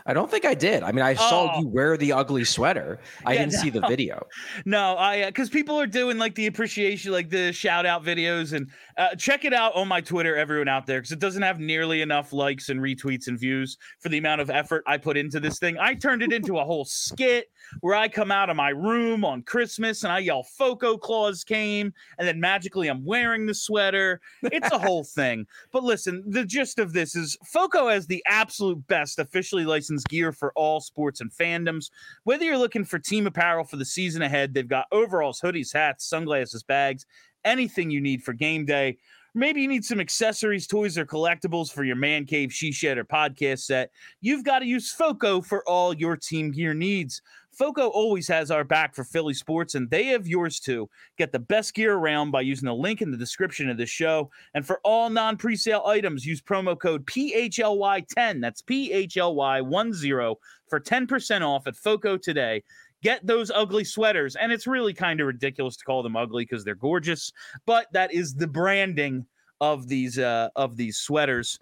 I 0.06 0.12
don't 0.12 0.30
think 0.30 0.44
I 0.44 0.54
did. 0.54 0.82
I 0.82 0.92
mean, 0.92 1.04
I 1.04 1.14
saw 1.14 1.52
oh. 1.54 1.60
you 1.60 1.68
wear 1.68 1.96
the 1.96 2.12
ugly 2.12 2.44
sweater. 2.44 3.00
I 3.24 3.32
yeah, 3.32 3.40
didn't 3.40 3.54
no. 3.54 3.60
see 3.60 3.70
the 3.70 3.80
video. 3.82 4.26
No, 4.66 4.96
I 4.96 5.26
because 5.26 5.48
uh, 5.48 5.52
people 5.52 5.80
are 5.80 5.86
doing 5.86 6.18
like 6.18 6.34
the 6.34 6.46
appreciation, 6.46 7.12
like 7.12 7.30
the 7.30 7.52
shout 7.52 7.86
out 7.86 8.04
videos, 8.04 8.52
and 8.52 8.68
uh, 8.98 9.14
check 9.14 9.44
it 9.44 9.52
out 9.52 9.74
on 9.74 9.88
my 9.88 10.00
Twitter, 10.00 10.36
everyone 10.36 10.68
out 10.68 10.86
there, 10.86 10.98
because 10.98 11.12
it 11.12 11.18
doesn't 11.18 11.42
have 11.42 11.60
nearly 11.60 12.02
enough 12.02 12.32
likes 12.32 12.68
and 12.68 12.80
retweets 12.80 13.26
and 13.28 13.38
views 13.38 13.78
for 14.00 14.08
the 14.08 14.18
amount 14.18 14.40
of 14.40 14.50
effort 14.50 14.82
I 14.86 14.98
put 14.98 15.16
into 15.16 15.40
this 15.40 15.58
thing. 15.58 15.78
I 15.78 15.94
turned 15.94 16.22
it 16.22 16.32
into 16.32 16.58
a 16.58 16.64
whole 16.64 16.84
skit 16.84 17.46
where 17.80 17.94
I 17.94 18.08
come 18.08 18.30
out 18.30 18.50
of 18.50 18.56
my 18.56 18.70
room 18.70 19.24
on 19.24 19.42
Christmas 19.42 20.04
and 20.04 20.12
I 20.12 20.18
yell 20.18 20.42
"Foco 20.42 20.96
Claus 20.96 21.44
came," 21.44 21.92
and 22.18 22.26
then 22.26 22.40
magically 22.40 22.88
I'm 22.88 23.04
wearing 23.04 23.46
the 23.46 23.54
sweater. 23.54 24.20
It's 24.42 24.70
a 24.72 24.78
whole 24.78 25.04
thing. 25.14 25.46
But 25.72 25.84
listen, 25.84 26.22
the 26.26 26.44
gist 26.44 26.78
of 26.78 26.92
this 26.92 27.14
is 27.16 27.36
Foco 27.46 27.88
has 27.88 28.06
the 28.06 28.22
absolute 28.26 28.86
best 28.86 29.18
officially 29.18 29.64
licensed 29.80 30.08
gear 30.08 30.30
for 30.30 30.52
all 30.56 30.80
sports 30.80 31.22
and 31.22 31.32
fandoms. 31.32 31.90
Whether 32.24 32.44
you're 32.44 32.58
looking 32.58 32.84
for 32.84 32.98
team 32.98 33.26
apparel 33.26 33.64
for 33.64 33.76
the 33.76 33.84
season 33.84 34.20
ahead, 34.20 34.52
they've 34.52 34.68
got 34.68 34.86
overalls, 34.92 35.40
hoodies, 35.40 35.72
hats, 35.72 36.06
sunglasses, 36.06 36.62
bags, 36.62 37.06
anything 37.46 37.90
you 37.90 38.00
need 38.02 38.22
for 38.22 38.34
game 38.34 38.66
day. 38.66 38.98
Maybe 39.34 39.62
you 39.62 39.68
need 39.68 39.84
some 39.84 40.00
accessories, 40.00 40.66
toys, 40.66 40.98
or 40.98 41.06
collectibles 41.06 41.72
for 41.72 41.84
your 41.84 41.96
man 41.96 42.26
cave, 42.26 42.52
she 42.52 42.72
shed, 42.72 42.98
or 42.98 43.04
podcast 43.04 43.60
set. 43.60 43.90
You've 44.20 44.44
got 44.44 44.58
to 44.58 44.66
use 44.66 44.92
Foco 44.92 45.40
for 45.40 45.66
all 45.66 45.94
your 45.94 46.16
team 46.16 46.50
gear 46.50 46.74
needs. 46.74 47.22
Foco 47.52 47.88
always 47.88 48.28
has 48.28 48.50
our 48.50 48.64
back 48.64 48.94
for 48.94 49.04
Philly 49.04 49.34
sports, 49.34 49.74
and 49.74 49.90
they 49.90 50.06
have 50.06 50.26
yours 50.26 50.60
too. 50.60 50.88
Get 51.18 51.32
the 51.32 51.38
best 51.38 51.74
gear 51.74 51.94
around 51.94 52.30
by 52.30 52.42
using 52.42 52.66
the 52.66 52.74
link 52.74 53.02
in 53.02 53.10
the 53.10 53.16
description 53.16 53.68
of 53.68 53.76
this 53.76 53.90
show. 53.90 54.30
And 54.54 54.64
for 54.66 54.80
all 54.84 55.10
non 55.10 55.36
presale 55.36 55.86
items, 55.86 56.24
use 56.24 56.40
promo 56.40 56.78
code 56.78 57.04
PHLY10. 57.06 58.40
That's 58.40 58.62
PHLY10 58.62 60.36
for 60.68 60.80
10% 60.80 61.40
off 61.42 61.66
at 61.66 61.76
Foco 61.76 62.16
today. 62.16 62.62
Get 63.02 63.26
those 63.26 63.50
ugly 63.50 63.84
sweaters. 63.84 64.36
And 64.36 64.52
it's 64.52 64.66
really 64.66 64.94
kind 64.94 65.20
of 65.20 65.26
ridiculous 65.26 65.76
to 65.76 65.84
call 65.84 66.02
them 66.02 66.16
ugly 66.16 66.44
because 66.44 66.64
they're 66.64 66.74
gorgeous, 66.74 67.32
but 67.66 67.86
that 67.92 68.12
is 68.12 68.34
the 68.34 68.46
branding 68.46 69.26
of 69.62 69.88
these 69.88 70.18
uh 70.18 70.48
of 70.56 70.76
these 70.76 70.96
sweaters. 70.96 71.58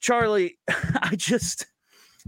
Charlie, 0.00 0.58
I 0.68 1.14
just 1.16 1.66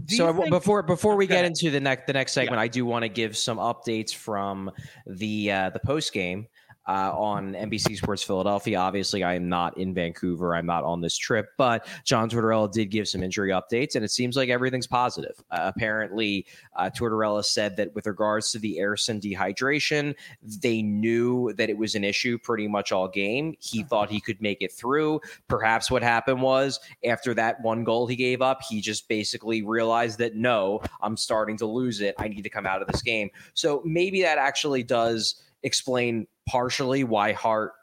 so 0.07 0.33
think- 0.33 0.49
before 0.49 0.83
before 0.83 1.15
we 1.15 1.27
get 1.27 1.45
into 1.45 1.71
the 1.71 1.79
next 1.79 2.07
the 2.07 2.13
next 2.13 2.33
segment, 2.33 2.57
yeah. 2.57 2.63
I 2.63 2.67
do 2.67 2.85
want 2.85 3.03
to 3.03 3.09
give 3.09 3.35
some 3.37 3.57
updates 3.57 4.13
from 4.13 4.71
the 5.07 5.51
uh, 5.51 5.69
the 5.71 5.79
post 5.79 6.13
game 6.13 6.47
uh, 6.87 7.11
on 7.15 7.53
NBC 7.53 7.97
Sports 7.97 8.23
Philadelphia. 8.23 8.77
Obviously, 8.77 9.23
I 9.23 9.35
am 9.35 9.49
not 9.49 9.77
in 9.77 9.93
Vancouver. 9.93 10.55
I'm 10.55 10.65
not 10.65 10.83
on 10.83 11.01
this 11.01 11.17
trip, 11.17 11.47
but 11.57 11.87
John 12.03 12.29
Tortorella 12.29 12.71
did 12.71 12.91
give 12.91 13.07
some 13.07 13.23
injury 13.23 13.51
updates, 13.51 13.95
and 13.95 14.05
it 14.05 14.11
seems 14.11 14.35
like 14.35 14.49
everything's 14.49 14.87
positive. 14.87 15.35
Uh, 15.51 15.71
apparently, 15.75 16.45
uh, 16.75 16.89
Tortorella 16.89 17.43
said 17.43 17.77
that 17.77 17.93
with 17.95 18.07
regards 18.07 18.51
to 18.51 18.59
the 18.59 18.77
Ersson 18.79 19.21
dehydration, 19.21 20.15
they 20.41 20.81
knew 20.81 21.53
that 21.53 21.69
it 21.69 21.77
was 21.77 21.95
an 21.95 22.03
issue 22.03 22.37
pretty 22.37 22.67
much 22.67 22.91
all 22.91 23.07
game. 23.07 23.55
He 23.59 23.83
thought 23.83 24.09
he 24.09 24.21
could 24.21 24.41
make 24.41 24.61
it 24.61 24.71
through. 24.71 25.21
Perhaps 25.47 25.89
what 25.89 26.03
happened 26.03 26.41
was 26.41 26.79
after 27.05 27.33
that 27.33 27.61
one 27.61 27.83
goal 27.83 28.07
he 28.07 28.15
gave 28.15 28.41
up, 28.41 28.61
he 28.61 28.81
just 28.81 29.07
basically 29.07 29.63
realized 29.63 30.19
that 30.19 30.35
no, 30.35 30.81
I'm 31.01 31.17
starting 31.17 31.57
to 31.57 31.65
lose 31.65 32.01
it. 32.01 32.15
I 32.19 32.27
need 32.27 32.43
to 32.43 32.49
come 32.49 32.65
out 32.65 32.81
of 32.81 32.87
this 32.87 33.01
game. 33.01 33.29
So 33.53 33.81
maybe 33.85 34.21
that 34.21 34.37
actually 34.37 34.83
does 34.83 35.41
explain 35.63 36.27
partially 36.47 37.03
why 37.03 37.31
Hart 37.33 37.73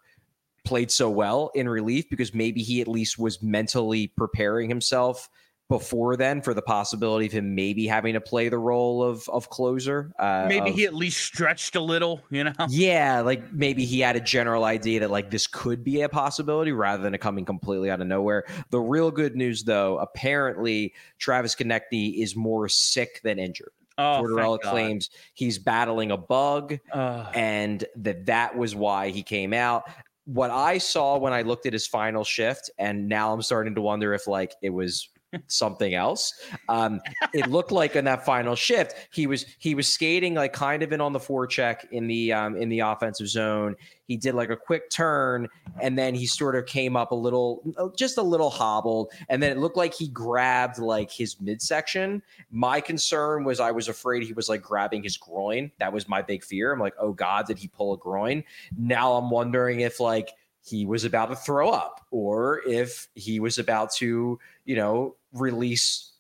played 0.65 0.91
so 0.91 1.11
well 1.11 1.51
in 1.55 1.69
relief 1.69 2.09
because 2.09 2.35
maybe 2.35 2.63
he 2.63 2.81
at 2.81 2.89
least 2.89 3.19
was 3.19 3.43
mentally 3.43 4.09
preparing 4.09 4.69
himself 4.69 5.29
before 5.73 6.17
then 6.17 6.43
for 6.43 6.53
the 6.53 6.61
possibility 6.61 7.25
of 7.25 7.33
him 7.33 7.55
maybe 7.55 7.87
having 7.87 8.13
to 8.13 8.21
play 8.21 8.51
the 8.51 8.59
role 8.59 9.03
of 9.03 9.27
of 9.31 9.49
closer. 9.49 10.13
Uh, 10.19 10.45
maybe 10.47 10.69
of, 10.69 10.77
he 10.77 10.85
at 10.85 10.95
least 10.95 11.19
stretched 11.19 11.75
a 11.77 11.81
little, 11.81 12.23
you 12.31 12.45
know. 12.45 12.53
Yeah, 12.69 13.21
like 13.21 13.53
maybe 13.53 13.87
he 13.87 14.01
had 14.01 14.15
a 14.15 14.21
general 14.21 14.65
idea 14.65 15.01
that 15.01 15.11
like 15.11 15.31
this 15.31 15.47
could 15.47 15.83
be 15.83 16.03
a 16.03 16.09
possibility 16.09 16.73
rather 16.73 17.03
than 17.03 17.15
it 17.15 17.23
coming 17.23 17.45
completely 17.45 17.91
out 17.91 18.01
of 18.01 18.07
nowhere. 18.07 18.45
The 18.71 18.81
real 18.81 19.11
good 19.11 19.35
news, 19.35 19.65
though, 19.65 19.99
apparently 19.99 20.95
Travis 21.19 21.55
Konecny 21.55 22.23
is 22.23 22.37
more 22.37 22.69
sick 22.69 23.21
than 23.25 23.39
injured. 23.39 23.73
Oh, 24.03 24.23
Tortorella 24.23 24.61
claims 24.61 25.11
he's 25.35 25.59
battling 25.59 26.11
a 26.11 26.17
bug 26.17 26.79
uh. 26.93 27.31
and 27.35 27.85
that 27.97 28.27
that 28.27 28.57
was 28.57 28.75
why 28.75 29.11
he 29.11 29.23
came 29.23 29.53
out. 29.53 29.85
What 30.25 30.51
I 30.51 30.79
saw 30.79 31.19
when 31.19 31.33
I 31.33 31.43
looked 31.43 31.67
at 31.67 31.73
his 31.73 31.87
final 31.87 32.25
shift, 32.25 32.71
and 32.79 33.09
now 33.09 33.33
I'm 33.33 33.43
starting 33.43 33.75
to 33.75 33.81
wonder 33.81 34.15
if 34.15 34.27
like 34.27 34.55
it 34.63 34.71
was 34.71 35.09
something 35.47 35.95
else. 35.95 36.35
Um, 36.69 37.01
it 37.33 37.49
looked 37.49 37.73
like 37.73 37.97
in 37.97 38.05
that 38.05 38.25
final 38.25 38.55
shift, 38.55 38.95
he 39.13 39.27
was 39.27 39.47
he 39.59 39.75
was 39.75 39.89
skating 39.89 40.35
like 40.35 40.53
kind 40.53 40.83
of 40.83 40.93
in 40.93 41.01
on 41.01 41.13
the 41.13 41.19
forecheck 41.19 41.91
in 41.91 42.07
the 42.07 42.33
um, 42.33 42.57
in 42.57 42.69
the 42.69 42.81
offensive 42.81 43.29
zone. 43.29 43.77
He 44.07 44.17
did 44.17 44.35
like 44.35 44.51
a 44.51 44.57
quick 44.57 44.91
turn, 44.91 45.49
and 45.81 45.97
then 45.97 46.15
he 46.15 46.27
sort 46.27 46.57
of 46.57 46.67
came 46.67 46.97
up 46.97 47.13
a 47.13 47.15
little, 47.15 47.63
just 47.97 48.19
a 48.19 48.23
little 48.23 48.51
hobbled, 48.51 49.11
and 49.31 49.43
then 49.43 49.53
it 49.53 49.59
looked 49.59 49.77
like 49.77 49.95
he 49.95 50.09
grabbed 50.09 50.79
like 50.79 51.11
his 51.11 51.41
midsection. 51.41 52.23
My 52.51 52.81
concern 52.81 53.45
was 53.45 53.59
I 53.59 53.71
was 53.71 53.89
afraid 53.89 54.25
he 54.25 54.35
was 54.35 54.49
like 54.49 54.61
grabbing 54.61 55.03
his 55.03 55.17
groin. 55.17 55.71
That 55.79 55.93
was 55.93 56.09
my 56.09 56.21
big 56.21 56.45
fear. 56.45 56.73
I'm 56.73 56.81
like, 56.81 56.95
oh 56.99 57.13
god, 57.13 57.47
did 57.47 57.59
he 57.59 57.69
pull 57.69 57.95
a 57.95 57.97
groin? 57.97 58.45
Now 58.77 59.15
I'm 59.15 59.31
wondering 59.31 59.81
if 59.81 59.99
like 59.99 60.35
he 60.65 60.87
was 60.87 61.05
about 61.05 61.27
to 61.27 61.37
throw 61.37 61.71
up 61.71 62.07
or 62.11 62.63
if 62.67 63.09
he 63.15 63.41
was 63.41 63.59
about 63.59 63.93
to, 63.93 64.39
you 64.65 64.77
know, 64.77 65.17
release 65.33 66.13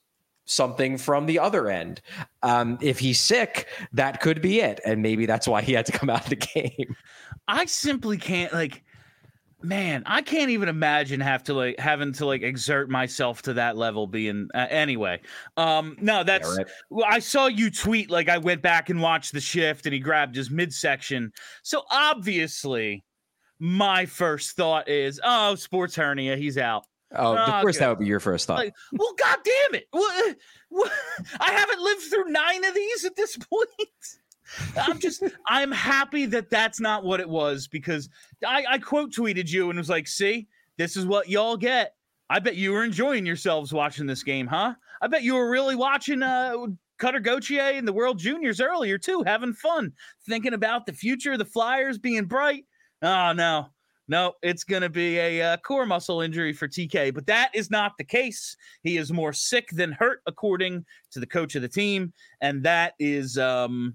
something 0.45 0.99
from 0.99 1.26
the 1.26 1.38
other 1.38 1.68
end. 1.68 2.01
Um, 2.43 2.78
if 2.80 2.99
he's 2.99 3.20
sick, 3.20 3.68
that 3.93 4.20
could 4.20 4.43
be 4.43 4.61
it. 4.61 4.80
And 4.84 5.01
maybe 5.01 5.26
that's 5.26 5.47
why 5.47 5.62
he 5.62 5.72
had 5.72 5.86
to 5.86 5.93
come 5.93 6.11
out 6.11 6.24
of 6.24 6.30
the 6.30 6.36
game. 6.55 6.97
I 7.49 7.66
simply 7.66 8.18
can't 8.18 8.53
like 8.53 8.82
man, 9.64 10.03
I 10.07 10.22
can't 10.22 10.51
even 10.51 10.68
imagine 10.68 11.20
have 11.20 11.45
to 11.45 11.55
like 11.55 11.78
having 11.78 12.12
to 12.14 12.26
like 12.26 12.43
exert 12.43 12.90
myself 12.90 13.43
to 13.43 13.55
that 13.55 13.76
level 13.76 14.09
being 14.09 14.49
uh, 14.55 14.66
anyway. 14.68 15.20
Um 15.57 15.97
no, 16.01 16.24
that's 16.24 16.49
yeah, 16.49 16.57
right. 16.57 16.66
well, 16.90 17.07
I 17.09 17.20
saw 17.20 17.47
you 17.47 17.70
tweet 17.70 18.11
like 18.11 18.28
I 18.28 18.38
went 18.38 18.61
back 18.61 18.90
and 18.90 19.01
watched 19.01 19.32
the 19.32 19.40
shift 19.40 19.86
and 19.86 19.93
he 19.93 20.01
grabbed 20.01 20.34
his 20.34 20.51
midsection. 20.51 21.32
So 21.62 21.84
obviously 21.90 23.05
my 23.63 24.07
first 24.07 24.57
thought 24.57 24.89
is, 24.89 25.21
oh, 25.23 25.55
sports 25.55 25.95
hernia, 25.95 26.37
he's 26.37 26.59
out. 26.59 26.85
Oh, 27.15 27.37
of 27.37 27.61
course, 27.61 27.79
that 27.79 27.89
would 27.89 28.01
be 28.01 28.07
your 28.07 28.19
first 28.19 28.49
thought. 28.49 28.59
Like, 28.59 28.75
well, 28.93 29.15
god 29.17 29.39
damn 29.45 29.77
it! 29.77 29.87
What, 29.93 30.37
what, 30.69 30.91
I 31.39 31.53
haven't 31.53 31.81
lived 31.81 32.03
through 32.03 32.25
nine 32.33 32.65
of 32.65 32.75
these 32.75 33.05
at 33.05 33.15
this 33.15 33.37
point. 33.51 33.69
I'm 34.77 34.99
just, 34.99 35.23
I'm 35.47 35.71
happy 35.71 36.27
that 36.27 36.51
that's 36.51 36.81
not 36.81 37.05
what 37.05 37.21
it 37.21 37.29
was 37.29 37.69
because 37.69 38.09
I, 38.45 38.65
I 38.69 38.79
quote 38.79 39.13
tweeted 39.13 39.49
you 39.49 39.71
and 39.71 39.79
was 39.79 39.89
like, 39.89 40.09
see, 40.09 40.49
this 40.77 40.97
is 40.97 41.07
what 41.07 41.29
y'all 41.29 41.57
get. 41.57 41.95
I 42.29 42.41
bet 42.41 42.57
you 42.57 42.73
were 42.73 42.83
enjoying 42.83 43.25
yourselves 43.25 43.73
watching 43.73 44.07
this 44.07 44.25
game, 44.25 44.49
huh? 44.49 44.75
I 45.01 45.07
bet 45.07 45.23
you 45.23 45.35
were 45.35 45.49
really 45.49 45.77
watching 45.77 46.23
uh, 46.23 46.55
Cutter 46.99 47.21
Gauthier 47.21 47.75
and 47.75 47.87
the 47.87 47.93
World 47.93 48.19
Juniors 48.19 48.61
earlier 48.61 48.99
too, 48.99 49.23
having 49.25 49.53
fun, 49.53 49.93
thinking 50.27 50.55
about 50.55 50.85
the 50.85 50.93
future 50.93 51.33
of 51.33 51.39
the 51.39 51.45
Flyers 51.45 51.99
being 51.99 52.25
bright. 52.25 52.65
Oh, 53.03 53.33
no, 53.33 53.69
no, 54.09 54.35
it's 54.43 54.65
going 54.65 54.83
to 54.83 54.89
be 54.89 55.19
a 55.19 55.43
uh, 55.43 55.57
core 55.59 55.87
muscle 55.87 56.21
injury 56.21 56.53
for 56.53 56.69
TK, 56.69 57.15
but 57.15 57.27
that 57.27 57.51
is 57.55 57.71
not 57.71 57.93
the 57.99 58.05
case. 58.05 58.57
He 58.83 58.97
is 58.97 59.13
more 59.13 59.33
sick 59.33 59.71
than 59.73 59.93
hurt, 59.93 60.21
according 60.27 60.85
to 61.13 61.21
the 61.21 61.27
coach 61.27 61.55
of 61.55 61.63
the 61.63 61.69
team. 61.69 62.13
And 62.41 62.63
that 62.65 62.95
is 62.99 63.39
um, 63.39 63.95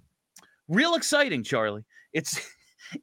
real 0.68 0.96
exciting, 0.96 1.44
Charlie. 1.44 1.86
It's. 2.14 2.40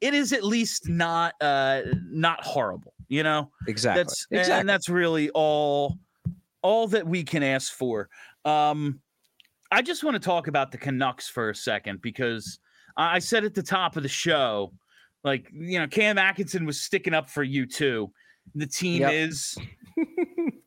It 0.00 0.14
is 0.14 0.32
at 0.32 0.42
least 0.42 0.88
not 0.88 1.34
uh 1.42 1.82
not 2.08 2.42
horrible, 2.42 2.94
you 3.08 3.22
know. 3.22 3.50
Exactly. 3.68 4.02
That's 4.02 4.26
exactly. 4.30 4.60
and 4.60 4.66
that's 4.66 4.88
really 4.88 5.28
all 5.34 5.98
all 6.62 6.88
that 6.88 7.06
we 7.06 7.22
can 7.22 7.42
ask 7.42 7.70
for. 7.70 8.08
Um 8.46 9.00
I 9.70 9.82
just 9.82 10.02
want 10.02 10.14
to 10.14 10.20
talk 10.20 10.46
about 10.46 10.72
the 10.72 10.78
Canucks 10.78 11.28
for 11.28 11.50
a 11.50 11.54
second 11.54 12.00
because 12.00 12.58
I 12.96 13.18
said 13.18 13.44
at 13.44 13.52
the 13.52 13.62
top 13.62 13.96
of 13.96 14.02
the 14.02 14.08
show 14.08 14.72
like, 15.24 15.50
you 15.52 15.78
know, 15.78 15.88
Cam 15.88 16.18
Atkinson 16.18 16.66
was 16.66 16.80
sticking 16.80 17.14
up 17.14 17.30
for 17.30 17.42
you 17.42 17.66
too. 17.66 18.12
The 18.54 18.66
team 18.66 19.00
yep. 19.00 19.12
is 19.12 19.56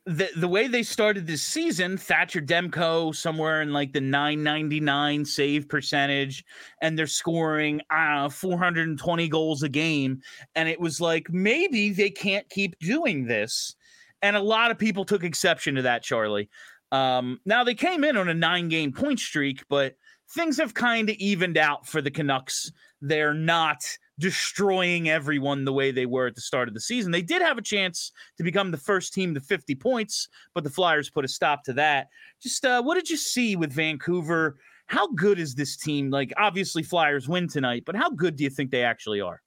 the 0.07 0.29
the 0.35 0.47
way 0.47 0.67
they 0.67 0.83
started 0.83 1.27
this 1.27 1.43
season, 1.43 1.97
Thatcher 1.97 2.41
Demko 2.41 3.15
somewhere 3.15 3.61
in 3.61 3.71
like 3.71 3.93
the 3.93 4.01
999 4.01 5.25
save 5.25 5.69
percentage, 5.69 6.43
and 6.81 6.97
they're 6.97 7.07
scoring 7.07 7.81
uh 7.91 8.29
420 8.29 9.29
goals 9.29 9.63
a 9.63 9.69
game. 9.69 10.21
And 10.55 10.67
it 10.67 10.79
was 10.79 10.99
like 10.99 11.27
maybe 11.29 11.91
they 11.91 12.09
can't 12.09 12.49
keep 12.49 12.79
doing 12.79 13.27
this. 13.27 13.75
And 14.21 14.35
a 14.35 14.41
lot 14.41 14.71
of 14.71 14.79
people 14.79 15.05
took 15.05 15.23
exception 15.23 15.75
to 15.75 15.83
that, 15.83 16.03
Charlie. 16.03 16.49
Um, 16.91 17.39
now 17.45 17.63
they 17.63 17.75
came 17.75 18.03
in 18.03 18.17
on 18.17 18.29
a 18.29 18.33
nine 18.33 18.69
game 18.69 18.93
point 18.93 19.19
streak, 19.19 19.63
but 19.69 19.95
things 20.33 20.57
have 20.57 20.73
kind 20.73 21.09
of 21.09 21.15
evened 21.17 21.57
out 21.57 21.85
for 21.85 22.01
the 22.01 22.11
Canucks. 22.11 22.71
They're 23.01 23.33
not 23.33 23.83
destroying 24.19 25.09
everyone 25.09 25.65
the 25.65 25.73
way 25.73 25.91
they 25.91 26.05
were 26.05 26.27
at 26.27 26.35
the 26.35 26.41
start 26.41 26.67
of 26.67 26.73
the 26.73 26.79
season. 26.79 27.11
They 27.11 27.21
did 27.21 27.41
have 27.41 27.57
a 27.57 27.61
chance 27.61 28.11
to 28.37 28.43
become 28.43 28.71
the 28.71 28.77
first 28.77 29.13
team 29.13 29.33
to 29.33 29.39
50 29.39 29.75
points, 29.75 30.27
but 30.53 30.63
the 30.63 30.69
Flyers 30.69 31.09
put 31.09 31.25
a 31.25 31.27
stop 31.27 31.63
to 31.65 31.73
that. 31.73 32.07
Just 32.41 32.65
uh, 32.65 32.81
what 32.81 32.95
did 32.95 33.09
you 33.09 33.17
see 33.17 33.55
with 33.55 33.71
Vancouver? 33.71 34.57
How 34.87 35.07
good 35.13 35.39
is 35.39 35.53
this 35.53 35.75
team? 35.75 36.09
Like, 36.09 36.33
obviously, 36.37 36.81
Flyers 36.81 37.27
win 37.27 37.47
tonight, 37.47 37.83
but 37.85 37.95
how 37.95 38.09
good 38.09 38.35
do 38.35 38.43
you 38.43 38.49
think 38.49 38.71
they 38.71 38.83
actually 38.83 39.21
are? 39.21 39.41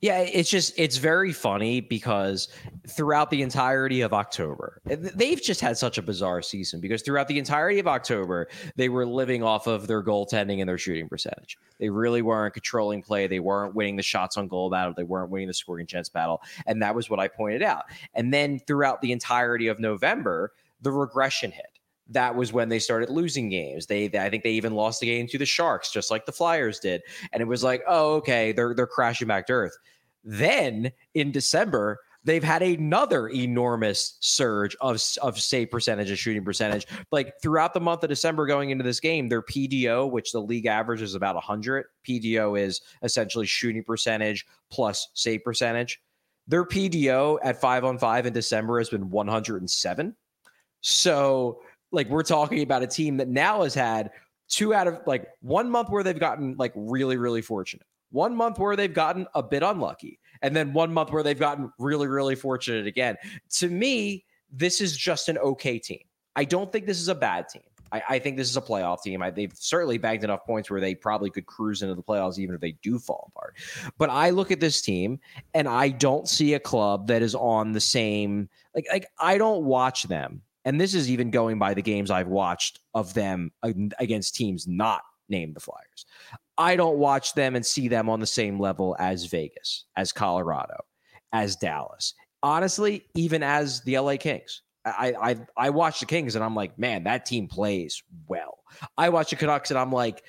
Yeah, 0.00 0.20
it's 0.20 0.50
just 0.50 0.72
it's 0.76 0.98
very 0.98 1.32
funny 1.32 1.80
because 1.80 2.48
throughout 2.88 3.30
the 3.30 3.42
entirety 3.42 4.02
of 4.02 4.12
October, 4.12 4.80
they've 4.84 5.42
just 5.42 5.60
had 5.60 5.76
such 5.76 5.98
a 5.98 6.02
bizarre 6.02 6.42
season 6.42 6.80
because 6.80 7.02
throughout 7.02 7.26
the 7.26 7.38
entirety 7.38 7.80
of 7.80 7.88
October, 7.88 8.48
they 8.76 8.88
were 8.88 9.04
living 9.04 9.42
off 9.42 9.66
of 9.66 9.88
their 9.88 10.02
goaltending 10.02 10.60
and 10.60 10.68
their 10.68 10.78
shooting 10.78 11.08
percentage. 11.08 11.58
They 11.80 11.90
really 11.90 12.22
weren't 12.22 12.54
controlling 12.54 13.02
play. 13.02 13.26
They 13.26 13.40
weren't 13.40 13.74
winning 13.74 13.96
the 13.96 14.02
shots 14.02 14.36
on 14.36 14.46
goal 14.46 14.70
battle. 14.70 14.94
They 14.96 15.02
weren't 15.02 15.30
winning 15.30 15.48
the 15.48 15.54
scoring 15.54 15.86
chance 15.86 16.08
battle. 16.08 16.40
And 16.66 16.80
that 16.82 16.94
was 16.94 17.10
what 17.10 17.18
I 17.18 17.26
pointed 17.26 17.62
out. 17.62 17.84
And 18.14 18.32
then 18.32 18.60
throughout 18.60 19.00
the 19.00 19.10
entirety 19.10 19.66
of 19.66 19.80
November, 19.80 20.52
the 20.82 20.92
regression 20.92 21.50
hit 21.50 21.73
that 22.10 22.34
was 22.34 22.52
when 22.52 22.68
they 22.68 22.78
started 22.78 23.10
losing 23.10 23.48
games. 23.48 23.86
They, 23.86 24.08
they, 24.08 24.18
I 24.18 24.30
think 24.30 24.42
they 24.42 24.52
even 24.52 24.74
lost 24.74 25.00
the 25.00 25.06
game 25.06 25.26
to 25.28 25.38
the 25.38 25.46
Sharks, 25.46 25.90
just 25.90 26.10
like 26.10 26.26
the 26.26 26.32
Flyers 26.32 26.78
did. 26.78 27.02
And 27.32 27.40
it 27.40 27.46
was 27.46 27.64
like, 27.64 27.82
oh, 27.88 28.14
okay, 28.16 28.52
they're 28.52 28.74
they're 28.74 28.86
crashing 28.86 29.28
back 29.28 29.46
to 29.46 29.54
earth. 29.54 29.76
Then 30.22 30.92
in 31.14 31.32
December, 31.32 31.98
they've 32.24 32.44
had 32.44 32.62
another 32.62 33.28
enormous 33.28 34.16
surge 34.20 34.76
of 34.80 35.00
of 35.22 35.40
save 35.40 35.70
percentage 35.70 36.10
and 36.10 36.18
shooting 36.18 36.44
percentage. 36.44 36.86
Like 37.10 37.34
throughout 37.40 37.74
the 37.74 37.80
month 37.80 38.02
of 38.02 38.10
December, 38.10 38.46
going 38.46 38.70
into 38.70 38.84
this 38.84 39.00
game, 39.00 39.28
their 39.28 39.42
PDO, 39.42 40.10
which 40.10 40.32
the 40.32 40.40
league 40.40 40.66
average 40.66 41.02
is 41.02 41.14
about 41.14 41.34
100, 41.36 41.86
PDO 42.06 42.60
is 42.60 42.80
essentially 43.02 43.46
shooting 43.46 43.84
percentage 43.84 44.46
plus 44.70 45.08
save 45.14 45.42
percentage. 45.44 46.00
Their 46.46 46.66
PDO 46.66 47.38
at 47.42 47.60
five 47.60 47.84
on 47.84 47.98
five 47.98 48.26
in 48.26 48.32
December 48.34 48.78
has 48.78 48.90
been 48.90 49.08
107. 49.08 50.14
So 50.82 51.60
like 51.94 52.08
we're 52.08 52.22
talking 52.22 52.62
about 52.62 52.82
a 52.82 52.86
team 52.86 53.16
that 53.18 53.28
now 53.28 53.62
has 53.62 53.74
had 53.74 54.10
two 54.48 54.74
out 54.74 54.86
of 54.86 55.00
like 55.06 55.26
one 55.40 55.70
month 55.70 55.88
where 55.88 56.02
they've 56.02 56.18
gotten 56.18 56.56
like 56.58 56.72
really, 56.74 57.16
really 57.16 57.40
fortunate, 57.40 57.86
one 58.10 58.34
month 58.36 58.58
where 58.58 58.76
they've 58.76 58.92
gotten 58.92 59.26
a 59.34 59.42
bit 59.42 59.62
unlucky, 59.62 60.18
and 60.42 60.54
then 60.54 60.72
one 60.72 60.92
month 60.92 61.10
where 61.10 61.22
they've 61.22 61.38
gotten 61.38 61.72
really, 61.78 62.08
really 62.08 62.34
fortunate 62.34 62.86
again. 62.86 63.16
To 63.58 63.68
me, 63.68 64.24
this 64.50 64.80
is 64.80 64.96
just 64.96 65.28
an 65.28 65.38
okay 65.38 65.78
team. 65.78 66.02
I 66.36 66.44
don't 66.44 66.70
think 66.70 66.86
this 66.86 67.00
is 67.00 67.08
a 67.08 67.14
bad 67.14 67.48
team. 67.48 67.62
I, 67.92 68.02
I 68.08 68.18
think 68.18 68.36
this 68.36 68.50
is 68.50 68.56
a 68.56 68.60
playoff 68.60 69.02
team. 69.02 69.22
I, 69.22 69.30
they've 69.30 69.52
certainly 69.54 69.98
bagged 69.98 70.24
enough 70.24 70.44
points 70.44 70.68
where 70.68 70.80
they 70.80 70.96
probably 70.96 71.30
could 71.30 71.46
cruise 71.46 71.82
into 71.82 71.94
the 71.94 72.02
playoffs, 72.02 72.38
even 72.38 72.54
if 72.54 72.60
they 72.60 72.72
do 72.82 72.98
fall 72.98 73.30
apart. 73.34 73.56
But 73.98 74.10
I 74.10 74.30
look 74.30 74.50
at 74.50 74.58
this 74.58 74.82
team 74.82 75.20
and 75.54 75.68
I 75.68 75.90
don't 75.90 76.28
see 76.28 76.54
a 76.54 76.60
club 76.60 77.06
that 77.06 77.22
is 77.22 77.36
on 77.36 77.72
the 77.72 77.80
same 77.80 78.48
like 78.74 78.86
like 78.90 79.06
I 79.20 79.38
don't 79.38 79.64
watch 79.64 80.04
them 80.04 80.42
and 80.64 80.80
this 80.80 80.94
is 80.94 81.10
even 81.10 81.30
going 81.30 81.58
by 81.58 81.74
the 81.74 81.82
games 81.82 82.10
I've 82.10 82.28
watched 82.28 82.80
of 82.94 83.12
them 83.14 83.52
against 83.98 84.34
teams 84.34 84.66
not 84.66 85.02
named 85.28 85.54
the 85.54 85.60
Flyers. 85.60 86.06
I 86.56 86.76
don't 86.76 86.98
watch 86.98 87.34
them 87.34 87.56
and 87.56 87.64
see 87.64 87.88
them 87.88 88.08
on 88.08 88.20
the 88.20 88.26
same 88.26 88.60
level 88.60 88.96
as 88.98 89.26
Vegas, 89.26 89.84
as 89.96 90.12
Colorado, 90.12 90.76
as 91.32 91.56
Dallas. 91.56 92.14
Honestly, 92.42 93.04
even 93.14 93.42
as 93.42 93.82
the 93.82 93.98
LA 93.98 94.16
Kings. 94.16 94.62
I 94.86 95.14
I 95.18 95.36
I 95.56 95.70
watch 95.70 96.00
the 96.00 96.06
Kings 96.06 96.34
and 96.34 96.44
I'm 96.44 96.54
like, 96.54 96.78
man, 96.78 97.04
that 97.04 97.24
team 97.24 97.48
plays 97.48 98.02
well. 98.28 98.58
I 98.98 99.08
watch 99.08 99.30
the 99.30 99.36
Canucks 99.36 99.70
and 99.70 99.78
I'm 99.78 99.90
like, 99.90 100.22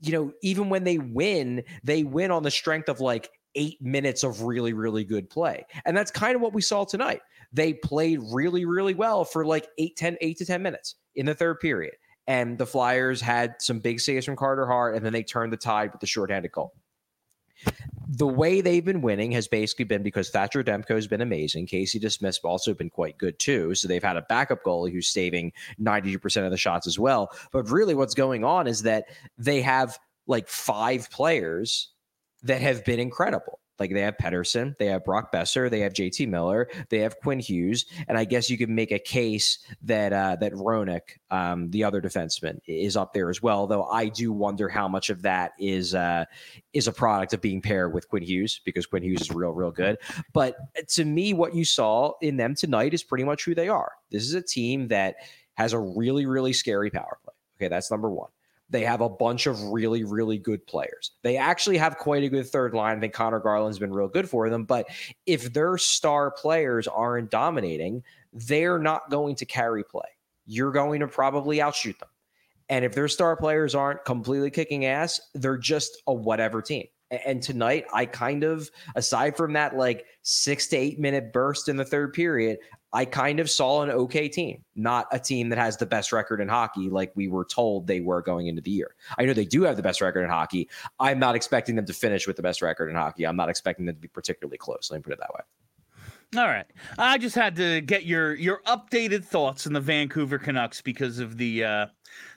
you 0.00 0.12
know, 0.12 0.32
even 0.42 0.68
when 0.68 0.84
they 0.84 0.98
win, 0.98 1.64
they 1.82 2.04
win 2.04 2.30
on 2.30 2.42
the 2.42 2.50
strength 2.50 2.90
of 2.90 3.00
like 3.00 3.30
eight 3.54 3.80
minutes 3.80 4.24
of 4.24 4.42
really, 4.42 4.72
really 4.72 5.04
good 5.04 5.30
play. 5.30 5.66
And 5.84 5.96
that's 5.96 6.10
kind 6.10 6.36
of 6.36 6.42
what 6.42 6.52
we 6.52 6.60
saw 6.60 6.84
tonight. 6.84 7.20
They 7.52 7.74
played 7.74 8.20
really, 8.32 8.64
really 8.64 8.94
well 8.94 9.24
for 9.24 9.44
like 9.44 9.68
eight, 9.78 9.96
10, 9.96 10.16
eight 10.20 10.38
to 10.38 10.46
10 10.46 10.62
minutes 10.62 10.96
in 11.14 11.26
the 11.26 11.34
third 11.34 11.60
period. 11.60 11.94
And 12.26 12.58
the 12.58 12.66
Flyers 12.66 13.20
had 13.20 13.54
some 13.58 13.80
big 13.80 14.00
saves 14.00 14.26
from 14.26 14.36
Carter 14.36 14.66
Hart, 14.66 14.94
and 14.94 15.04
then 15.04 15.14
they 15.14 15.22
turned 15.22 15.52
the 15.52 15.56
tide 15.56 15.92
with 15.92 16.00
the 16.00 16.06
shorthanded 16.06 16.52
goal. 16.52 16.74
The 18.06 18.26
way 18.26 18.60
they've 18.60 18.84
been 18.84 19.00
winning 19.00 19.32
has 19.32 19.48
basically 19.48 19.84
been 19.84 20.02
because 20.02 20.30
Thatcher 20.30 20.62
Demko 20.62 20.94
has 20.94 21.06
been 21.06 21.20
amazing. 21.20 21.66
Casey 21.66 21.98
DeSmith's 21.98 22.38
also 22.44 22.74
been 22.74 22.90
quite 22.90 23.18
good 23.18 23.38
too. 23.38 23.74
So 23.74 23.88
they've 23.88 24.02
had 24.02 24.16
a 24.16 24.22
backup 24.22 24.62
goalie 24.62 24.92
who's 24.92 25.08
saving 25.08 25.52
92% 25.80 26.44
of 26.44 26.50
the 26.50 26.56
shots 26.56 26.86
as 26.86 26.98
well. 26.98 27.30
But 27.50 27.70
really, 27.70 27.94
what's 27.94 28.14
going 28.14 28.44
on 28.44 28.66
is 28.66 28.82
that 28.82 29.06
they 29.36 29.60
have 29.62 29.98
like 30.26 30.48
five 30.48 31.10
players 31.10 31.90
that 32.42 32.60
have 32.60 32.84
been 32.84 33.00
incredible. 33.00 33.58
Like 33.78 33.92
they 33.92 34.00
have 34.00 34.16
Pettersson, 34.16 34.76
they 34.78 34.86
have 34.86 35.04
Brock 35.04 35.32
Boeser, 35.32 35.70
they 35.70 35.80
have 35.80 35.92
JT 35.92 36.28
Miller, 36.28 36.68
they 36.88 36.98
have 36.98 37.18
Quinn 37.20 37.38
Hughes, 37.38 37.86
and 38.08 38.18
I 38.18 38.24
guess 38.24 38.50
you 38.50 38.58
could 38.58 38.70
make 38.70 38.90
a 38.90 38.98
case 38.98 39.58
that 39.82 40.12
uh, 40.12 40.36
that 40.40 40.52
Hronek, 40.52 41.00
um, 41.30 41.70
the 41.70 41.84
other 41.84 42.00
defenseman, 42.00 42.60
is 42.66 42.96
up 42.96 43.12
there 43.12 43.30
as 43.30 43.42
well. 43.42 43.66
Though 43.66 43.84
I 43.84 44.08
do 44.08 44.32
wonder 44.32 44.68
how 44.68 44.88
much 44.88 45.10
of 45.10 45.22
that 45.22 45.52
is 45.58 45.94
uh, 45.94 46.24
is 46.72 46.88
a 46.88 46.92
product 46.92 47.34
of 47.34 47.40
being 47.40 47.62
paired 47.62 47.94
with 47.94 48.08
Quinn 48.08 48.22
Hughes 48.22 48.60
because 48.64 48.86
Quinn 48.86 49.02
Hughes 49.02 49.20
is 49.20 49.30
real, 49.30 49.50
real 49.50 49.70
good. 49.70 49.98
But 50.32 50.56
to 50.88 51.04
me, 51.04 51.32
what 51.32 51.54
you 51.54 51.64
saw 51.64 52.12
in 52.20 52.36
them 52.36 52.54
tonight 52.54 52.94
is 52.94 53.02
pretty 53.02 53.24
much 53.24 53.44
who 53.44 53.54
they 53.54 53.68
are. 53.68 53.92
This 54.10 54.24
is 54.24 54.34
a 54.34 54.42
team 54.42 54.88
that 54.88 55.16
has 55.54 55.72
a 55.72 55.78
really, 55.78 56.26
really 56.26 56.52
scary 56.52 56.90
power 56.90 57.18
play. 57.22 57.34
Okay, 57.56 57.68
that's 57.68 57.90
number 57.90 58.08
one. 58.08 58.30
They 58.70 58.84
have 58.84 59.00
a 59.00 59.08
bunch 59.08 59.46
of 59.46 59.62
really, 59.62 60.04
really 60.04 60.38
good 60.38 60.66
players. 60.66 61.12
They 61.22 61.36
actually 61.36 61.78
have 61.78 61.96
quite 61.96 62.22
a 62.22 62.28
good 62.28 62.46
third 62.46 62.74
line. 62.74 62.98
I 62.98 63.00
think 63.00 63.14
Conor 63.14 63.40
Garland's 63.40 63.78
been 63.78 63.94
real 63.94 64.08
good 64.08 64.28
for 64.28 64.50
them. 64.50 64.64
But 64.64 64.88
if 65.24 65.52
their 65.52 65.78
star 65.78 66.30
players 66.30 66.86
aren't 66.86 67.30
dominating, 67.30 68.02
they're 68.32 68.78
not 68.78 69.10
going 69.10 69.36
to 69.36 69.46
carry 69.46 69.84
play. 69.84 70.08
You're 70.46 70.72
going 70.72 71.00
to 71.00 71.08
probably 71.08 71.60
outshoot 71.60 71.98
them. 71.98 72.08
And 72.68 72.84
if 72.84 72.94
their 72.94 73.08
star 73.08 73.36
players 73.36 73.74
aren't 73.74 74.04
completely 74.04 74.50
kicking 74.50 74.84
ass, 74.84 75.20
they're 75.34 75.56
just 75.56 76.02
a 76.06 76.12
whatever 76.12 76.60
team. 76.60 76.86
And 77.26 77.42
tonight, 77.42 77.86
I 77.94 78.04
kind 78.04 78.44
of, 78.44 78.70
aside 78.94 79.34
from 79.34 79.54
that 79.54 79.76
like 79.76 80.04
six 80.22 80.66
to 80.68 80.76
eight 80.76 80.98
minute 80.98 81.32
burst 81.32 81.70
in 81.70 81.76
the 81.76 81.84
third 81.84 82.12
period, 82.12 82.58
I 82.92 83.04
kind 83.04 83.38
of 83.38 83.50
saw 83.50 83.82
an 83.82 83.90
okay 83.90 84.28
team, 84.28 84.64
not 84.74 85.06
a 85.12 85.18
team 85.18 85.50
that 85.50 85.58
has 85.58 85.76
the 85.76 85.86
best 85.86 86.12
record 86.12 86.40
in 86.40 86.48
hockey 86.48 86.88
like 86.88 87.12
we 87.14 87.28
were 87.28 87.44
told 87.44 87.86
they 87.86 88.00
were 88.00 88.22
going 88.22 88.46
into 88.46 88.62
the 88.62 88.70
year. 88.70 88.94
I 89.18 89.24
know 89.24 89.34
they 89.34 89.44
do 89.44 89.62
have 89.62 89.76
the 89.76 89.82
best 89.82 90.00
record 90.00 90.22
in 90.22 90.30
hockey. 90.30 90.68
I'm 90.98 91.18
not 91.18 91.36
expecting 91.36 91.76
them 91.76 91.86
to 91.86 91.92
finish 91.92 92.26
with 92.26 92.36
the 92.36 92.42
best 92.42 92.62
record 92.62 92.88
in 92.88 92.96
hockey. 92.96 93.26
I'm 93.26 93.36
not 93.36 93.50
expecting 93.50 93.86
them 93.86 93.94
to 93.94 94.00
be 94.00 94.08
particularly 94.08 94.58
close. 94.58 94.88
Let 94.90 94.98
me 94.98 95.02
put 95.02 95.12
it 95.12 95.18
that 95.20 95.34
way. 95.34 95.40
All 96.36 96.48
right. 96.48 96.66
I 96.98 97.16
just 97.16 97.34
had 97.34 97.56
to 97.56 97.80
get 97.80 98.04
your 98.04 98.34
your 98.34 98.60
updated 98.66 99.24
thoughts 99.24 99.66
on 99.66 99.72
the 99.72 99.80
Vancouver 99.80 100.38
Canucks 100.38 100.82
because 100.82 101.18
of 101.18 101.38
the 101.38 101.64
uh 101.64 101.86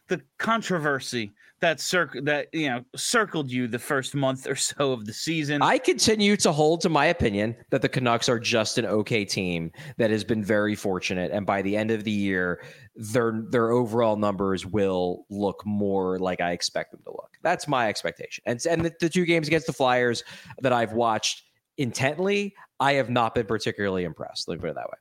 the 0.07 0.21
controversy 0.37 1.31
that 1.61 1.79
circ- 1.79 2.23
that 2.23 2.47
you 2.51 2.67
know 2.67 2.83
circled 2.95 3.51
you 3.51 3.67
the 3.67 3.79
first 3.79 4.13
month 4.15 4.47
or 4.47 4.55
so 4.55 4.91
of 4.91 5.05
the 5.05 5.13
season. 5.13 5.61
I 5.61 5.77
continue 5.77 6.35
to 6.37 6.51
hold 6.51 6.81
to 6.81 6.89
my 6.89 7.05
opinion 7.05 7.55
that 7.69 7.81
the 7.81 7.89
Canucks 7.89 8.27
are 8.27 8.39
just 8.39 8.77
an 8.77 8.85
okay 8.85 9.23
team 9.23 9.71
that 9.97 10.09
has 10.09 10.23
been 10.23 10.43
very 10.43 10.75
fortunate, 10.75 11.31
and 11.31 11.45
by 11.45 11.61
the 11.61 11.77
end 11.77 11.91
of 11.91 12.03
the 12.03 12.11
year, 12.11 12.63
their 12.95 13.43
their 13.49 13.71
overall 13.71 14.17
numbers 14.17 14.65
will 14.65 15.25
look 15.29 15.61
more 15.65 16.19
like 16.19 16.41
I 16.41 16.51
expect 16.51 16.91
them 16.91 17.01
to 17.05 17.11
look. 17.11 17.31
That's 17.43 17.67
my 17.67 17.87
expectation. 17.87 18.43
And 18.45 18.59
and 18.69 18.83
the, 18.83 18.93
the 18.99 19.09
two 19.09 19.25
games 19.25 19.47
against 19.47 19.67
the 19.67 19.73
Flyers 19.73 20.23
that 20.61 20.73
I've 20.73 20.93
watched 20.93 21.43
intently, 21.77 22.53
I 22.79 22.93
have 22.93 23.09
not 23.09 23.35
been 23.35 23.45
particularly 23.45 24.03
impressed. 24.03 24.47
Let 24.47 24.57
me 24.57 24.61
put 24.61 24.69
it 24.71 24.75
that 24.75 24.89
way. 24.89 24.97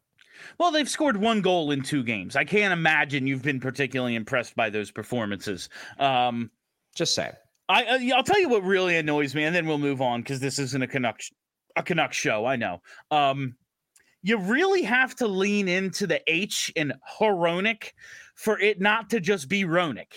Well, 0.59 0.71
they've 0.71 0.89
scored 0.89 1.17
one 1.17 1.41
goal 1.41 1.71
in 1.71 1.83
two 1.83 2.03
games. 2.03 2.37
I 2.37 2.45
can't 2.45 2.73
imagine 2.73 3.27
you've 3.27 3.43
been 3.43 3.61
particularly 3.61 4.15
impressed 4.15 4.57
by 4.57 4.71
those 4.71 4.91
performances. 4.91 5.69
Um, 5.99 6.51
Just 6.95 7.15
saying. 7.15 7.33
I 7.69 7.85
uh, 7.85 8.17
I'll 8.17 8.25
tell 8.25 8.41
you 8.41 8.49
what 8.49 8.65
really 8.65 8.97
annoys 8.97 9.35
me, 9.35 9.45
and 9.45 9.55
then 9.55 9.67
we'll 9.67 9.79
move 9.79 10.03
on 10.03 10.23
because 10.23 10.41
this 10.41 10.59
isn't 10.59 10.83
a 10.83 10.89
Canuck 10.89 11.21
a 11.77 11.83
Canuck 11.83 12.13
show. 12.13 12.45
I 12.45 12.57
know. 12.57 12.83
Um, 13.11 13.55
you 14.23 14.39
really 14.39 14.83
have 14.83 15.15
to 15.17 15.27
lean 15.27 15.69
into 15.69 16.07
the 16.07 16.21
H 16.27 16.73
in 16.77 16.93
Hronek 17.19 17.93
for 18.35 18.59
it 18.59 18.81
not 18.81 19.11
to 19.11 19.21
just 19.21 19.49
be 19.49 19.65
Ronick. 19.65 20.13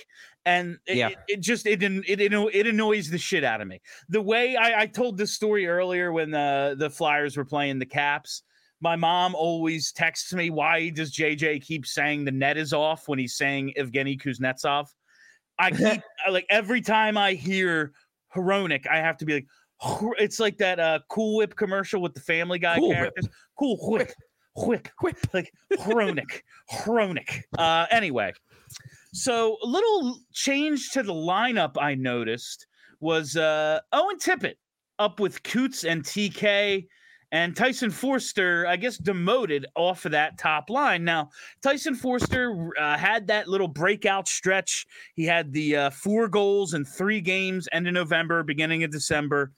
And 0.45 0.77
it, 0.87 0.97
yeah. 0.97 1.09
it, 1.09 1.17
it 1.27 1.39
just 1.39 1.65
it, 1.65 1.81
it 1.81 2.19
it 2.19 2.67
annoys 2.67 3.09
the 3.09 3.17
shit 3.17 3.45
out 3.45 3.61
of 3.61 3.67
me. 3.67 3.81
The 4.09 4.21
way 4.21 4.57
I, 4.57 4.81
I 4.81 4.85
told 4.87 5.17
this 5.17 5.33
story 5.33 5.67
earlier 5.67 6.11
when 6.11 6.31
the 6.31 6.75
the 6.77 6.89
Flyers 6.89 7.37
were 7.37 7.45
playing 7.45 7.79
the 7.79 7.85
Caps, 7.85 8.43
my 8.83 8.97
mom 8.97 9.33
always 9.33 9.93
texts 9.93 10.33
me, 10.33 10.49
why 10.49 10.89
does 10.89 11.13
JJ 11.13 11.63
keep 11.63 11.85
saying 11.85 12.25
the 12.25 12.31
net 12.31 12.57
is 12.57 12.73
off 12.73 13.07
when 13.07 13.17
he's 13.17 13.37
saying 13.37 13.73
Evgeny 13.79 14.21
Kuznetsov? 14.21 14.87
I 15.57 15.71
keep 15.71 16.01
like 16.29 16.45
every 16.49 16.81
time 16.81 17.17
I 17.17 17.31
hear 17.33 17.93
Hronek, 18.35 18.85
I 18.85 18.97
have 18.97 19.15
to 19.19 19.25
be 19.25 19.35
like, 19.35 19.47
it's 20.19 20.37
like 20.37 20.57
that 20.57 20.81
uh, 20.81 20.99
Cool 21.09 21.37
Whip 21.37 21.55
commercial 21.55 22.01
with 22.01 22.13
the 22.13 22.19
Family 22.19 22.59
Guy 22.59 22.77
cool 22.77 22.91
characters. 22.91 23.25
Whip. 23.25 23.33
Cool 23.57 23.77
Whip, 23.81 24.11
Whip, 24.57 24.89
Whip, 25.01 25.17
like 25.31 25.53
Hronek, 25.71 26.41
Hronek. 26.69 27.41
Uh, 27.57 27.85
anyway, 27.89 28.33
so 29.13 29.55
a 29.63 29.65
little 29.65 30.19
change 30.33 30.91
to 30.91 31.03
the 31.03 31.13
lineup 31.13 31.77
I 31.79 31.95
noticed 31.95 32.67
was 32.99 33.37
uh, 33.37 33.79
Owen 33.93 34.17
Tippett 34.17 34.55
up 34.99 35.21
with 35.21 35.41
Coots 35.43 35.85
and 35.85 36.03
TK 36.03 36.85
and 37.33 37.55
Tyson 37.55 37.89
Foerster, 37.89 38.67
I 38.67 38.75
guess, 38.75 38.95
demoted 38.95 39.65
off 39.75 40.05
of 40.05 40.11
that 40.11 40.37
top 40.37 40.69
line. 40.69 41.03
Now, 41.03 41.31
Tyson 41.63 41.95
Foerster 41.95 42.69
uh, 42.79 42.95
had 42.95 43.25
that 43.25 43.47
little 43.47 43.67
breakout 43.67 44.27
stretch. 44.27 44.85
He 45.15 45.25
had 45.25 45.51
the 45.51 45.75
uh, 45.75 45.89
four 45.89 46.27
goals 46.27 46.75
in 46.75 46.85
three 46.85 47.21
games, 47.21 47.67
end 47.73 47.87
of 47.87 47.93
November, 47.95 48.43
beginning 48.43 48.83
of 48.83 48.91
December. 48.91 49.51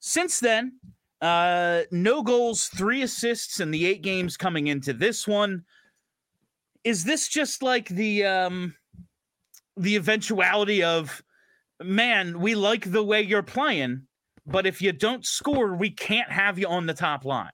Since 0.00 0.40
then, 0.40 0.72
uh, 1.20 1.82
no 1.90 2.22
goals, 2.22 2.68
three 2.68 3.02
assists 3.02 3.60
in 3.60 3.70
the 3.70 3.84
eight 3.84 4.00
games 4.00 4.38
coming 4.38 4.68
into 4.68 4.94
this 4.94 5.28
one. 5.28 5.64
Is 6.82 7.04
this 7.04 7.28
just 7.28 7.62
like 7.62 7.88
the 7.90 8.24
um, 8.24 8.74
the 9.76 9.96
eventuality 9.96 10.82
of, 10.82 11.22
man, 11.82 12.40
we 12.40 12.54
like 12.54 12.90
the 12.90 13.04
way 13.04 13.20
you're 13.20 13.42
playing? 13.42 14.05
But 14.46 14.66
if 14.66 14.80
you 14.80 14.92
don't 14.92 15.24
score, 15.24 15.74
we 15.74 15.90
can't 15.90 16.30
have 16.30 16.58
you 16.58 16.68
on 16.68 16.86
the 16.86 16.94
top 16.94 17.24
line. 17.24 17.50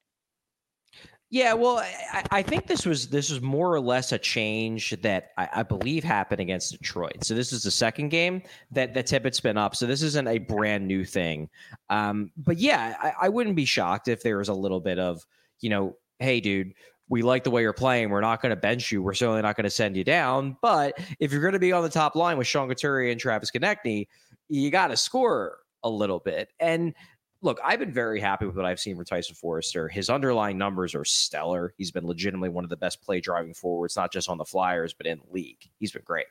Yeah, 1.30 1.55
well, 1.55 1.78
I, 1.78 2.24
I, 2.30 2.43
think 2.43 2.66
this 2.66 2.84
was 2.84 3.09
this 3.09 3.30
was 3.30 3.40
more 3.40 3.72
or 3.72 3.80
less 3.80 4.12
a 4.12 4.18
change 4.18 4.90
that 5.01 5.30
I, 5.38 5.49
I, 5.55 5.62
believe 5.62 6.05
happened 6.05 6.43
against 6.43 6.72
Detroit. 6.72 7.24
So 7.24 7.34
this 7.34 7.55
is 7.55 7.62
the 7.62 7.70
second 7.70 8.11
game 8.11 8.43
that 8.70 8.93
that 8.93 9.07
Tippett's 9.07 9.40
been 9.40 9.57
up. 9.57 9.74
So 9.74 9.86
this 9.86 10.03
isn't 10.03 10.28
a 10.28 10.36
brand 10.36 10.86
new 10.86 11.07
thing. 11.07 11.49
Um, 11.88 12.32
but 12.36 12.59
yeah, 12.59 12.97
I, 13.03 13.12
I 13.22 13.28
wouldn't 13.30 13.57
be 13.57 13.64
shocked 13.64 14.09
if 14.09 14.22
there 14.22 14.36
was 14.36 14.51
a 14.51 14.55
little 14.55 14.78
bit 14.80 14.99
of 14.99 15.24
you 15.61 15.70
know, 15.70 15.97
hey, 16.18 16.38
dude, 16.38 16.74
we 17.09 17.22
like 17.22 17.45
the 17.45 17.51
way 17.51 17.62
you're 17.62 17.72
playing. 17.72 18.11
We're 18.11 18.20
not 18.20 18.43
going 18.43 18.51
to 18.51 18.57
bench 18.57 18.93
you. 18.93 19.03
We're 19.03 19.14
certainly 19.14 19.40
not 19.40 19.57
going 19.57 19.64
to 19.64 19.70
send 19.70 19.97
you 19.97 20.05
down. 20.05 20.59
But 20.61 20.99
if 21.18 21.32
you're 21.32 21.40
going 21.40 21.55
to 21.55 21.59
be 21.59 21.72
on 21.72 21.82
the 21.82 21.88
top 21.88 22.14
line 22.14 22.36
with 22.36 22.47
Sean 22.47 22.68
Couturier 22.68 23.11
and 23.11 23.18
Travis 23.18 23.51
Konecny, 23.51 24.07
you 24.51 24.70
got 24.70 24.88
to 24.88 24.99
score 24.99 25.62
a 25.85 25.91
little 25.91 26.18
bit. 26.18 26.53
And 26.61 26.95
look, 27.43 27.59
I've 27.62 27.78
been 27.78 27.93
very 27.93 28.20
happy 28.20 28.47
with 28.47 28.57
what 28.57 28.64
I've 28.64 28.80
seen 28.80 28.97
from 28.97 29.05
Tyson 29.05 29.35
Foerster. 29.35 29.89
His 29.89 30.09
underlying 30.09 30.59
numbers 30.59 30.95
are 30.95 31.05
stellar. 31.05 31.74
He's 31.76 31.91
been 31.91 32.07
legitimately 32.07 32.49
one 32.49 32.64
of 32.64 32.70
the 32.70 32.76
best 32.76 33.03
play 33.03 33.20
driving 33.20 33.55
forwards, 33.55 33.97
not 33.97 34.12
just 34.12 34.28
on 34.28 34.39
the 34.39 34.45
Flyers, 34.45 34.95
but 34.95 35.07
in 35.07 35.18
the 35.18 35.33
league. 35.33 35.68
He's 35.78 35.93
been 35.93 36.03
great. 36.05 36.26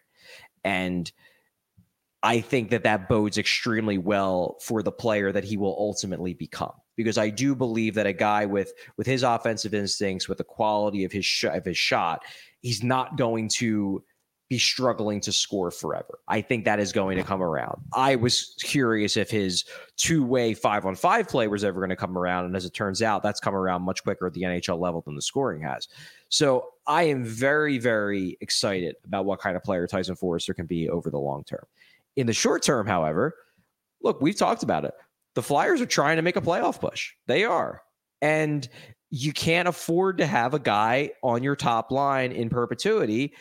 And 0.63 1.11
I 2.23 2.39
think 2.39 2.69
that 2.69 2.83
that 2.83 3.09
bodes 3.09 3.37
extremely 3.37 3.97
well 3.97 4.57
for 4.61 4.83
the 4.83 4.91
player 4.91 5.31
that 5.31 5.43
he 5.43 5.57
will 5.57 5.75
ultimately 5.77 6.33
become. 6.33 6.73
Because 6.95 7.17
I 7.17 7.29
do 7.29 7.55
believe 7.55 7.95
that 7.95 8.05
a 8.05 8.13
guy 8.13 8.45
with 8.45 8.73
with 8.95 9.07
his 9.07 9.23
offensive 9.23 9.73
instincts, 9.73 10.29
with 10.29 10.37
the 10.37 10.43
quality 10.43 11.03
of 11.03 11.11
his 11.11 11.25
sh- 11.25 11.45
of 11.45 11.65
his 11.65 11.77
shot, 11.77 12.23
he's 12.59 12.83
not 12.83 13.17
going 13.17 13.49
to 13.55 14.03
be 14.51 14.59
struggling 14.59 15.21
to 15.21 15.31
score 15.31 15.71
forever. 15.71 16.19
I 16.27 16.41
think 16.41 16.65
that 16.65 16.77
is 16.77 16.91
going 16.91 17.17
to 17.17 17.23
come 17.23 17.41
around. 17.41 17.81
I 17.93 18.17
was 18.17 18.53
curious 18.61 19.15
if 19.15 19.31
his 19.31 19.63
two 19.95 20.25
way 20.25 20.53
five 20.53 20.85
on 20.85 20.93
five 20.93 21.29
play 21.29 21.47
was 21.47 21.63
ever 21.63 21.79
going 21.79 21.89
to 21.89 21.95
come 21.95 22.17
around. 22.17 22.43
And 22.43 22.55
as 22.57 22.65
it 22.65 22.73
turns 22.73 23.01
out, 23.01 23.23
that's 23.23 23.39
come 23.39 23.55
around 23.55 23.83
much 23.83 24.03
quicker 24.03 24.27
at 24.27 24.33
the 24.33 24.41
NHL 24.41 24.77
level 24.77 24.99
than 25.05 25.15
the 25.15 25.21
scoring 25.21 25.61
has. 25.61 25.87
So 26.27 26.67
I 26.85 27.03
am 27.03 27.23
very, 27.23 27.77
very 27.77 28.37
excited 28.41 28.97
about 29.05 29.23
what 29.23 29.39
kind 29.39 29.55
of 29.55 29.63
player 29.63 29.87
Tyson 29.87 30.17
Foerster 30.17 30.53
can 30.53 30.65
be 30.65 30.89
over 30.89 31.09
the 31.09 31.17
long 31.17 31.45
term. 31.45 31.63
In 32.17 32.27
the 32.27 32.33
short 32.33 32.61
term, 32.61 32.85
however, 32.85 33.33
look, 34.03 34.19
we've 34.19 34.35
talked 34.35 34.63
about 34.63 34.83
it. 34.83 34.93
The 35.33 35.43
Flyers 35.43 35.79
are 35.79 35.85
trying 35.85 36.17
to 36.17 36.23
make 36.23 36.35
a 36.35 36.41
playoff 36.41 36.81
push. 36.81 37.13
They 37.25 37.45
are. 37.45 37.83
And 38.21 38.67
you 39.11 39.31
can't 39.31 39.69
afford 39.69 40.17
to 40.17 40.25
have 40.25 40.53
a 40.53 40.59
guy 40.59 41.11
on 41.23 41.41
your 41.41 41.55
top 41.55 41.89
line 41.89 42.33
in 42.33 42.49
perpetuity 42.49 43.33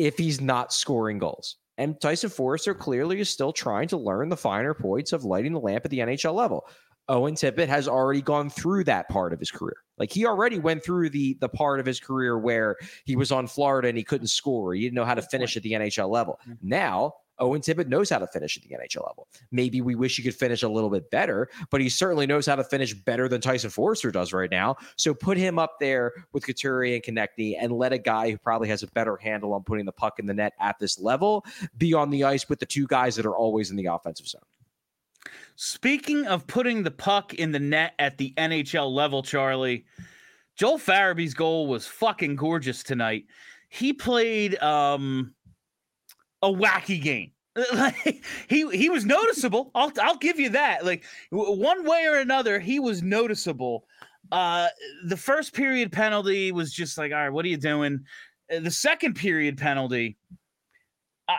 if 0.00 0.16
he's 0.16 0.40
not 0.40 0.72
scoring 0.72 1.18
goals. 1.18 1.56
And 1.76 2.00
Tyson 2.00 2.30
Foerster 2.30 2.74
clearly 2.74 3.20
is 3.20 3.28
still 3.28 3.52
trying 3.52 3.88
to 3.88 3.98
learn 3.98 4.30
the 4.30 4.36
finer 4.36 4.72
points 4.72 5.12
of 5.12 5.24
lighting 5.24 5.52
the 5.52 5.60
lamp 5.60 5.84
at 5.84 5.90
the 5.90 5.98
NHL 5.98 6.34
level. 6.34 6.66
Owen 7.08 7.34
Tippett 7.34 7.68
has 7.68 7.86
already 7.86 8.22
gone 8.22 8.48
through 8.48 8.84
that 8.84 9.08
part 9.10 9.34
of 9.34 9.38
his 9.38 9.50
career. 9.50 9.76
Like 9.98 10.10
he 10.10 10.24
already 10.24 10.58
went 10.58 10.82
through 10.82 11.10
the 11.10 11.36
the 11.40 11.48
part 11.50 11.80
of 11.80 11.86
his 11.86 12.00
career 12.00 12.38
where 12.38 12.76
he 13.04 13.14
was 13.14 13.30
on 13.30 13.46
Florida 13.46 13.88
and 13.88 13.98
he 13.98 14.04
couldn't 14.04 14.28
score. 14.28 14.72
He 14.72 14.80
didn't 14.80 14.94
know 14.94 15.04
how 15.04 15.14
to 15.14 15.22
finish 15.22 15.56
at 15.56 15.62
the 15.62 15.72
NHL 15.72 16.08
level. 16.08 16.38
Mm-hmm. 16.48 16.68
Now 16.68 17.14
Owen 17.40 17.60
Tippett 17.60 17.88
knows 17.88 18.10
how 18.10 18.18
to 18.18 18.26
finish 18.26 18.56
at 18.56 18.62
the 18.62 18.68
NHL 18.70 19.06
level. 19.06 19.28
Maybe 19.50 19.80
we 19.80 19.94
wish 19.94 20.16
he 20.16 20.22
could 20.22 20.34
finish 20.34 20.62
a 20.62 20.68
little 20.68 20.90
bit 20.90 21.10
better, 21.10 21.48
but 21.70 21.80
he 21.80 21.88
certainly 21.88 22.26
knows 22.26 22.46
how 22.46 22.56
to 22.56 22.64
finish 22.64 22.94
better 22.94 23.28
than 23.28 23.40
Tyson 23.40 23.70
Foerster 23.70 24.10
does 24.10 24.32
right 24.32 24.50
now. 24.50 24.76
So 24.96 25.14
put 25.14 25.36
him 25.36 25.58
up 25.58 25.78
there 25.80 26.12
with 26.32 26.44
Couturier 26.44 26.94
and 26.94 27.02
Konecny 27.02 27.56
and 27.58 27.72
let 27.72 27.92
a 27.92 27.98
guy 27.98 28.30
who 28.30 28.38
probably 28.38 28.68
has 28.68 28.82
a 28.82 28.86
better 28.88 29.16
handle 29.16 29.54
on 29.54 29.62
putting 29.62 29.86
the 29.86 29.92
puck 29.92 30.18
in 30.18 30.26
the 30.26 30.34
net 30.34 30.52
at 30.60 30.78
this 30.78 30.98
level 30.98 31.44
be 31.78 31.94
on 31.94 32.10
the 32.10 32.24
ice 32.24 32.48
with 32.48 32.60
the 32.60 32.66
two 32.66 32.86
guys 32.86 33.16
that 33.16 33.26
are 33.26 33.36
always 33.36 33.70
in 33.70 33.76
the 33.76 33.86
offensive 33.86 34.28
zone. 34.28 34.42
Speaking 35.56 36.26
of 36.26 36.46
putting 36.46 36.82
the 36.82 36.90
puck 36.90 37.34
in 37.34 37.52
the 37.52 37.58
net 37.58 37.94
at 37.98 38.16
the 38.16 38.32
NHL 38.36 38.92
level, 38.92 39.22
Charlie, 39.22 39.84
Joel 40.56 40.78
Farabee's 40.78 41.34
goal 41.34 41.66
was 41.66 41.86
fucking 41.86 42.36
gorgeous 42.36 42.82
tonight. 42.82 43.24
He 43.68 43.92
played 43.92 44.60
um, 44.62 45.32
a 46.42 46.48
wacky 46.48 47.00
game. 47.00 47.32
Like 47.74 48.24
he 48.48 48.68
he 48.70 48.88
was 48.88 49.04
noticeable. 49.04 49.72
I'll 49.74 49.92
I'll 50.00 50.16
give 50.16 50.38
you 50.38 50.50
that. 50.50 50.84
Like 50.84 51.04
one 51.30 51.84
way 51.84 52.06
or 52.06 52.18
another, 52.18 52.60
he 52.60 52.78
was 52.78 53.02
noticeable. 53.02 53.84
Uh, 54.30 54.68
the 55.04 55.16
first 55.16 55.52
period 55.52 55.90
penalty 55.90 56.52
was 56.52 56.72
just 56.72 56.96
like, 56.96 57.10
all 57.12 57.18
right, 57.18 57.30
what 57.32 57.44
are 57.44 57.48
you 57.48 57.56
doing? 57.56 58.04
Uh, 58.54 58.60
the 58.60 58.70
second 58.70 59.14
period 59.14 59.58
penalty, 59.58 60.16
I, 61.28 61.38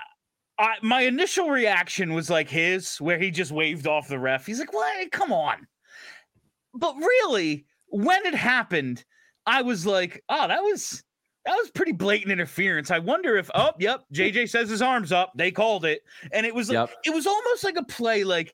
I, 0.60 0.76
my 0.82 1.02
initial 1.02 1.50
reaction 1.50 2.14
was 2.14 2.30
like 2.30 2.50
his, 2.50 2.98
where 3.00 3.18
he 3.18 3.32
just 3.32 3.52
waved 3.52 3.88
off 3.88 4.10
the 4.10 4.20
ref. 4.20 4.46
He's 4.46 4.60
like, 4.60 4.74
"What? 4.74 5.12
Come 5.12 5.32
on!" 5.32 5.66
But 6.74 6.96
really, 6.98 7.66
when 7.88 8.26
it 8.26 8.36
happened, 8.36 9.06
I 9.46 9.62
was 9.62 9.86
like, 9.86 10.24
"Oh, 10.28 10.48
that 10.48 10.62
was 10.62 11.04
that 11.46 11.56
was 11.56 11.72
pretty 11.72 11.92
blatant 11.92 12.32
interference. 12.32 12.92
I 12.92 13.00
wonder 13.00 13.38
if 13.38 13.50
oh, 13.56 13.72
yep, 13.80 14.04
JJ 14.14 14.50
says 14.50 14.70
his 14.70 14.82
arms 14.82 15.12
up. 15.12 15.32
They 15.36 15.52
called 15.52 15.86
it, 15.86 16.04
and 16.32 16.46
it 16.46 16.54
was 16.54 16.70
like, 16.70 16.90
it 17.06 17.14
was 17.14 17.28
almost 17.28 17.64
like 17.64 17.78
a 17.78 17.84
play 17.84 18.24
like." 18.24 18.54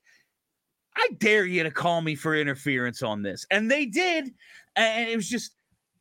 I 0.98 1.10
dare 1.18 1.44
you 1.46 1.62
to 1.62 1.70
call 1.70 2.00
me 2.00 2.16
for 2.16 2.34
interference 2.34 3.04
on 3.04 3.22
this. 3.22 3.46
And 3.52 3.70
they 3.70 3.86
did. 3.86 4.34
And 4.74 5.08
it 5.08 5.14
was 5.14 5.28
just, 5.28 5.52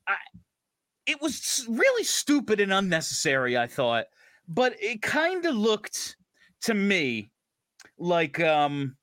I, 0.08 0.16
it 1.06 1.22
was 1.22 1.66
really 1.70 2.04
stupid 2.04 2.60
and 2.60 2.74
unnecessary, 2.74 3.56
I 3.58 3.68
thought. 3.68 4.06
But 4.48 4.76
it 4.82 5.04
kind 5.04 5.46
of 5.46 5.54
looked 5.54 6.16
to 6.62 6.74
me 6.74 7.30
like, 8.00 8.40
um, 8.40 8.97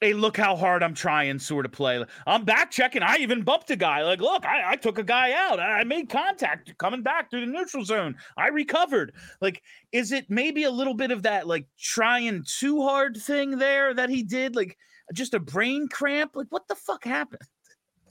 hey, 0.00 0.12
look 0.12 0.36
how 0.36 0.54
hard 0.54 0.82
I'm 0.82 0.94
trying 0.94 1.38
sort 1.38 1.66
of 1.66 1.72
play. 1.72 2.04
I'm 2.26 2.44
back 2.44 2.70
checking. 2.70 3.02
I 3.02 3.16
even 3.16 3.42
bumped 3.42 3.70
a 3.70 3.76
guy. 3.76 4.02
Like, 4.02 4.20
look, 4.20 4.46
I, 4.46 4.72
I 4.72 4.76
took 4.76 4.98
a 4.98 5.04
guy 5.04 5.32
out. 5.32 5.58
I 5.58 5.82
made 5.84 6.08
contact 6.08 6.76
coming 6.78 7.02
back 7.02 7.30
through 7.30 7.40
the 7.40 7.52
neutral 7.52 7.84
zone. 7.84 8.16
I 8.36 8.48
recovered. 8.48 9.12
Like, 9.40 9.62
is 9.92 10.12
it 10.12 10.26
maybe 10.28 10.64
a 10.64 10.70
little 10.70 10.94
bit 10.94 11.10
of 11.10 11.22
that 11.22 11.46
like 11.46 11.66
trying 11.78 12.44
too 12.46 12.82
hard 12.82 13.16
thing 13.16 13.58
there 13.58 13.92
that 13.94 14.10
he 14.10 14.22
did? 14.22 14.54
Like, 14.54 14.76
just 15.14 15.34
a 15.34 15.40
brain 15.40 15.88
cramp? 15.88 16.32
Like, 16.34 16.48
what 16.50 16.68
the 16.68 16.76
fuck 16.76 17.04
happened? 17.04 17.42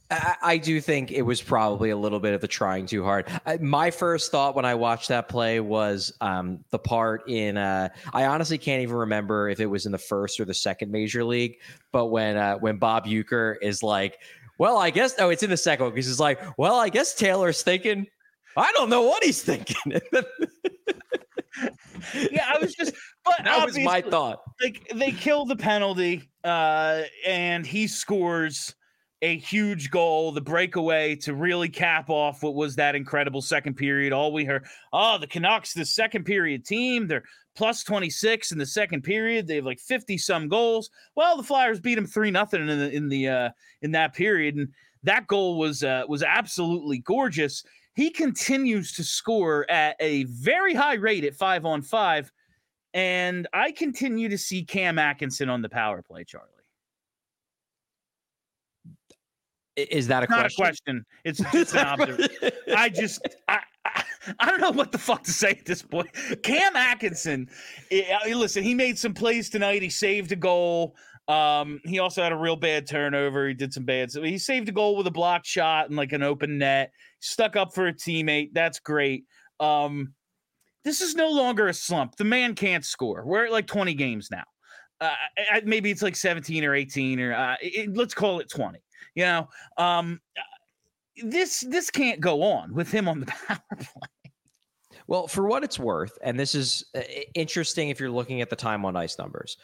I, 0.10 0.36
I 0.42 0.58
do 0.58 0.80
think 0.80 1.12
it 1.12 1.22
was 1.22 1.42
probably 1.42 1.90
a 1.90 1.98
little 1.98 2.20
bit 2.20 2.34
of 2.34 2.42
the 2.42 2.48
trying 2.48 2.86
too 2.86 3.04
hard. 3.04 3.28
I, 3.46 3.58
my 3.58 3.92
first 3.92 4.32
thought 4.32 4.56
when 4.56 4.66
I 4.66 4.76
watched 4.76 5.10
that 5.10 5.28
play 5.28 5.60
was 5.60 6.14
um, 6.22 6.64
the 6.70 6.80
part 6.80 7.30
in. 7.30 7.58
Uh, 7.58 7.90
I 8.14 8.26
honestly 8.26 8.58
can't 8.58 8.82
even 8.82 8.96
remember 8.96 9.50
if 9.50 9.60
it 9.60 9.66
was 9.66 9.86
in 9.86 9.92
the 9.92 9.98
first 9.98 10.40
or 10.40 10.46
the 10.46 10.54
second 10.54 10.92
major 10.92 11.24
league, 11.24 11.58
but 11.92 12.08
when 12.08 12.38
uh, 12.38 12.56
when 12.58 12.78
Bob 12.78 13.06
Uecker 13.06 13.56
is 13.62 13.84
like, 13.84 14.18
"Well, 14.58 14.78
I 14.78 14.90
guess," 14.90 15.16
oh, 15.20 15.30
it's 15.30 15.44
in 15.44 15.50
the 15.50 15.58
second 15.58 15.86
one 15.86 15.94
because 15.94 16.08
he's 16.08 16.20
like, 16.20 16.40
"Well, 16.58 16.76
I 16.76 16.90
guess 16.90 17.14
Taylor's 17.14 17.62
thinking." 17.62 18.08
I 18.56 18.72
don't 18.72 18.90
know 18.90 19.04
what 19.04 19.24
he's 19.24 19.44
thinking. 19.44 19.76
yeah, 22.32 22.52
I 22.54 22.58
was 22.60 22.74
just, 22.74 22.92
but 23.24 23.44
that 23.44 23.64
was 23.64 23.78
my 23.78 24.02
thought. 24.02 24.42
Like 24.62 24.92
they 24.96 25.12
kill 25.12 25.46
the 25.46 25.56
penalty, 25.56 26.30
uh, 26.44 27.04
and 27.26 27.68
he 27.68 27.88
scores 27.88 28.74
a 29.22 29.38
huge 29.38 29.90
goal, 29.90 30.32
the 30.32 30.42
breakaway 30.42 31.16
to 31.16 31.34
really 31.34 31.70
cap 31.70 32.10
off 32.10 32.44
what 32.44 32.54
was 32.54 32.76
that 32.76 32.96
incredible 32.96 33.42
second 33.42 33.76
period. 33.76 34.14
All 34.14 34.32
we 34.32 34.46
heard, 34.46 34.66
oh, 34.94 35.18
the 35.18 35.28
Canucks, 35.28 35.74
the 35.74 35.86
second 35.86 36.24
period 36.24 36.66
team, 36.66 37.08
they're 37.08 37.24
plus 37.56 37.84
26 37.84 38.52
in 38.52 38.60
the 38.60 38.66
second 38.66 39.02
period. 39.04 39.48
They 39.48 39.56
have 39.56 39.66
like 39.66 39.80
50 39.80 40.18
some 40.20 40.48
goals. 40.48 40.92
Well, 41.16 41.36
the 41.36 41.44
Flyers 41.44 41.80
beat 41.80 41.96
them 41.96 42.06
3 42.06 42.30
nothing 42.30 42.70
in 42.70 42.80
the 42.80 42.92
in 42.92 43.10
the 43.10 43.28
uh 43.28 43.50
in 43.82 43.92
that 43.92 44.14
period 44.14 44.56
and 44.56 44.70
that 45.04 45.28
goal 45.28 45.58
was 45.58 45.84
uh 45.84 46.04
was 46.08 46.22
absolutely 46.22 47.00
gorgeous. 47.00 47.64
He 47.96 48.12
continues 48.12 48.92
to 48.94 49.04
score 49.04 49.70
at 49.72 49.96
a 50.00 50.26
very 50.26 50.76
high 50.76 50.96
rate 50.96 51.24
at 51.24 51.34
5 51.34 51.66
on 51.66 51.82
5 51.82 52.32
and 52.94 53.48
I 53.54 53.72
continue 53.72 54.30
to 54.30 54.38
see 54.38 54.64
Cam 54.64 55.00
Atkinson 55.00 55.50
on 55.50 55.64
the 55.64 55.70
power 55.70 56.04
play, 56.04 56.24
Charlie. 56.24 56.57
Is 59.78 60.08
that 60.08 60.24
a 60.24 60.28
Not 60.28 60.40
question? 60.40 60.64
a 60.64 60.68
question. 60.68 61.06
It's 61.24 61.40
just 61.52 61.76
an 61.76 61.86
observation. 61.88 62.52
I 62.76 62.90
just 62.90 63.22
I, 63.48 63.60
I, 63.86 64.04
I 64.40 64.50
don't 64.50 64.60
know 64.60 64.72
what 64.72 64.92
the 64.92 64.98
fuck 64.98 65.24
to 65.24 65.32
say 65.32 65.52
at 65.52 65.66
this 65.66 65.84
point. 65.84 66.10
Cam 66.44 66.76
Atkinson, 66.76 67.48
listen, 68.28 68.64
he 68.64 68.74
made 68.74 68.98
some 68.98 69.14
plays 69.14 69.50
tonight. 69.50 69.82
He 69.82 69.90
saved 69.90 70.32
a 70.32 70.36
goal. 70.36 70.96
Um, 71.28 71.80
he 71.84 72.00
also 72.00 72.24
had 72.24 72.32
a 72.32 72.38
real 72.38 72.56
bad 72.56 72.88
turnover. 72.88 73.48
He 73.48 73.54
did 73.54 73.74
some 73.74 73.84
bad. 73.84 74.12
So 74.12 74.24
he 74.24 74.38
saved 74.38 74.68
a 74.70 74.72
goal 74.72 74.96
with 74.96 75.08
a 75.08 75.12
blocked 75.12 75.46
shot 75.46 75.88
and 75.88 75.96
like 75.96 76.14
an 76.14 76.24
open 76.24 76.58
net. 76.58 76.92
Stuck 77.20 77.56
up 77.56 77.76
for 77.76 77.88
a 77.88 77.94
teammate. 77.94 78.52
That's 78.54 78.80
great. 78.80 79.26
Um, 79.60 80.14
this 80.84 81.02
is 81.02 81.16
no 81.16 81.30
longer 81.30 81.68
a 81.68 81.74
slump. 81.74 82.16
The 82.16 82.24
man 82.24 82.56
can't 82.56 82.86
score. 82.86 83.26
We're 83.26 83.46
at 83.46 83.52
like 83.52 83.68
20 83.68 83.94
games 83.94 84.30
now. 84.32 84.44
Uh, 85.00 85.14
maybe 85.64 85.92
it's 85.92 86.02
like 86.02 86.16
17 86.16 86.64
or 86.64 86.74
18 86.74 87.20
or 87.20 87.34
uh, 87.36 87.56
it, 87.62 87.96
let's 87.96 88.16
call 88.16 88.40
it 88.40 88.50
20. 88.50 88.80
You 89.18 89.24
know, 89.24 89.50
um, 89.80 90.22
this 91.24 91.62
this 91.62 91.90
can't 91.90 92.20
go 92.20 92.44
on 92.44 92.72
with 92.72 92.92
him 92.92 93.08
on 93.08 93.20
the 93.20 93.26
power 93.48 93.60
play. 93.72 94.32
Well, 95.08 95.28
for 95.28 95.48
what 95.48 95.64
it's 95.64 95.80
worth, 95.80 96.16
and 96.22 96.40
this 96.40 96.54
is 96.54 96.86
uh, 96.96 97.02
interesting 97.34 97.90
if 97.90 98.00
you're 98.00 98.12
looking 98.12 98.42
at 98.42 98.52
the 98.52 98.56
time 98.56 98.86
on 98.86 98.96
ice 98.96 99.18
numbers, 99.18 99.58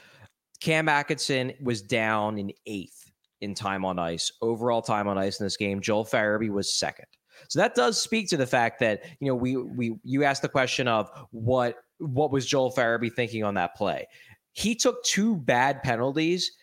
Cam 0.59 0.89
Atkinson 0.89 1.53
was 1.61 1.83
down 1.83 2.39
in 2.39 2.51
eighth 2.65 3.11
in 3.41 3.53
time 3.53 3.85
on 3.85 3.99
ice, 3.99 4.31
overall 4.41 4.81
time 4.81 5.07
on 5.07 5.19
ice 5.19 5.39
in 5.39 5.45
this 5.45 5.55
game. 5.55 5.81
Joel 5.81 6.05
Farabee 6.05 6.49
was 6.49 6.73
second. 6.73 7.05
So 7.47 7.59
that 7.59 7.75
does 7.75 8.01
speak 8.01 8.29
to 8.29 8.37
the 8.37 8.47
fact 8.47 8.79
that 8.79 9.03
you 9.19 9.27
know 9.27 9.35
we 9.35 9.55
we 9.55 9.99
you 10.03 10.23
asked 10.23 10.41
the 10.41 10.49
question 10.49 10.87
of 10.87 11.11
what 11.29 11.75
what 11.99 12.31
was 12.31 12.47
Joel 12.47 12.71
Farabee 12.71 13.13
thinking 13.13 13.43
on 13.43 13.53
that 13.53 13.75
play. 13.75 14.07
He 14.53 14.73
took 14.73 15.03
two 15.03 15.35
bad 15.35 15.83
penalties 15.83 16.53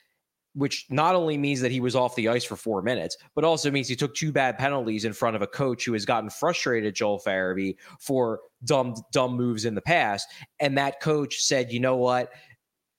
which 0.55 0.86
not 0.90 1.14
only 1.14 1.38
means 1.38 1.61
that 1.61 1.70
he 1.70 1.80
was 1.80 1.94
off 1.94 2.16
the 2.16 2.28
ice 2.28 2.44
for 2.44 2.57
four 2.57 2.82
minutes, 2.82 3.16
but 3.34 3.44
also 3.44 3.70
means 3.70 3.88
he 3.88 3.96
took 3.96 4.14
two 4.14 4.32
bad 4.32 4.59
penalties 4.59 5.05
in 5.05 5.12
front 5.12 5.36
of 5.36 5.42
a 5.42 5.46
coach 5.46 5.84
who 5.84 5.92
has 5.92 6.05
gotten 6.05 6.28
frustrated, 6.28 6.94
Joel 6.94 7.20
Farabee, 7.20 7.76
for 7.98 8.40
dumb, 8.64 8.94
dumb 9.12 9.36
moves 9.36 9.64
in 9.64 9.74
the 9.74 9.82
past. 9.82 10.28
And 10.59 10.76
that 10.76 11.01
coach 11.01 11.40
said, 11.42 11.72
you 11.72 11.80
know 11.80 11.96
what? 11.96 12.32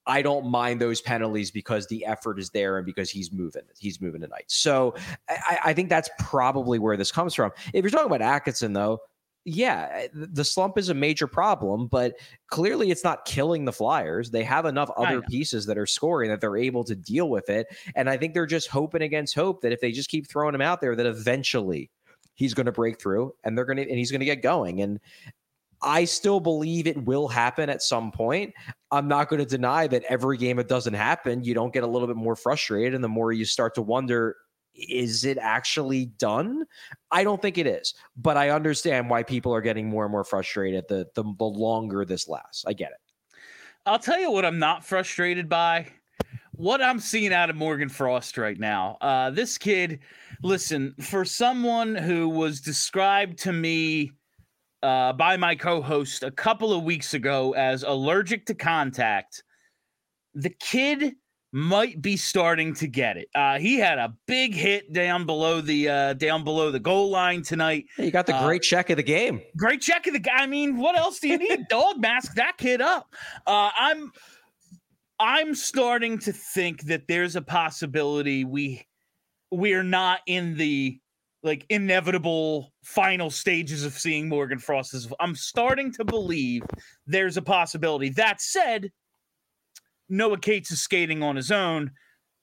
I 0.07 0.21
don't 0.21 0.49
mind 0.49 0.81
those 0.81 0.99
penalties 0.99 1.51
because 1.51 1.87
the 1.87 2.05
effort 2.05 2.39
is 2.39 2.49
there 2.49 2.77
and 2.77 2.85
because 2.85 3.09
he's 3.11 3.31
moving. 3.31 3.61
He's 3.77 4.01
moving 4.01 4.21
tonight. 4.21 4.45
So 4.47 4.95
I, 5.29 5.59
I 5.65 5.73
think 5.73 5.89
that's 5.89 6.09
probably 6.19 6.79
where 6.79 6.97
this 6.97 7.11
comes 7.11 7.35
from. 7.35 7.51
If 7.73 7.83
you're 7.83 7.91
talking 7.91 8.07
about 8.07 8.21
Atkinson, 8.21 8.73
though, 8.73 8.99
yeah, 9.45 9.89
eh, 9.91 10.07
the 10.13 10.43
slump 10.43 10.77
is 10.77 10.89
a 10.89 10.93
major 10.93 11.27
problem, 11.27 11.87
but 11.87 12.13
clearly 12.47 12.91
it's 12.91 13.03
not 13.03 13.25
killing 13.25 13.65
the 13.65 13.73
Flyers. 13.73 14.29
They 14.29 14.43
have 14.43 14.65
enough 14.65 14.91
other 14.97 15.21
pieces 15.29 15.65
that 15.65 15.77
are 15.77 15.87
scoring 15.87 16.29
that 16.29 16.41
they're 16.41 16.57
able 16.57 16.83
to 16.83 16.95
deal 16.95 17.29
with 17.29 17.49
it. 17.49 17.67
And 17.95 18.09
I 18.09 18.17
think 18.17 18.33
they're 18.33 18.45
just 18.45 18.67
hoping 18.67 19.01
against 19.01 19.35
hope 19.35 19.61
that 19.61 19.71
if 19.71 19.79
they 19.79 19.91
just 19.91 20.09
keep 20.09 20.29
throwing 20.29 20.53
him 20.53 20.61
out 20.61 20.81
there, 20.81 20.95
that 20.95 21.05
eventually 21.05 21.89
he's 22.35 22.53
going 22.53 22.65
to 22.65 22.71
break 22.71 22.99
through 22.99 23.33
and 23.43 23.57
they're 23.57 23.65
going 23.65 23.77
to, 23.77 23.83
and 23.83 23.97
he's 23.97 24.11
going 24.11 24.19
to 24.19 24.25
get 24.25 24.43
going. 24.43 24.81
And 24.81 24.99
I 25.81 26.05
still 26.05 26.39
believe 26.39 26.85
it 26.85 27.03
will 27.05 27.27
happen 27.27 27.69
at 27.69 27.81
some 27.81 28.11
point. 28.11 28.53
I'm 28.91 29.07
not 29.07 29.29
going 29.29 29.39
to 29.39 29.45
deny 29.45 29.87
that 29.87 30.03
every 30.07 30.37
game 30.37 30.59
it 30.59 30.67
doesn't 30.67 30.93
happen, 30.93 31.43
you 31.43 31.55
don't 31.55 31.73
get 31.73 31.83
a 31.83 31.87
little 31.87 32.07
bit 32.07 32.17
more 32.17 32.35
frustrated. 32.35 32.93
And 32.93 33.03
the 33.03 33.09
more 33.09 33.31
you 33.31 33.45
start 33.45 33.73
to 33.75 33.81
wonder, 33.81 34.35
is 34.89 35.25
it 35.25 35.37
actually 35.37 36.05
done? 36.05 36.65
I 37.11 37.23
don't 37.23 37.41
think 37.41 37.57
it 37.57 37.67
is, 37.67 37.93
but 38.15 38.37
I 38.37 38.49
understand 38.49 39.09
why 39.09 39.23
people 39.23 39.53
are 39.53 39.61
getting 39.61 39.89
more 39.89 40.05
and 40.05 40.11
more 40.11 40.23
frustrated 40.23 40.85
the, 40.87 41.07
the, 41.15 41.23
the 41.23 41.45
longer 41.45 42.05
this 42.05 42.27
lasts. 42.27 42.63
I 42.67 42.73
get 42.73 42.91
it. 42.91 43.37
I'll 43.85 43.99
tell 43.99 44.19
you 44.19 44.31
what 44.31 44.45
I'm 44.45 44.59
not 44.59 44.85
frustrated 44.85 45.49
by. 45.49 45.87
What 46.51 46.81
I'm 46.81 46.99
seeing 46.99 47.33
out 47.33 47.49
of 47.49 47.55
Morgan 47.55 47.89
Frost 47.89 48.37
right 48.37 48.59
now. 48.59 48.97
Uh, 49.01 49.31
this 49.31 49.57
kid, 49.57 49.99
listen, 50.43 50.93
for 51.01 51.25
someone 51.25 51.95
who 51.95 52.29
was 52.29 52.61
described 52.61 53.39
to 53.39 53.51
me 53.51 54.11
uh, 54.83 55.13
by 55.13 55.37
my 55.37 55.55
co-host 55.55 56.23
a 56.23 56.31
couple 56.31 56.73
of 56.73 56.83
weeks 56.83 57.13
ago 57.13 57.53
as 57.53 57.83
allergic 57.83 58.45
to 58.47 58.53
contact, 58.53 59.43
the 60.35 60.51
kid 60.59 61.15
might 61.51 62.01
be 62.01 62.15
starting 62.15 62.73
to 62.75 62.87
get 62.87 63.17
it. 63.17 63.27
Uh, 63.35 63.59
he 63.59 63.77
had 63.77 63.97
a 63.97 64.13
big 64.25 64.53
hit 64.53 64.93
down 64.93 65.25
below 65.25 65.61
the 65.61 65.89
uh, 65.89 66.13
down 66.13 66.43
below 66.43 66.71
the 66.71 66.79
goal 66.79 67.09
line 67.09 67.41
tonight. 67.41 67.85
Hey, 67.97 68.05
you 68.05 68.11
got 68.11 68.25
the 68.25 68.35
uh, 68.35 68.45
great 68.45 68.61
check 68.61 68.89
of 68.89 68.97
the 68.97 69.03
game. 69.03 69.41
Great 69.57 69.81
check 69.81 70.07
of 70.07 70.13
the 70.13 70.19
guy. 70.19 70.31
I 70.35 70.47
mean, 70.47 70.77
what 70.77 70.97
else 70.97 71.19
do 71.19 71.27
you 71.27 71.37
need? 71.37 71.65
Dog 71.69 71.99
mask 71.99 72.35
that 72.35 72.57
kid 72.57 72.81
up. 72.81 73.07
Uh, 73.45 73.69
I'm 73.77 74.11
I'm 75.19 75.53
starting 75.53 76.17
to 76.19 76.31
think 76.31 76.83
that 76.83 77.07
there's 77.07 77.35
a 77.35 77.41
possibility 77.41 78.45
we 78.45 78.87
we're 79.51 79.83
not 79.83 80.21
in 80.27 80.55
the 80.55 80.99
like 81.43 81.65
inevitable 81.69 82.71
final 82.83 83.29
stages 83.29 83.83
of 83.83 83.93
seeing 83.93 84.29
Morgan 84.29 84.59
Frost. 84.59 85.11
I'm 85.19 85.35
starting 85.35 85.91
to 85.93 86.05
believe 86.05 86.63
there's 87.07 87.35
a 87.35 87.41
possibility. 87.41 88.09
That 88.09 88.41
said, 88.41 88.91
Noah 90.11 90.37
Cates 90.37 90.71
is 90.71 90.81
skating 90.81 91.23
on 91.23 91.35
his 91.35 91.51
own. 91.51 91.91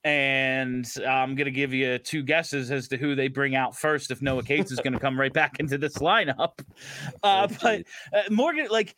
and 0.05 0.91
I'm 1.07 1.35
going 1.35 1.45
to 1.45 1.51
give 1.51 1.75
you 1.75 1.99
two 1.99 2.23
guesses 2.23 2.71
as 2.71 2.89
to 2.89 2.97
who 2.97 3.15
they 3.15 3.29
bring 3.29 3.55
out 3.55 3.77
first 3.77 4.11
if 4.11 4.23
Noah 4.23 4.43
Cates 4.43 4.73
is 4.73 4.79
going 4.79 4.95
to 4.95 4.99
come 4.99 5.21
right 5.21 5.33
back 5.33 5.61
into 5.61 5.79
this 5.79 5.99
lineup. 5.99 6.59
Uh, 7.23 7.49
but 7.63 7.83
uh, 8.13 8.23
Morgan, 8.31 8.69
like, 8.71 8.95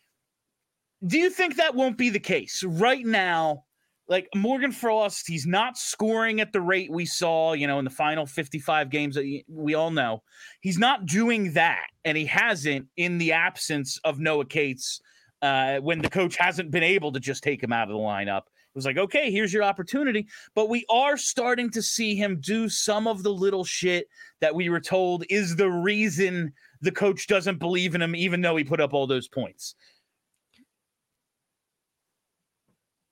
do 1.05 1.17
you 1.17 1.29
think 1.29 1.55
that 1.57 1.73
won't 1.75 1.97
be 1.97 2.09
the 2.09 2.19
case 2.19 2.63
right 2.63 3.05
now? 3.05 3.63
Like 4.07 4.27
Morgan 4.35 4.71
Frost, 4.71 5.27
he's 5.27 5.47
not 5.47 5.77
scoring 5.77 6.39
at 6.39 6.53
the 6.53 6.61
rate 6.61 6.91
we 6.91 7.05
saw, 7.05 7.53
you 7.53 7.65
know, 7.65 7.79
in 7.79 7.85
the 7.85 7.91
final 7.91 8.25
55 8.25 8.89
games 8.89 9.15
that 9.15 9.41
we 9.47 9.73
all 9.73 9.89
know. 9.89 10.21
He's 10.59 10.77
not 10.77 11.05
doing 11.05 11.53
that, 11.53 11.85
and 12.05 12.17
he 12.17 12.25
hasn't 12.25 12.87
in 12.97 13.17
the 13.17 13.31
absence 13.31 13.99
of 14.03 14.19
Noah 14.19 14.45
Cates 14.45 15.01
uh, 15.41 15.77
when 15.77 16.01
the 16.01 16.09
coach 16.09 16.35
hasn't 16.37 16.71
been 16.71 16.83
able 16.83 17.11
to 17.13 17.19
just 17.19 17.43
take 17.43 17.63
him 17.63 17.73
out 17.73 17.89
of 17.89 17.93
the 17.93 17.99
lineup. 17.99 18.43
It 18.73 18.77
was 18.77 18.85
like, 18.85 18.97
okay, 18.97 19.29
here's 19.29 19.51
your 19.51 19.63
opportunity. 19.63 20.27
But 20.55 20.69
we 20.69 20.85
are 20.89 21.17
starting 21.17 21.69
to 21.71 21.81
see 21.81 22.15
him 22.15 22.39
do 22.39 22.69
some 22.69 23.05
of 23.05 23.21
the 23.21 23.33
little 23.33 23.65
shit 23.65 24.07
that 24.39 24.55
we 24.55 24.69
were 24.69 24.79
told 24.79 25.25
is 25.29 25.57
the 25.57 25.69
reason 25.69 26.53
the 26.79 26.91
coach 26.91 27.27
doesn't 27.27 27.59
believe 27.59 27.95
in 27.95 28.01
him, 28.01 28.15
even 28.15 28.39
though 28.39 28.55
he 28.55 28.63
put 28.63 28.79
up 28.79 28.93
all 28.93 29.07
those 29.07 29.27
points. 29.27 29.75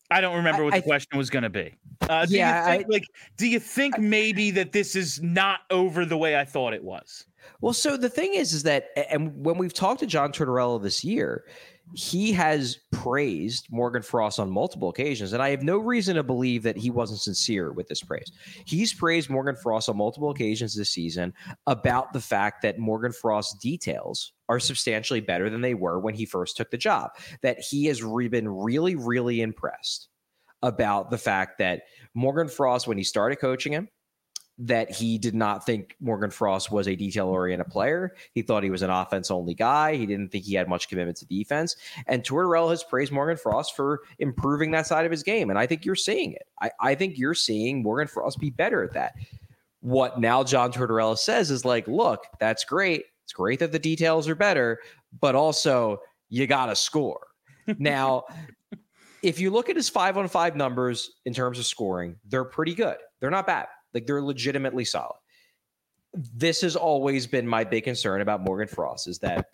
I 0.10 0.22
don't 0.22 0.38
remember 0.38 0.64
what 0.64 0.72
the 0.72 0.78
I, 0.78 0.82
question 0.82 1.18
was 1.18 1.30
going 1.30 1.43
to 1.43 1.49
be. 1.49 1.76
Uh, 2.10 2.26
yeah, 2.30 2.66
think, 2.66 2.86
I, 2.86 2.88
like, 2.89 3.05
do 3.38 3.47
you 3.47 3.60
think 3.60 3.99
maybe 3.99 4.49
that 4.51 4.72
this 4.72 4.95
is 4.95 5.22
not 5.22 5.60
over 5.70 6.05
the 6.05 6.18
way 6.18 6.38
I 6.38 6.45
thought 6.45 6.74
it 6.74 6.84
was? 6.84 7.26
Well, 7.62 7.74
so 7.74 7.97
the 7.97 8.10
thing 8.10 8.34
is, 8.34 8.53
is 8.53 8.64
that, 8.64 8.88
and 9.12 9.45
when 9.45 9.57
we've 9.57 9.74
talked 9.74 9.99
to 9.99 10.07
John 10.07 10.32
Tortorella 10.32 10.82
this 10.82 11.03
year, 11.03 11.43
he 11.94 12.32
has 12.34 12.80
praised 12.92 13.68
Morgan 13.72 14.02
Frost 14.02 14.40
on 14.40 14.50
multiple 14.50 14.90
occasions, 14.90 15.34
and 15.34 15.42
I 15.42 15.50
have 15.50 15.64
no 15.64 15.78
reason 15.78 16.16
to 16.16 16.24
believe 16.24 16.64
that 16.64 16.78
he 16.78 16.90
wasn't 16.90 17.20
sincere 17.20 17.72
with 17.72 17.88
this 17.88 18.04
praise. 18.04 18.32
He's 18.66 18.94
praised 18.94 19.30
Morgan 19.30 19.56
Frost 19.56 19.90
on 19.90 19.98
multiple 19.98 20.30
occasions 20.30 20.76
this 20.76 20.92
season 20.92 21.34
about 21.68 22.14
the 22.14 22.22
fact 22.22 22.62
that 22.62 22.80
Morgan 22.80 23.12
Frost's 23.12 23.58
details 23.60 24.34
are 24.50 24.60
substantially 24.60 25.20
better 25.20 25.50
than 25.50 25.62
they 25.62 25.74
were 25.74 26.00
when 26.00 26.14
he 26.14 26.26
first 26.26 26.58
took 26.58 26.72
the 26.72 26.78
job. 26.78 27.12
That 27.42 27.60
he 27.60 27.86
has 27.86 28.04
re- 28.04 28.28
been 28.28 28.48
really, 28.48 28.96
really 28.96 29.42
impressed 29.42 30.10
about 30.62 31.10
the 31.10 31.18
fact 31.18 31.58
that 31.60 31.84
Morgan 32.14 32.50
Frost, 32.50 32.88
when 32.88 32.98
he 32.98 33.04
started 33.04 33.38
coaching 33.38 33.74
him, 33.74 33.88
that 34.62 34.91
he 34.91 35.18
did 35.18 35.34
not 35.34 35.66
think 35.66 35.95
Morgan 36.01 36.30
Frost 36.30 36.70
was 36.70 36.89
a 36.89 36.95
detail 36.95 37.28
oriented 37.30 37.68
player. 37.68 38.14
He 38.34 38.41
thought 38.41 38.62
he 38.62 38.70
was 38.70 38.82
an 38.82 38.89
offense 38.89 39.32
only 39.32 39.53
guy. 39.53 39.95
He 39.95 40.05
didn't 40.05 40.30
think 40.30 40.43
he 40.43 40.53
had 40.53 40.68
much 40.68 40.89
commitment 40.89 41.18
to 41.20 41.26
defense. 41.26 41.78
And 42.07 42.24
Tortorella 42.24 42.72
has 42.72 42.84
praised 42.84 43.14
Morgan 43.14 43.38
Frost 43.38 43.74
for 43.74 44.01
improving 44.20 44.72
that 44.72 44.86
side 44.86 45.05
of 45.05 45.12
his 45.12 45.24
game. 45.24 45.49
And 45.49 45.57
I 45.57 45.66
think 45.66 45.86
you're 45.86 45.95
seeing 45.95 46.34
it. 46.34 46.45
I, 46.62 46.72
I 46.82 46.95
think 46.95 47.18
you're 47.18 47.34
seeing 47.34 47.82
Morgan 47.82 48.07
Frost 48.07 48.38
be 48.38 48.49
better 48.49 48.84
at 48.84 48.93
that. 48.93 49.14
What 49.80 50.20
now 50.20 50.43
John 50.43 50.74
Tortorella 50.74 51.18
says 51.18 51.51
is 51.51 51.64
like, 51.64 51.88
look, 51.88 52.26
that's 52.38 52.66
great. 52.66 53.05
It's 53.24 53.32
great 53.32 53.60
that 53.60 53.72
the 53.72 53.80
details 53.80 54.28
are 54.28 54.36
better, 54.36 54.80
but 55.22 55.36
also 55.36 56.01
you 56.28 56.47
got 56.47 56.66
to 56.66 56.76
score. 56.76 57.28
now, 57.80 58.26
if 59.24 59.39
you 59.39 59.51
look 59.51 59.70
at 59.70 59.78
his 59.78 59.88
five 59.88 60.18
on 60.18 60.28
five 60.28 60.57
numbers 60.57 61.12
in 61.26 61.34
terms 61.34 61.60
of 61.60 61.66
scoring, 61.66 62.18
they're 62.28 62.43
pretty 62.43 62.76
good. 62.76 62.97
They're 63.22 63.30
not 63.30 63.47
bad. 63.47 63.68
Like 63.94 64.06
they're 64.06 64.22
legitimately 64.22 64.86
solid. 64.86 65.18
This 66.14 66.62
has 66.62 66.76
always 66.76 67.28
been 67.28 67.48
my 67.48 67.64
big 67.64 67.84
concern 67.84 68.22
about 68.22 68.42
Morgan 68.42 68.68
Frost 68.68 69.08
is 69.08 69.20
that. 69.20 69.48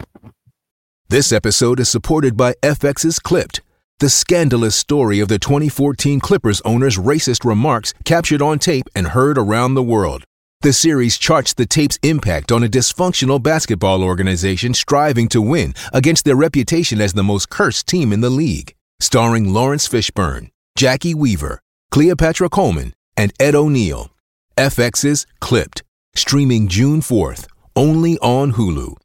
This 1.10 1.32
episode 1.32 1.80
is 1.80 1.90
supported 1.90 2.36
by 2.36 2.54
FX's 2.64 3.20
Clipped, 3.20 3.62
the 4.00 4.10
scandalous 4.10 4.76
story 4.76 5.20
of 5.20 5.28
the 5.28 5.40
2014 5.40 6.20
Clippers 6.20 6.62
owner's 6.62 6.98
racist 6.98 7.46
remarks 7.46 7.94
captured 8.04 8.42
on 8.42 8.60
tape 8.60 8.88
and 8.96 9.08
heard 9.08 9.38
around 9.38 9.76
the 9.76 9.84
world. 9.84 10.24
The 10.62 10.74
series 10.74 11.18
charts 11.18 11.54
the 11.54 11.66
tape's 11.66 12.00
impact 12.02 12.52
on 12.52 12.64
a 12.64 12.68
dysfunctional 12.68 13.42
basketball 13.42 14.04
organization 14.04 14.74
striving 14.74 15.28
to 15.30 15.42
win 15.42 15.76
against 15.94 16.26
their 16.26 16.36
reputation 16.36 17.00
as 17.00 17.14
the 17.14 17.24
most 17.24 17.50
cursed 17.50 17.88
team 17.88 18.12
in 18.12 18.22
the 18.22 18.30
league. 18.30 18.74
Starring 19.00 19.54
Laurence 19.54 19.88
Fishburne, 19.88 20.50
Jacki 20.78 21.14
Weaver, 21.14 21.62
Cleopatra 21.92 22.50
Coleman, 22.50 22.94
and 23.16 23.32
Ed 23.40 23.54
O'Neill. 23.54 24.10
FX's 24.58 25.28
Clipped, 25.42 25.84
streaming 26.16 26.70
June 26.70 27.02
4th, 27.02 27.46
only 27.76 28.18
on 28.20 28.54
Hulu. 28.54 28.96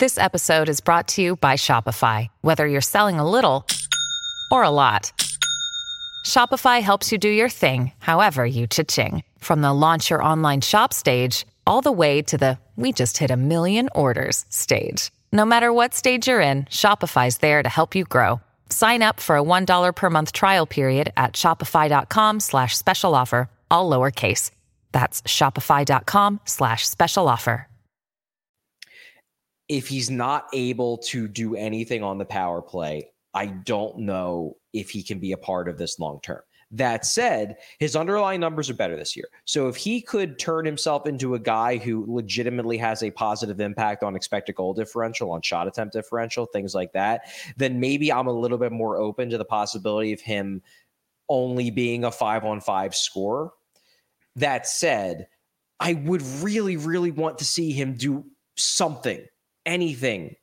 This 0.00 0.18
episode 0.18 0.68
is 0.68 0.80
brought 0.80 1.06
to 1.08 1.22
you 1.22 1.36
by 1.36 1.54
Shopify. 1.54 2.26
Whether 2.40 2.66
you're 2.66 2.80
selling 2.80 3.20
a 3.20 3.30
little 3.30 3.64
or 4.50 4.64
a 4.64 4.70
lot, 4.70 5.12
Shopify 6.26 6.82
helps 6.82 7.12
you 7.12 7.18
do 7.18 7.28
your 7.28 7.48
thing, 7.48 7.92
however 8.00 8.44
you 8.44 8.66
cha-ching. 8.66 9.22
From 9.38 9.60
the 9.60 9.72
launch 9.72 10.10
your 10.10 10.24
online 10.24 10.60
shop 10.60 10.92
stage, 10.92 11.46
all 11.64 11.80
the 11.80 11.92
way 11.92 12.22
to 12.22 12.36
the 12.36 12.58
we 12.74 12.90
just 12.90 13.18
hit 13.18 13.30
a 13.30 13.36
million 13.36 13.88
orders 13.94 14.46
stage. 14.48 15.12
No 15.30 15.44
matter 15.44 15.72
what 15.72 15.94
stage 15.94 16.26
you're 16.26 16.40
in, 16.40 16.64
Shopify's 16.64 17.38
there 17.38 17.62
to 17.62 17.68
help 17.68 17.94
you 17.94 18.02
grow. 18.02 18.40
Sign 18.72 19.02
up 19.02 19.20
for 19.20 19.36
a 19.36 19.42
$1 19.42 19.94
per 19.94 20.10
month 20.10 20.32
trial 20.32 20.66
period 20.66 21.12
at 21.16 21.34
shopify.com 21.34 22.40
slash 22.40 22.76
special 22.76 23.14
offer, 23.14 23.50
all 23.70 23.90
lowercase. 23.90 24.50
That's 24.92 25.22
shopify.com 25.22 26.40
slash 26.44 26.88
special 26.88 27.28
offer. 27.28 27.68
If 29.68 29.88
he's 29.88 30.10
not 30.10 30.46
able 30.52 30.98
to 30.98 31.28
do 31.28 31.54
anything 31.54 32.02
on 32.02 32.18
the 32.18 32.24
power 32.24 32.60
play, 32.60 33.10
I 33.34 33.46
don't 33.46 34.00
know 34.00 34.56
if 34.72 34.90
he 34.90 35.02
can 35.02 35.18
be 35.18 35.32
a 35.32 35.36
part 35.36 35.68
of 35.68 35.78
this 35.78 35.98
long 35.98 36.20
term. 36.22 36.40
That 36.74 37.04
said, 37.04 37.56
his 37.78 37.94
underlying 37.94 38.40
numbers 38.40 38.70
are 38.70 38.74
better 38.74 38.96
this 38.96 39.14
year. 39.14 39.28
So 39.44 39.68
if 39.68 39.76
he 39.76 40.00
could 40.00 40.38
turn 40.38 40.64
himself 40.64 41.06
into 41.06 41.34
a 41.34 41.38
guy 41.38 41.76
who 41.76 42.06
legitimately 42.08 42.78
has 42.78 43.02
a 43.02 43.10
positive 43.10 43.60
impact 43.60 44.02
on 44.02 44.16
expected 44.16 44.54
goal 44.54 44.72
differential, 44.72 45.30
on 45.32 45.42
shot 45.42 45.68
attempt 45.68 45.92
differential, 45.92 46.46
things 46.46 46.74
like 46.74 46.94
that, 46.94 47.28
then 47.58 47.78
maybe 47.78 48.10
I'm 48.10 48.26
a 48.26 48.32
little 48.32 48.56
bit 48.56 48.72
more 48.72 48.96
open 48.96 49.28
to 49.30 49.38
the 49.38 49.44
possibility 49.44 50.14
of 50.14 50.22
him 50.22 50.62
only 51.28 51.70
being 51.70 52.04
a 52.04 52.10
five 52.10 52.44
on 52.44 52.62
five 52.62 52.94
scorer. 52.94 53.50
That 54.36 54.66
said, 54.66 55.28
I 55.78 55.92
would 55.92 56.22
really, 56.40 56.78
really 56.78 57.10
want 57.10 57.38
to 57.38 57.44
see 57.44 57.72
him 57.72 57.94
do 57.94 58.24
something, 58.56 59.22
anything 59.66 60.36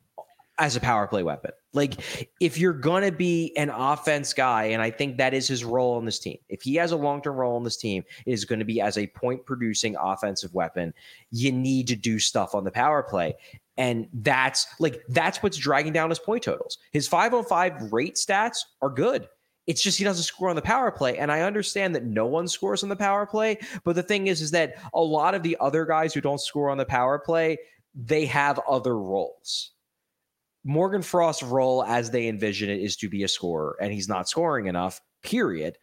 as 0.59 0.75
a 0.75 0.79
power 0.79 1.07
play 1.07 1.23
weapon. 1.23 1.51
Like, 1.73 2.29
if 2.39 2.57
you're 2.57 2.73
going 2.73 3.03
to 3.03 3.11
be 3.11 3.55
an 3.55 3.69
offense 3.69 4.33
guy, 4.33 4.65
and 4.65 4.81
I 4.81 4.89
think 4.89 5.17
that 5.17 5.33
is 5.33 5.47
his 5.47 5.63
role 5.63 5.97
on 5.97 6.05
this 6.05 6.17
team, 6.17 6.37
if 6.49 6.63
he 6.63 6.75
has 6.75 6.91
a 6.91 6.97
long 6.97 7.21
term 7.21 7.35
role 7.35 7.55
on 7.55 7.63
this 7.63 7.77
team, 7.77 8.03
it 8.25 8.31
is 8.31 8.45
going 8.45 8.59
to 8.59 8.65
be 8.65 8.81
as 8.81 8.97
a 8.97 9.07
point 9.07 9.45
producing 9.45 9.95
offensive 9.99 10.53
weapon. 10.53 10.93
You 11.31 11.51
need 11.51 11.87
to 11.89 11.95
do 11.95 12.17
stuff 12.17 12.55
on 12.55 12.63
the 12.63 12.71
power 12.71 13.03
play. 13.03 13.35
And 13.77 14.07
that's 14.13 14.67
like, 14.79 15.03
that's 15.09 15.41
what's 15.43 15.57
dragging 15.57 15.93
down 15.93 16.09
his 16.09 16.19
point 16.19 16.43
totals. 16.43 16.79
His 16.91 17.07
505 17.07 17.93
rate 17.93 18.15
stats 18.15 18.57
are 18.81 18.89
good. 18.89 19.27
It's 19.67 19.83
just 19.83 19.99
he 19.99 20.03
doesn't 20.03 20.23
score 20.23 20.49
on 20.49 20.55
the 20.55 20.63
power 20.63 20.91
play. 20.91 21.19
And 21.19 21.31
I 21.31 21.41
understand 21.41 21.93
that 21.93 22.03
no 22.03 22.25
one 22.25 22.47
scores 22.47 22.81
on 22.81 22.89
the 22.89 22.95
power 22.95 23.27
play. 23.27 23.59
But 23.83 23.95
the 23.95 24.03
thing 24.03 24.25
is, 24.25 24.41
is 24.41 24.49
that 24.51 24.77
a 24.95 24.99
lot 24.99 25.35
of 25.35 25.43
the 25.43 25.55
other 25.59 25.85
guys 25.85 26.13
who 26.13 26.21
don't 26.21 26.41
score 26.41 26.71
on 26.71 26.77
the 26.79 26.85
power 26.85 27.19
play, 27.19 27.59
they 27.93 28.25
have 28.25 28.59
other 28.67 28.97
roles 28.97 29.71
Morgan 30.63 31.01
Frost's 31.01 31.43
role 31.43 31.83
as 31.83 32.11
they 32.11 32.27
envision 32.27 32.69
it 32.69 32.81
is 32.81 32.95
to 32.97 33.09
be 33.09 33.23
a 33.23 33.27
scorer, 33.27 33.77
and 33.81 33.91
he's 33.91 34.09
not 34.09 34.27
scoring 34.27 34.67
enough, 34.67 35.01
period. 35.23 35.77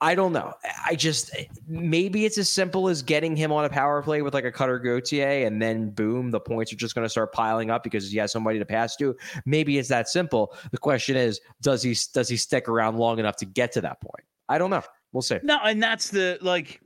I 0.00 0.14
don't 0.14 0.32
know. 0.32 0.54
I 0.86 0.94
just 0.94 1.34
maybe 1.66 2.24
it's 2.24 2.38
as 2.38 2.48
simple 2.48 2.88
as 2.88 3.02
getting 3.02 3.34
him 3.34 3.50
on 3.50 3.64
a 3.64 3.68
power 3.68 4.00
play 4.00 4.22
with 4.22 4.32
like 4.32 4.44
a 4.44 4.52
Cutter 4.52 4.78
Gauthier, 4.78 5.44
and 5.44 5.60
then 5.60 5.90
boom, 5.90 6.30
the 6.30 6.38
points 6.38 6.72
are 6.72 6.76
just 6.76 6.94
going 6.94 7.04
to 7.04 7.08
start 7.08 7.32
piling 7.32 7.70
up 7.70 7.82
because 7.82 8.08
he 8.10 8.18
has 8.18 8.30
somebody 8.30 8.60
to 8.60 8.64
pass 8.64 8.94
to. 8.96 9.16
Maybe 9.44 9.76
it's 9.76 9.88
that 9.88 10.08
simple. 10.08 10.54
The 10.70 10.78
question 10.78 11.16
is, 11.16 11.40
does 11.62 11.82
he 11.82 11.96
does 12.14 12.28
he 12.28 12.36
stick 12.36 12.68
around 12.68 12.96
long 12.96 13.18
enough 13.18 13.36
to 13.36 13.44
get 13.44 13.72
to 13.72 13.80
that 13.80 14.00
point? 14.00 14.24
I 14.48 14.58
don't 14.58 14.70
know. 14.70 14.84
We'll 15.12 15.22
see. 15.22 15.38
No, 15.42 15.58
and 15.64 15.82
that's 15.82 16.10
the 16.10 16.38
like. 16.42 16.80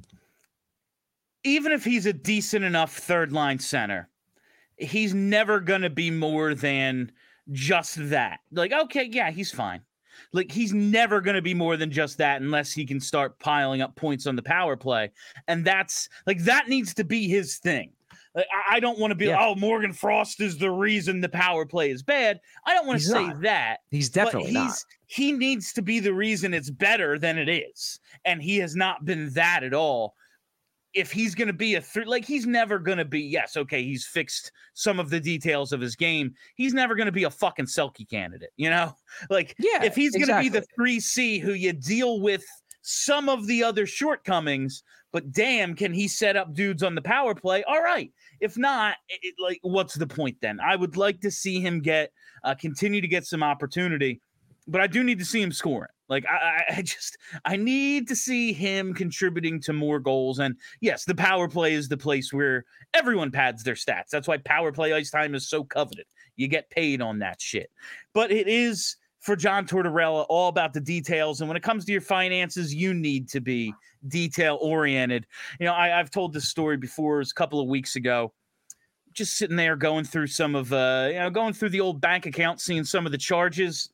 Even 1.45 1.73
if 1.73 1.85
he's 1.85 2.07
a 2.07 2.13
decent 2.13 2.65
enough 2.65 2.97
third 2.97 3.33
line 3.33 3.59
center, 3.59 4.09
he's 4.83 5.15
never 5.15 5.61
going 5.61 5.83
to 5.83 5.91
be 5.91 6.11
more 6.11 6.55
than 6.55 7.13
just 7.51 8.11
that. 8.11 8.41
Like, 8.53 8.73
okay, 8.73 9.09
yeah, 9.11 9.31
he's 9.31 9.51
fine. 9.51 9.81
Like, 10.33 10.51
he's 10.51 10.73
never 10.73 11.21
going 11.21 11.37
to 11.37 11.43
be 11.43 11.55
more 11.55 11.77
than 11.77 11.91
just 11.91 12.19
that 12.19 12.41
unless 12.41 12.73
he 12.73 12.85
can 12.85 13.01
start 13.01 13.39
piling 13.39 13.83
up 13.83 13.97
points 13.97 14.27
on 14.27 14.37
the 14.37 14.43
power 14.43 14.77
play. 14.77 15.11
And 15.49 15.65
that's 15.65 16.09
like, 16.27 16.39
that 16.45 16.69
needs 16.69 16.95
to 16.95 17.05
be 17.05 17.29
his 17.29 17.59
thing. 17.59 17.93
Like, 18.35 18.47
I 18.69 18.81
don't 18.81 18.99
want 18.99 19.11
to 19.11 19.15
be, 19.15 19.27
yeah. 19.27 19.39
oh, 19.41 19.55
Morgan 19.55 19.93
Frost 19.93 20.41
is 20.41 20.57
the 20.57 20.71
reason 20.71 21.21
the 21.21 21.29
power 21.29 21.67
play 21.67 21.91
is 21.91 22.03
bad. 22.03 22.41
I 22.65 22.73
don't 22.73 22.87
want 22.87 23.01
to 23.01 23.05
say 23.07 23.27
not. 23.27 23.43
that. 23.43 23.77
He's 23.91 24.09
definitely 24.09 24.53
he's, 24.53 24.55
not. 24.55 24.85
He 25.07 25.33
needs 25.33 25.73
to 25.75 25.83
be 25.83 26.01
the 26.01 26.15
reason 26.15 26.55
it's 26.55 26.71
better 26.71 27.19
than 27.19 27.37
it 27.37 27.49
is. 27.49 28.01
And 28.25 28.43
he 28.43 28.57
has 28.59 28.75
not 28.75 29.05
been 29.05 29.33
that 29.35 29.65
at 29.65 29.75
all 29.75 30.15
if 30.95 31.11
he's 31.11 31.35
going 31.35 31.49
to 31.49 31.55
be 31.55 31.75
a 31.75 31.81
three, 31.81 32.05
like 32.05 32.25
he's 32.25 32.47
never 32.47 32.79
going 32.79 32.99
to 32.99 33.05
be. 33.05 33.21
Yes, 33.21 33.57
okay, 33.57 33.83
he's 33.83 34.07
fixed 34.07 34.53
some 34.75 35.01
of 35.01 35.11
the 35.11 35.21
details 35.21 35.73
of 35.73 35.81
his 35.81 35.97
game. 35.97 36.35
He's 36.55 36.75
never 36.75 36.95
going 36.95 37.07
to 37.07 37.13
be 37.13 37.25
a 37.25 37.31
fucking 37.31 37.67
Selke 37.67 38.09
candidate, 38.09 38.51
you 38.57 38.71
know. 38.71 38.95
Like, 39.31 39.55
yeah, 39.59 39.85
if 39.85 39.95
he's 39.95 40.17
going 40.17 40.29
to 40.29 40.41
be 40.41 40.49
the 40.49 40.65
three 40.75 40.99
C 40.99 41.39
who 41.39 41.53
you 41.53 41.73
deal 41.73 42.21
with 42.21 42.45
some 42.81 43.29
of 43.29 43.47
the 43.47 43.63
other 43.63 43.87
shortcomings, 43.87 44.83
but 45.13 45.31
damn, 45.33 45.75
can 45.75 45.93
he 45.93 46.09
set 46.09 46.37
up 46.37 46.55
dudes 46.55 46.83
on 46.83 46.95
the 46.95 47.03
power 47.03 47.35
play? 47.35 47.63
All 47.65 47.83
right. 47.83 48.11
If 48.41 48.57
not, 48.57 48.97
it, 49.09 49.35
like, 49.41 49.61
what's 49.63 49.95
the 49.95 50.07
point 50.07 50.39
then? 50.41 50.59
I 50.61 50.77
would 50.77 50.97
like 50.97 51.21
to 51.21 51.31
see 51.31 51.61
him 51.61 51.81
get, 51.81 52.11
uh, 52.43 52.55
continue 52.55 53.01
to 53.01 53.09
get 53.09 53.27
some 53.27 53.43
opportunity, 53.43 54.21
but 54.67 54.81
I 54.81 54.87
do 54.87 55.03
need 55.03 55.19
to 55.19 55.25
see 55.25 55.43
him 55.43 55.53
scoring. 55.53 55.91
Like 56.09 56.27
I, 56.27 56.65
I 56.77 56.83
just 56.83 57.17
I 57.45 57.57
need 57.57 58.07
to 58.09 58.17
see 58.17 58.53
him 58.53 58.93
contributing 58.93 59.61
to 59.63 59.73
more 59.73 59.99
goals. 59.99 60.39
And 60.41 60.57
yes, 60.81 61.05
the 61.05 61.15
power 61.15 61.49
play 61.49 61.73
is 61.73 61.89
the 61.89 61.97
place 61.97 62.33
where 62.33 62.65
everyone 62.93 63.31
pads 63.31 63.63
their 63.63 63.75
stats. 63.75 64.11
That's 64.11 64.29
why 64.29 64.37
power 64.39 64.73
play 64.73 64.93
ice 64.93 65.11
time 65.11 65.35
is 65.35 65.49
so 65.49 65.65
coveted. 65.65 66.07
You 66.37 66.49
get 66.49 66.71
paid 66.71 67.01
on 67.01 67.19
that 67.21 67.41
shit. 67.41 67.71
But 68.13 68.31
it 68.31 68.47
is 68.47 68.97
for 69.21 69.37
John 69.37 69.67
Tortorella 69.67 70.27
all 70.29 70.49
about 70.49 70.75
the 70.75 70.81
details. 70.81 71.41
And 71.41 71.49
when 71.49 71.57
it 71.57 71.63
comes 71.63 71.85
to 71.85 71.93
your 71.93 72.01
finances, 72.01 72.75
you 72.75 72.93
need 72.93 73.29
to 73.31 73.41
be 73.41 73.73
detail 74.09 74.59
oriented. 74.61 75.27
You 75.61 75.67
know, 75.67 75.75
I, 75.75 75.89
have 75.89 76.11
told 76.11 76.33
this 76.33 76.49
story 76.49 76.77
before, 76.77 77.17
it 77.17 77.19
was 77.19 77.31
a 77.31 77.35
couple 77.35 77.61
of 77.61 77.69
weeks 77.69 77.95
ago. 77.95 78.33
Just 79.13 79.37
sitting 79.37 79.57
there 79.57 79.77
going 79.77 80.05
through 80.05 80.27
some 80.27 80.55
of 80.55 80.73
uh, 80.73 81.07
you 81.09 81.19
know, 81.19 81.31
going 81.31 81.53
through 81.53 81.69
the 81.69 81.81
old 81.81 82.01
bank 82.01 82.27
account, 82.27 82.61
seeing 82.61 82.83
some 82.83 83.07
of 83.07 83.13
the 83.13 83.19
charges 83.19 83.91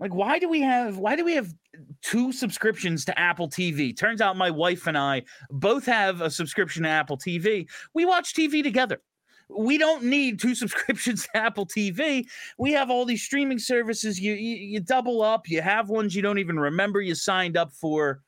like, 0.00 0.14
why 0.14 0.38
do 0.38 0.48
we 0.48 0.62
have 0.62 0.96
why 0.96 1.14
do 1.14 1.24
we 1.24 1.34
have 1.34 1.52
two 2.00 2.32
subscriptions 2.32 3.04
to 3.04 3.18
Apple 3.18 3.48
TV? 3.48 3.96
Turns 3.96 4.22
out 4.22 4.36
my 4.36 4.50
wife 4.50 4.86
and 4.86 4.96
I 4.96 5.22
both 5.50 5.84
have 5.84 6.22
a 6.22 6.30
subscription 6.30 6.84
to 6.84 6.88
Apple 6.88 7.18
TV. 7.18 7.68
We 7.92 8.06
watch 8.06 8.34
TV 8.34 8.62
together. 8.62 9.02
We 9.50 9.76
don't 9.76 10.04
need 10.04 10.40
two 10.40 10.54
subscriptions 10.54 11.24
to 11.24 11.36
Apple 11.36 11.66
TV. 11.66 12.26
We 12.56 12.72
have 12.72 12.90
all 12.90 13.04
these 13.04 13.22
streaming 13.22 13.58
services. 13.58 14.18
You, 14.18 14.32
you 14.32 14.56
you 14.56 14.80
double 14.80 15.22
up. 15.22 15.48
You 15.48 15.60
have 15.60 15.90
ones 15.90 16.16
you 16.16 16.22
don't 16.22 16.38
even 16.38 16.58
remember 16.58 17.02
you 17.02 17.14
signed 17.14 17.58
up 17.58 17.72
for. 17.72 18.22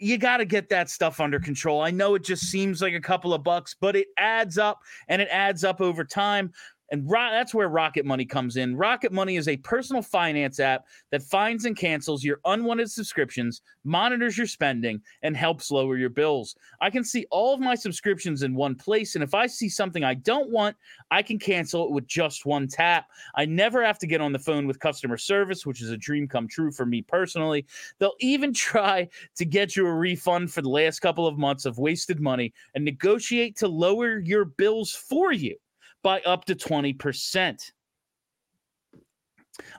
You 0.00 0.16
got 0.16 0.36
to 0.36 0.44
get 0.44 0.68
that 0.68 0.90
stuff 0.90 1.18
under 1.18 1.40
control. 1.40 1.82
I 1.82 1.90
know 1.90 2.14
it 2.14 2.22
just 2.22 2.44
seems 2.44 2.80
like 2.80 2.94
a 2.94 3.00
couple 3.00 3.34
of 3.34 3.42
bucks, 3.42 3.74
but 3.80 3.96
it 3.96 4.06
adds 4.16 4.56
up 4.56 4.78
and 5.08 5.20
it 5.20 5.26
adds 5.28 5.64
up 5.64 5.80
over 5.80 6.04
time. 6.04 6.52
And 6.90 7.08
ro- 7.08 7.30
that's 7.30 7.54
where 7.54 7.68
Rocket 7.68 8.06
Money 8.06 8.24
comes 8.24 8.56
in. 8.56 8.76
Rocket 8.76 9.12
Money 9.12 9.36
is 9.36 9.48
a 9.48 9.58
personal 9.58 10.02
finance 10.02 10.58
app 10.58 10.86
that 11.10 11.22
finds 11.22 11.64
and 11.66 11.76
cancels 11.76 12.24
your 12.24 12.40
unwanted 12.46 12.90
subscriptions, 12.90 13.60
monitors 13.84 14.38
your 14.38 14.46
spending, 14.46 15.00
and 15.22 15.36
helps 15.36 15.70
lower 15.70 15.98
your 15.98 16.08
bills. 16.08 16.56
I 16.80 16.90
can 16.90 17.04
see 17.04 17.26
all 17.30 17.52
of 17.52 17.60
my 17.60 17.74
subscriptions 17.74 18.42
in 18.42 18.54
one 18.54 18.74
place. 18.74 19.14
And 19.14 19.22
if 19.22 19.34
I 19.34 19.46
see 19.46 19.68
something 19.68 20.02
I 20.02 20.14
don't 20.14 20.50
want, 20.50 20.76
I 21.10 21.22
can 21.22 21.38
cancel 21.38 21.84
it 21.84 21.90
with 21.90 22.06
just 22.06 22.46
one 22.46 22.68
tap. 22.68 23.06
I 23.34 23.44
never 23.44 23.84
have 23.84 23.98
to 23.98 24.06
get 24.06 24.20
on 24.20 24.32
the 24.32 24.38
phone 24.38 24.66
with 24.66 24.80
customer 24.80 25.18
service, 25.18 25.66
which 25.66 25.82
is 25.82 25.90
a 25.90 25.96
dream 25.96 26.26
come 26.26 26.48
true 26.48 26.72
for 26.72 26.86
me 26.86 27.02
personally. 27.02 27.66
They'll 27.98 28.14
even 28.20 28.52
try 28.58 29.08
to 29.36 29.44
get 29.44 29.76
you 29.76 29.86
a 29.86 29.92
refund 29.92 30.52
for 30.52 30.62
the 30.62 30.70
last 30.70 31.00
couple 31.00 31.26
of 31.26 31.38
months 31.38 31.66
of 31.66 31.78
wasted 31.78 32.20
money 32.20 32.54
and 32.74 32.84
negotiate 32.84 33.56
to 33.56 33.68
lower 33.68 34.18
your 34.18 34.46
bills 34.46 34.92
for 34.92 35.32
you 35.32 35.56
by 36.02 36.20
up 36.20 36.44
to 36.46 36.54
20%. 36.54 37.72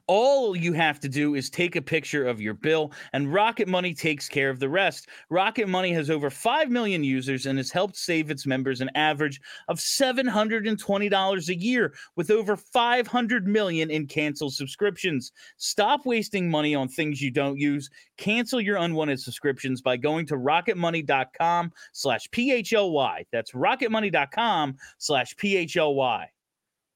All 0.08 0.56
you 0.56 0.74
have 0.74 1.00
to 1.02 1.10
do 1.10 1.36
is 1.36 1.50
take 1.50 1.76
a 1.76 1.82
picture 1.82 2.28
of 2.28 2.42
your 2.42 2.54
bill, 2.54 2.92
and 3.14 3.32
Rocket 3.34 3.68
Money 3.68 3.94
takes 3.94 4.28
care 4.28 4.50
of 4.50 4.60
the 4.60 4.70
rest. 4.70 5.10
Rocket 5.30 5.68
Money 5.68 5.94
has 5.94 6.10
over 6.10 6.30
5 6.30 6.70
million 6.70 7.04
users 7.04 7.46
and 7.46 7.58
has 7.58 7.72
helped 7.72 7.96
save 7.96 8.32
its 8.32 8.46
members 8.46 8.82
an 8.82 8.90
average 8.96 9.40
of 9.68 9.78
$720 9.78 11.50
a 11.50 11.56
year 11.60 11.94
with 12.16 12.32
over 12.32 12.58
500 12.58 13.48
million 13.48 13.90
in 13.92 14.08
canceled 14.08 14.54
subscriptions. 14.54 15.32
Stop 15.58 16.06
wasting 16.06 16.50
money 16.50 16.76
on 16.76 16.88
things 16.88 17.22
you 17.22 17.32
don't 17.32 17.58
use. 17.58 17.90
Cancel 18.18 18.62
your 18.62 18.78
unwanted 18.78 19.20
subscriptions 19.20 19.82
by 19.82 19.98
going 19.98 20.26
to 20.26 20.36
rocketmoney.com 20.36 21.72
slash 21.94 22.28
PHLY. 22.30 23.26
That's 23.32 23.52
rocketmoney.com 23.52 24.76
slash 24.98 25.36
PHLY. 25.36 26.26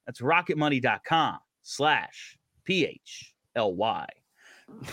That's 0.06 0.22
rocketmoney.com 0.22 1.40
slash 1.64 2.38
P 2.66 2.86
H 2.86 3.34
L 3.56 3.74
Y. 3.76 4.08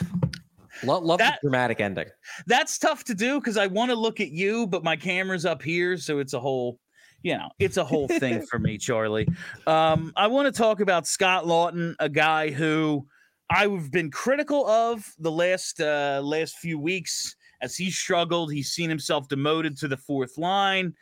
Love, 0.83 1.03
love 1.03 1.19
that, 1.19 1.41
the 1.43 1.49
dramatic 1.49 1.81
ending. 1.81 2.09
That's 2.47 2.79
tough 2.79 3.05
to 3.05 3.15
do 3.15 3.39
because 3.39 3.57
I 3.57 3.67
want 3.67 3.91
to 3.91 3.95
look 3.95 4.21
at 4.21 4.31
you, 4.31 4.67
but 4.67 4.83
my 4.83 4.97
camera's 4.97 5.45
up 5.45 5.61
here, 5.61 5.99
so 5.99 6.21
it's 6.21 6.33
a 6.33 6.41
whole, 6.41 6.79
you 7.23 7.37
know, 7.37 7.51
it's 7.59 7.77
a 7.77 7.85
whole 7.85 8.09
thing 8.09 8.41
for 8.47 8.59
me, 8.59 8.79
Charlie. 8.79 9.29
Um, 9.67 10.13
I 10.17 10.27
want 10.27 10.47
to 10.47 10.53
talk 10.53 10.81
about 10.81 11.07
Scott 11.07 11.45
Laughton, 11.45 11.97
a 11.99 12.09
guy 12.09 12.51
who 12.51 13.07
I've 13.51 13.91
been 13.91 14.11
critical 14.11 14.67
of 14.67 15.05
the 15.19 15.31
last 15.31 15.81
uh, 15.81 16.21
last 16.25 16.57
few 16.59 16.79
weeks 16.79 17.35
as 17.61 17.77
he 17.77 17.91
struggled. 17.91 18.53
He's 18.53 18.71
seen 18.71 18.89
himself 18.89 19.29
demoted 19.29 19.77
to 19.79 19.89
the 19.89 19.97
fourth 19.97 20.39
line. 20.39 20.95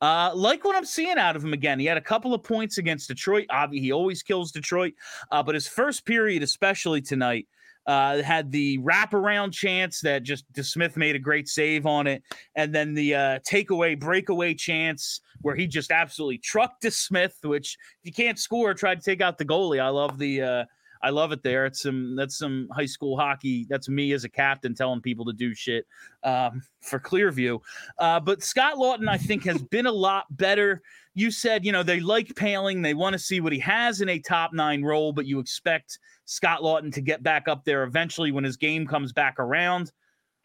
Uh, 0.00 0.30
like 0.34 0.64
what 0.64 0.76
I'm 0.76 0.84
seeing 0.84 1.16
out 1.16 1.36
of 1.36 1.44
him 1.44 1.52
again. 1.52 1.78
He 1.78 1.86
had 1.86 1.96
a 1.96 2.02
couple 2.02 2.34
of 2.34 2.42
points 2.42 2.78
against 2.78 3.08
Detroit. 3.08 3.46
Obviously, 3.50 3.86
he 3.86 3.92
always 3.92 4.22
kills 4.22 4.52
Detroit, 4.52 4.92
uh, 5.30 5.42
but 5.42 5.54
his 5.54 5.66
first 5.66 6.04
period, 6.04 6.42
especially 6.42 7.00
tonight, 7.00 7.46
uh, 7.86 8.20
had 8.22 8.50
the 8.50 8.78
wraparound 8.78 9.52
chance 9.52 10.00
that 10.00 10.24
just 10.24 10.50
DeSmith 10.52 10.96
made 10.96 11.14
a 11.14 11.20
great 11.20 11.48
save 11.48 11.86
on 11.86 12.06
it, 12.06 12.22
and 12.56 12.74
then 12.74 12.94
the 12.94 13.14
uh, 13.14 13.38
takeaway 13.48 13.98
breakaway 13.98 14.54
chance 14.54 15.20
where 15.42 15.54
he 15.54 15.66
just 15.66 15.90
absolutely 15.90 16.38
trucked 16.38 16.82
DeSmith. 16.82 17.44
Which 17.44 17.78
if 18.02 18.06
you 18.06 18.12
can't 18.12 18.38
score, 18.38 18.74
try 18.74 18.94
to 18.94 19.00
take 19.00 19.20
out 19.20 19.38
the 19.38 19.44
goalie. 19.44 19.80
I 19.80 19.88
love 19.88 20.18
the 20.18 20.42
uh, 20.42 20.64
I 21.06 21.10
love 21.10 21.30
it 21.30 21.44
there. 21.44 21.66
It's 21.66 21.82
some 21.82 22.16
that's 22.16 22.36
some 22.36 22.68
high 22.72 22.86
school 22.86 23.16
hockey. 23.16 23.64
That's 23.68 23.88
me 23.88 24.12
as 24.12 24.24
a 24.24 24.28
captain 24.28 24.74
telling 24.74 25.00
people 25.00 25.24
to 25.26 25.32
do 25.32 25.54
shit 25.54 25.86
um, 26.24 26.60
for 26.80 26.98
Clearview. 26.98 27.60
Uh, 27.96 28.18
but 28.18 28.42
Scott 28.42 28.74
Laughton, 28.74 29.08
I 29.08 29.16
think, 29.16 29.44
has 29.44 29.62
been 29.62 29.86
a 29.86 29.92
lot 29.92 30.24
better. 30.30 30.82
You 31.14 31.30
said, 31.30 31.64
you 31.64 31.70
know, 31.70 31.84
they 31.84 32.00
like 32.00 32.34
Poehling, 32.34 32.82
They 32.82 32.92
want 32.92 33.12
to 33.12 33.20
see 33.20 33.40
what 33.40 33.52
he 33.52 33.60
has 33.60 34.00
in 34.00 34.08
a 34.08 34.18
top 34.18 34.52
nine 34.52 34.82
role, 34.82 35.12
but 35.12 35.26
you 35.26 35.38
expect 35.38 36.00
Scott 36.24 36.60
Laughton 36.60 36.92
to 36.94 37.00
get 37.00 37.22
back 37.22 37.46
up 37.46 37.64
there 37.64 37.84
eventually 37.84 38.32
when 38.32 38.42
his 38.42 38.56
game 38.56 38.84
comes 38.84 39.12
back 39.12 39.38
around. 39.38 39.92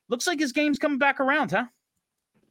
Looks 0.09 0.27
like 0.27 0.39
his 0.39 0.51
game's 0.51 0.77
coming 0.77 0.99
back 0.99 1.19
around, 1.19 1.49
huh? 1.49 1.65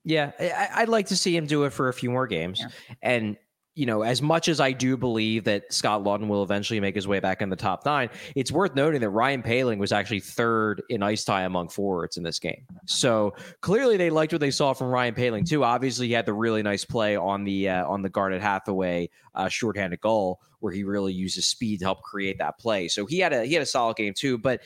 Yeah, 0.02 0.32
I, 0.74 0.80
would 0.80 0.88
like 0.88 1.06
to 1.08 1.16
see 1.16 1.36
him 1.36 1.46
do 1.46 1.62
it 1.64 1.72
for 1.72 1.88
a 1.88 1.92
few 1.92 2.10
more 2.10 2.26
games. 2.26 2.58
Yeah. 2.58 2.68
And 3.02 3.36
you 3.74 3.86
know, 3.86 4.02
as 4.02 4.20
much 4.20 4.48
as 4.48 4.58
I 4.60 4.72
do 4.72 4.96
believe 4.96 5.44
that 5.44 5.72
Scott 5.72 6.02
Laughton 6.02 6.26
will 6.26 6.42
eventually 6.42 6.80
make 6.80 6.94
his 6.94 7.06
way 7.06 7.20
back 7.20 7.40
in 7.40 7.50
the 7.50 7.56
top 7.56 7.86
nine, 7.86 8.10
it's 8.34 8.50
worth 8.50 8.74
noting 8.74 9.00
that 9.00 9.10
Ryan 9.10 9.42
Poehling 9.42 9.78
was 9.78 9.92
actually 9.92 10.20
third 10.20 10.82
in 10.88 11.02
ice 11.02 11.24
time 11.24 11.46
among 11.46 11.68
forwards 11.68 12.16
in 12.16 12.22
this 12.24 12.38
game. 12.38 12.66
So 12.86 13.34
clearly 13.60 13.96
they 13.96 14.10
liked 14.10 14.32
what 14.32 14.40
they 14.40 14.50
saw 14.50 14.72
from 14.72 14.88
Ryan 14.88 15.14
Poehling 15.14 15.48
too. 15.48 15.62
Obviously, 15.62 16.08
he 16.08 16.12
had 16.12 16.26
the 16.26 16.34
really 16.34 16.62
nice 16.62 16.84
play 16.84 17.16
on 17.16 17.44
the 17.44 17.68
uh, 17.68 17.86
on 17.86 18.02
the 18.02 18.08
Garnet 18.08 18.42
Hathaway 18.42 19.08
uh, 19.34 19.48
shorthanded 19.48 20.00
goal 20.00 20.40
where 20.58 20.72
he 20.72 20.84
really 20.84 21.12
used 21.12 21.36
his 21.36 21.46
speed 21.46 21.78
to 21.78 21.86
help 21.86 22.02
create 22.02 22.38
that 22.38 22.58
play. 22.58 22.88
So 22.88 23.06
he 23.06 23.18
had 23.18 23.32
a 23.32 23.44
he 23.44 23.54
had 23.54 23.62
a 23.62 23.66
solid 23.66 23.96
game 23.96 24.14
too. 24.14 24.36
But 24.36 24.62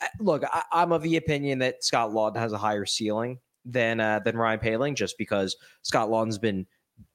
uh, 0.00 0.06
look, 0.20 0.44
I, 0.44 0.62
am 0.72 0.92
of 0.92 1.02
the 1.02 1.16
opinion 1.16 1.58
that 1.58 1.84
Scott 1.84 2.10
Laughton 2.10 2.36
has 2.36 2.52
a 2.52 2.58
higher 2.58 2.86
ceiling 2.86 3.40
than 3.64 4.00
uh, 4.00 4.20
than 4.20 4.36
Ryan 4.36 4.60
Poehling 4.60 4.94
just 4.94 5.18
because 5.18 5.56
Scott 5.82 6.08
Laughton's 6.08 6.38
been 6.38 6.66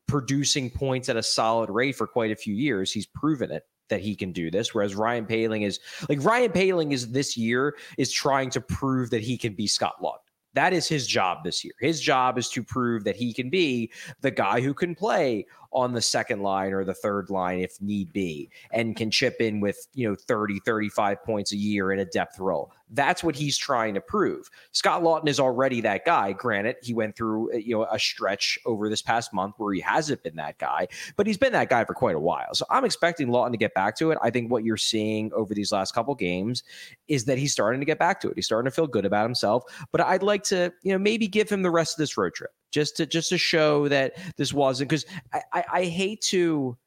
producing 0.09 0.69
points 0.69 1.09
at 1.09 1.17
a 1.17 1.23
solid 1.23 1.69
rate 1.69 1.95
for 1.95 2.07
quite 2.07 2.31
a 2.31 2.35
few 2.35 2.55
years. 2.55 2.91
He's 2.91 3.05
proven 3.05 3.51
it 3.51 3.63
that 3.89 4.01
he 4.01 4.15
can 4.15 4.31
do 4.31 4.51
this. 4.51 4.73
Whereas 4.73 4.95
Ryan 4.95 5.25
Poehling 5.25 5.65
is 5.65 5.79
like 6.07 6.23
Ryan 6.23 6.51
Poehling 6.51 6.91
is 6.91 7.11
this 7.11 7.37
year 7.37 7.75
is 7.97 8.11
trying 8.11 8.49
to 8.51 8.61
prove 8.61 9.09
that 9.11 9.21
he 9.21 9.37
can 9.37 9.53
be 9.53 9.67
Scott 9.67 9.95
Laughton. 10.01 10.19
That 10.53 10.73
is 10.73 10.87
his 10.87 11.05
job 11.05 11.43
this 11.43 11.63
year. 11.63 11.73
His 11.79 12.01
job 12.01 12.37
is 12.37 12.49
to 12.49 12.63
prove 12.63 13.03
that 13.03 13.15
he 13.15 13.33
can 13.33 13.49
be 13.49 13.91
the 14.21 14.31
guy 14.31 14.61
who 14.61 14.73
can 14.73 14.95
play 14.95 15.45
on 15.71 15.93
the 15.93 16.01
second 16.01 16.41
line 16.41 16.73
or 16.73 16.83
the 16.83 16.93
third 16.93 17.29
line 17.29 17.59
if 17.59 17.79
need 17.81 18.11
be 18.11 18.49
and 18.71 18.95
can 18.95 19.11
chip 19.11 19.37
in 19.39 19.59
with, 19.59 19.87
you 19.93 20.09
know, 20.09 20.15
30, 20.15 20.59
35 20.65 21.23
points 21.23 21.51
a 21.51 21.57
year 21.57 21.91
in 21.91 21.99
a 21.99 22.05
depth 22.05 22.39
role. 22.39 22.71
That's 22.91 23.23
what 23.23 23.35
he's 23.35 23.55
trying 23.55 23.93
to 23.93 24.01
prove. 24.01 24.49
Scott 24.71 25.03
Laughton 25.03 25.27
is 25.27 25.39
already 25.39 25.79
that 25.81 26.05
guy. 26.05 26.31
Granted, 26.31 26.77
he 26.81 26.93
went 26.93 27.15
through 27.15 27.53
uh, 27.53 27.57
you 27.57 27.75
know 27.75 27.83
a 27.91 27.99
stretch 27.99 28.57
over 28.65 28.89
this 28.89 29.03
past 29.03 29.31
month 29.31 29.55
where 29.57 29.73
he 29.73 29.79
hasn't 29.79 30.23
been 30.23 30.35
that 30.37 30.57
guy, 30.57 30.87
but 31.15 31.27
he's 31.27 31.37
been 31.37 31.53
that 31.53 31.69
guy 31.69 31.85
for 31.85 31.93
quite 31.93 32.15
a 32.15 32.19
while. 32.19 32.53
So 32.53 32.65
I'm 32.71 32.85
expecting 32.85 33.27
Laughton 33.27 33.51
to 33.51 33.57
get 33.57 33.75
back 33.75 33.95
to 33.97 34.09
it. 34.09 34.17
I 34.23 34.31
think 34.31 34.49
what 34.49 34.63
you're 34.63 34.77
seeing 34.77 35.31
over 35.33 35.53
these 35.53 35.71
last 35.71 35.93
couple 35.93 36.15
games 36.15 36.63
is 37.07 37.25
that 37.25 37.37
he's 37.37 37.51
starting 37.51 37.79
to 37.79 37.85
get 37.85 37.99
back 37.99 38.19
to 38.21 38.29
it. 38.29 38.33
He's 38.35 38.47
starting 38.47 38.69
to 38.69 38.75
feel 38.75 38.87
good 38.87 39.05
about 39.05 39.23
himself. 39.23 39.63
But 39.91 40.01
I'd 40.01 40.23
like 40.23 40.41
to 40.45 40.73
you 40.81 40.91
know 40.91 40.99
maybe 40.99 41.27
give 41.27 41.47
him 41.47 41.61
the 41.61 41.71
rest 41.71 41.93
of 41.93 42.01
this 42.01 42.17
road 42.17 42.33
trip 42.33 42.51
just 42.71 42.97
to 42.97 43.05
just 43.05 43.29
to 43.29 43.37
show 43.37 43.87
that 43.87 44.17
this 44.37 44.53
wasn't 44.53 44.89
because 44.89 45.05
I, 45.33 45.41
I, 45.53 45.63
I 45.73 45.85
hate 45.85 46.21
to. 46.29 46.77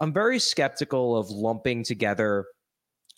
I'm 0.00 0.12
very 0.12 0.38
skeptical 0.38 1.16
of 1.16 1.30
lumping 1.30 1.84
together 1.84 2.46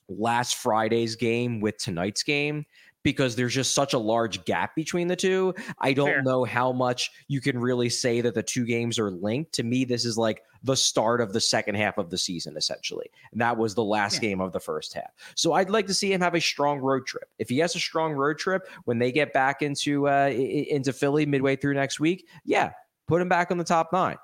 last 0.09 0.57
Friday's 0.57 1.17
game 1.17 1.61
with 1.61 1.79
tonight's 1.79 2.23
game 2.23 2.67
because 3.03 3.37
there's 3.37 3.55
just 3.55 3.75
such 3.75 3.93
a 3.93 3.99
large 3.99 4.45
gap 4.45 4.75
between 4.75 5.07
the 5.07 5.17
two. 5.17 5.55
I 5.79 5.93
don't 5.93 6.09
Fair. 6.09 6.23
know 6.23 6.45
how 6.45 6.73
much 6.73 7.11
you 7.29 7.41
can 7.41 7.59
really 7.59 7.89
say 7.89 8.21
that 8.23 8.35
the 8.35 8.43
two 8.43 8.65
games 8.65 8.99
are 8.99 9.11
linked. 9.11 9.53
To 9.55 9.63
me, 9.63 9.85
this 9.85 10.05
is 10.05 10.19
like 10.19 10.43
the 10.65 10.75
start 10.75 11.21
of 11.21 11.33
the 11.33 11.41
second 11.41 11.75
half 11.75 11.99
of 11.99 12.11
the 12.11 12.19
season, 12.19 12.57
essentially. 12.57 13.11
And 13.33 13.41
that 13.41 13.57
was 13.57 13.75
the 13.75 13.85
last 13.85 14.15
yeah. 14.15 14.31
game 14.31 14.41
of 14.41 14.53
the 14.53 14.61
first 14.61 14.95
half. 14.95 15.13
So 15.37 15.53
I'd 15.53 15.71
like 15.71 15.87
to 15.87 15.95
see 15.95 16.13
him 16.13 16.23
have 16.23 16.35
a 16.35 16.41
strong 16.41 16.79
road 16.79 17.07
trip. 17.07 17.29
If 17.39 17.51
he 17.51 17.59
has 17.59 17.77
a 17.77 17.81
strong 17.81 18.13
road 18.15 18.39
trip 18.39 18.67
when 18.85 18.99
they 18.99 19.13
get 19.13 19.33
back 19.35 19.61
into 19.61 20.09
uh, 20.09 20.29
into 20.29 20.93
Philly 20.93 21.27
midway 21.27 21.55
through 21.55 21.75
next 21.75 22.01
week, 22.01 22.27
yeah, 22.45 22.73
put 23.07 23.21
him 23.21 23.29
back 23.29 23.51
on 23.51 23.59
the 23.59 23.65
top 23.65 23.93
nine. 23.93 24.17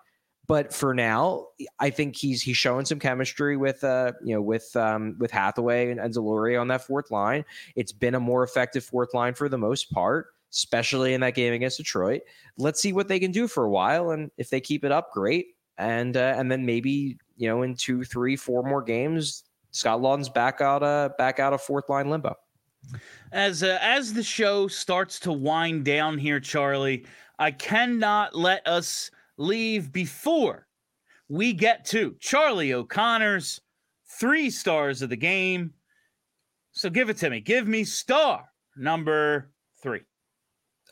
But 0.47 0.75
for 0.75 0.95
now, 0.95 1.49
I 1.79 1.91
think 1.91 2.17
he's 2.17 2.43
he's 2.43 2.57
showing 2.57 2.85
some 2.85 2.99
chemistry 2.99 3.57
with 3.57 3.85
uh 3.85 4.13
you 4.25 4.35
know 4.35 4.43
with 4.43 4.75
um 4.75 5.15
with 5.21 5.31
Hathaway 5.31 5.91
and, 5.91 6.01
and 6.01 6.13
Deslauriers 6.13 6.61
on 6.61 6.69
that 6.69 6.85
fourth 6.85 7.11
line. 7.11 7.45
It's 7.77 7.93
been 7.93 8.15
a 8.15 8.21
more 8.21 8.43
effective 8.43 8.83
fourth 8.83 9.15
line 9.15 9.35
for 9.35 9.49
the 9.49 9.59
most 9.59 9.93
part, 9.93 10.29
especially 10.51 11.15
in 11.15 11.21
that 11.21 11.37
game 11.37 11.53
against 11.53 11.77
Detroit. 11.77 12.23
Let's 12.57 12.81
see 12.81 12.93
what 12.93 13.07
they 13.07 13.21
can 13.21 13.31
do 13.31 13.47
for 13.47 13.65
a 13.65 13.71
while, 13.71 14.11
and 14.11 14.31
if 14.39 14.51
they 14.51 14.61
keep 14.61 14.85
it 14.85 14.91
up, 14.91 15.13
great. 15.13 15.55
And 15.81 16.17
uh, 16.17 16.35
and 16.37 16.51
then 16.51 16.65
maybe 16.65 17.17
you 17.37 17.49
know 17.49 17.63
in 17.63 17.75
two, 17.75 18.05
three, 18.05 18.37
four 18.37 18.63
more 18.63 18.83
games, 18.83 19.45
Scott 19.73 20.01
Laughton's 20.01 20.29
back 20.29 20.61
out 20.61 20.83
uh 20.83 21.09
back 21.19 21.41
out 21.41 21.53
of 21.53 21.61
fourth 21.61 21.89
line 21.89 22.11
limbo. 22.11 22.37
As 23.33 23.63
uh, 23.63 23.79
as 23.81 24.13
the 24.13 24.23
show 24.23 24.69
starts 24.69 25.19
to 25.21 25.33
wind 25.33 25.85
down 25.85 26.19
here, 26.19 26.39
Charlie, 26.39 27.07
I 27.39 27.51
cannot 27.51 28.37
let 28.37 28.67
us 28.67 29.11
leave 29.39 29.91
before 29.91 30.67
we 31.29 31.53
get 31.53 31.85
to 31.87 32.17
Charlie 32.21 32.75
O'Connor's 32.75 33.61
three 34.19 34.51
stars 34.51 35.01
of 35.01 35.09
the 35.09 35.17
game. 35.17 35.73
So 36.73 36.91
give 36.91 37.09
it 37.09 37.17
to 37.19 37.31
me. 37.31 37.41
Give 37.41 37.67
me 37.67 37.85
star 37.85 38.45
number 38.77 39.51
three. 39.83 40.03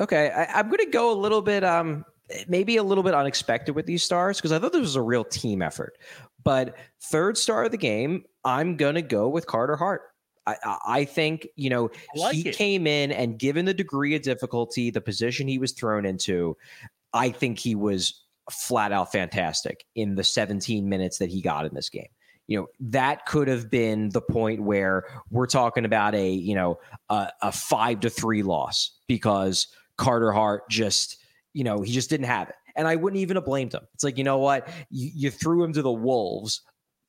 Okay, 0.00 0.30
I, 0.30 0.60
am 0.60 0.68
going 0.68 0.78
to 0.78 0.90
go 0.90 1.12
a 1.12 1.18
little 1.18 1.42
bit, 1.42 1.64
um, 1.64 2.04
maybe 2.46 2.76
a 2.76 2.82
little 2.82 3.04
bit 3.04 3.14
unexpected 3.14 3.74
with 3.74 3.86
these 3.86 4.02
stars 4.02 4.38
because 4.38 4.52
I 4.52 4.58
thought 4.58 4.72
this 4.72 4.80
was 4.80 4.96
a 4.96 5.02
real 5.02 5.24
team 5.24 5.62
effort. 5.62 5.98
But 6.44 6.76
third 7.02 7.36
star 7.36 7.64
of 7.64 7.70
the 7.70 7.78
game, 7.78 8.24
I'm 8.44 8.76
going 8.76 8.94
to 8.94 9.02
go 9.02 9.28
with 9.28 9.46
Carter 9.46 9.76
Hart. 9.76 10.02
I, 10.46 10.78
I 10.86 11.04
think 11.04 11.46
you 11.56 11.68
know 11.68 11.90
like 12.16 12.34
he 12.34 12.48
it. 12.48 12.56
came 12.56 12.86
in 12.86 13.12
and 13.12 13.38
given 13.38 13.66
the 13.66 13.74
degree 13.74 14.14
of 14.14 14.22
difficulty, 14.22 14.90
the 14.90 15.00
position 15.00 15.46
he 15.46 15.58
was 15.58 15.72
thrown 15.72 16.06
into, 16.06 16.56
I 17.12 17.30
think 17.30 17.58
he 17.58 17.74
was 17.74 18.24
flat 18.50 18.92
out 18.92 19.12
fantastic 19.12 19.84
in 19.94 20.14
the 20.14 20.24
17 20.24 20.88
minutes 20.88 21.18
that 21.18 21.28
he 21.28 21.42
got 21.42 21.66
in 21.66 21.74
this 21.74 21.88
game. 21.88 22.08
You 22.46 22.60
know, 22.60 22.66
that 22.80 23.26
could 23.26 23.46
have 23.48 23.70
been 23.70 24.08
the 24.08 24.22
point 24.22 24.62
where 24.62 25.04
we're 25.30 25.46
talking 25.46 25.84
about 25.84 26.14
a, 26.14 26.30
you 26.30 26.54
know, 26.54 26.78
a, 27.10 27.30
a 27.42 27.52
five 27.52 28.00
to 28.00 28.10
three 28.10 28.42
loss 28.42 28.98
because 29.06 29.66
Carter 29.98 30.32
Hart 30.32 30.62
just, 30.70 31.17
you 31.58 31.64
know, 31.64 31.80
he 31.80 31.90
just 31.90 32.08
didn't 32.08 32.26
have 32.26 32.48
it. 32.48 32.54
And 32.76 32.86
I 32.86 32.94
wouldn't 32.94 33.20
even 33.20 33.34
have 33.34 33.44
blamed 33.44 33.74
him. 33.74 33.80
It's 33.92 34.04
like, 34.04 34.16
you 34.16 34.22
know 34.22 34.38
what? 34.38 34.68
You, 34.90 35.10
you 35.12 35.30
threw 35.32 35.64
him 35.64 35.72
to 35.72 35.82
the 35.82 35.90
wolves 35.90 36.60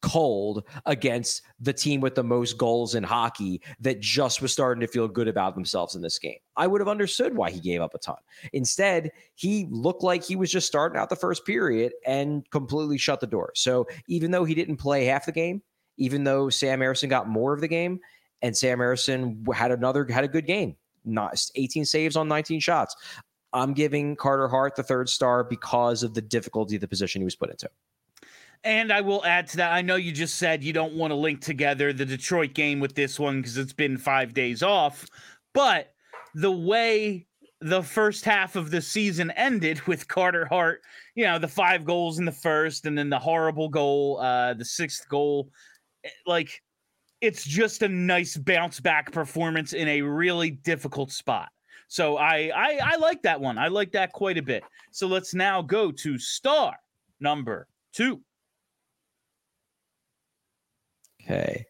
cold 0.01 0.63
against 0.87 1.43
the 1.59 1.71
team 1.71 2.01
with 2.01 2.15
the 2.15 2.23
most 2.23 2.57
goals 2.57 2.95
in 2.95 3.03
hockey 3.03 3.61
that 3.79 3.99
just 3.99 4.41
was 4.41 4.51
starting 4.51 4.81
to 4.81 4.87
feel 4.87 5.07
good 5.07 5.27
about 5.27 5.53
themselves 5.53 5.93
in 5.93 6.01
this 6.01 6.17
game. 6.17 6.39
I 6.57 6.65
would 6.65 6.81
have 6.81 6.87
understood 6.87 7.35
why 7.35 7.51
he 7.51 7.59
gave 7.59 7.79
up 7.79 7.93
a 7.93 7.99
ton. 7.99 8.15
Instead, 8.51 9.11
he 9.35 9.67
looked 9.69 10.01
like 10.01 10.23
he 10.23 10.35
was 10.35 10.51
just 10.51 10.65
starting 10.65 10.97
out 10.97 11.11
the 11.11 11.15
first 11.15 11.45
period 11.45 11.93
and 12.07 12.49
completely 12.49 12.97
shut 12.97 13.19
the 13.19 13.27
door. 13.27 13.51
So 13.53 13.85
even 14.07 14.31
though 14.31 14.45
he 14.45 14.55
didn't 14.55 14.77
play 14.77 15.05
half 15.05 15.27
the 15.27 15.31
game, 15.31 15.61
even 15.97 16.23
though 16.23 16.49
Sam 16.49 16.79
Ersson 16.79 17.07
got 17.09 17.29
more 17.29 17.53
of 17.53 17.61
the 17.61 17.67
game, 17.67 17.99
and 18.41 18.57
Sam 18.57 18.79
Ersson 18.79 19.53
had 19.53 19.69
another 19.69 20.07
had 20.09 20.23
a 20.23 20.27
good 20.27 20.47
game, 20.47 20.75
not 21.05 21.39
18 21.55 21.85
saves 21.85 22.15
on 22.15 22.27
19 22.27 22.59
shots. 22.61 22.95
I'm 23.53 23.73
giving 23.73 24.15
Carter 24.15 24.47
Hart 24.47 24.75
the 24.75 24.83
third 24.83 25.09
star 25.09 25.43
because 25.43 26.03
of 26.03 26.13
the 26.13 26.21
difficulty 26.21 26.75
of 26.75 26.81
the 26.81 26.87
position 26.87 27.21
he 27.21 27.25
was 27.25 27.35
put 27.35 27.49
into. 27.49 27.69
And 28.63 28.91
I 28.91 29.01
will 29.01 29.25
add 29.25 29.47
to 29.47 29.57
that. 29.57 29.71
I 29.71 29.81
know 29.81 29.95
you 29.95 30.11
just 30.11 30.35
said 30.35 30.63
you 30.63 30.73
don't 30.73 30.93
want 30.93 31.11
to 31.11 31.15
link 31.15 31.41
together 31.41 31.93
the 31.93 32.05
Detroit 32.05 32.53
game 32.53 32.79
with 32.79 32.93
this 32.93 33.17
one 33.17 33.41
because 33.41 33.57
it's 33.57 33.73
been 33.73 33.97
five 33.97 34.33
days 34.33 34.61
off. 34.61 35.05
But 35.53 35.93
the 36.35 36.51
way 36.51 37.25
the 37.61 37.81
first 37.81 38.25
half 38.25 38.55
of 38.55 38.71
the 38.71 38.81
season 38.81 39.31
ended 39.31 39.81
with 39.87 40.07
Carter 40.07 40.45
Hart, 40.45 40.81
you 41.15 41.23
know, 41.25 41.39
the 41.39 41.47
five 41.47 41.85
goals 41.85 42.19
in 42.19 42.25
the 42.25 42.31
first 42.31 42.85
and 42.85 42.97
then 42.97 43.09
the 43.09 43.19
horrible 43.19 43.69
goal, 43.69 44.19
uh, 44.19 44.53
the 44.53 44.65
sixth 44.65 45.07
goal, 45.07 45.49
eh, 46.03 46.09
like 46.25 46.61
it's 47.21 47.43
just 47.43 47.81
a 47.81 47.87
nice 47.87 48.37
bounce 48.37 48.79
back 48.79 49.11
performance 49.11 49.73
in 49.73 49.87
a 49.87 50.01
really 50.01 50.51
difficult 50.51 51.11
spot. 51.11 51.49
So 51.89 52.17
I, 52.17 52.51
I 52.55 52.79
I 52.83 52.95
like 52.97 53.23
that 53.23 53.41
one. 53.41 53.57
I 53.57 53.67
like 53.67 53.91
that 53.93 54.13
quite 54.13 54.37
a 54.37 54.43
bit. 54.43 54.63
So 54.91 55.07
let's 55.07 55.33
now 55.33 55.61
go 55.61 55.91
to 55.91 56.17
star 56.19 56.75
number 57.19 57.67
two. 57.93 58.21
Okay. 61.23 61.65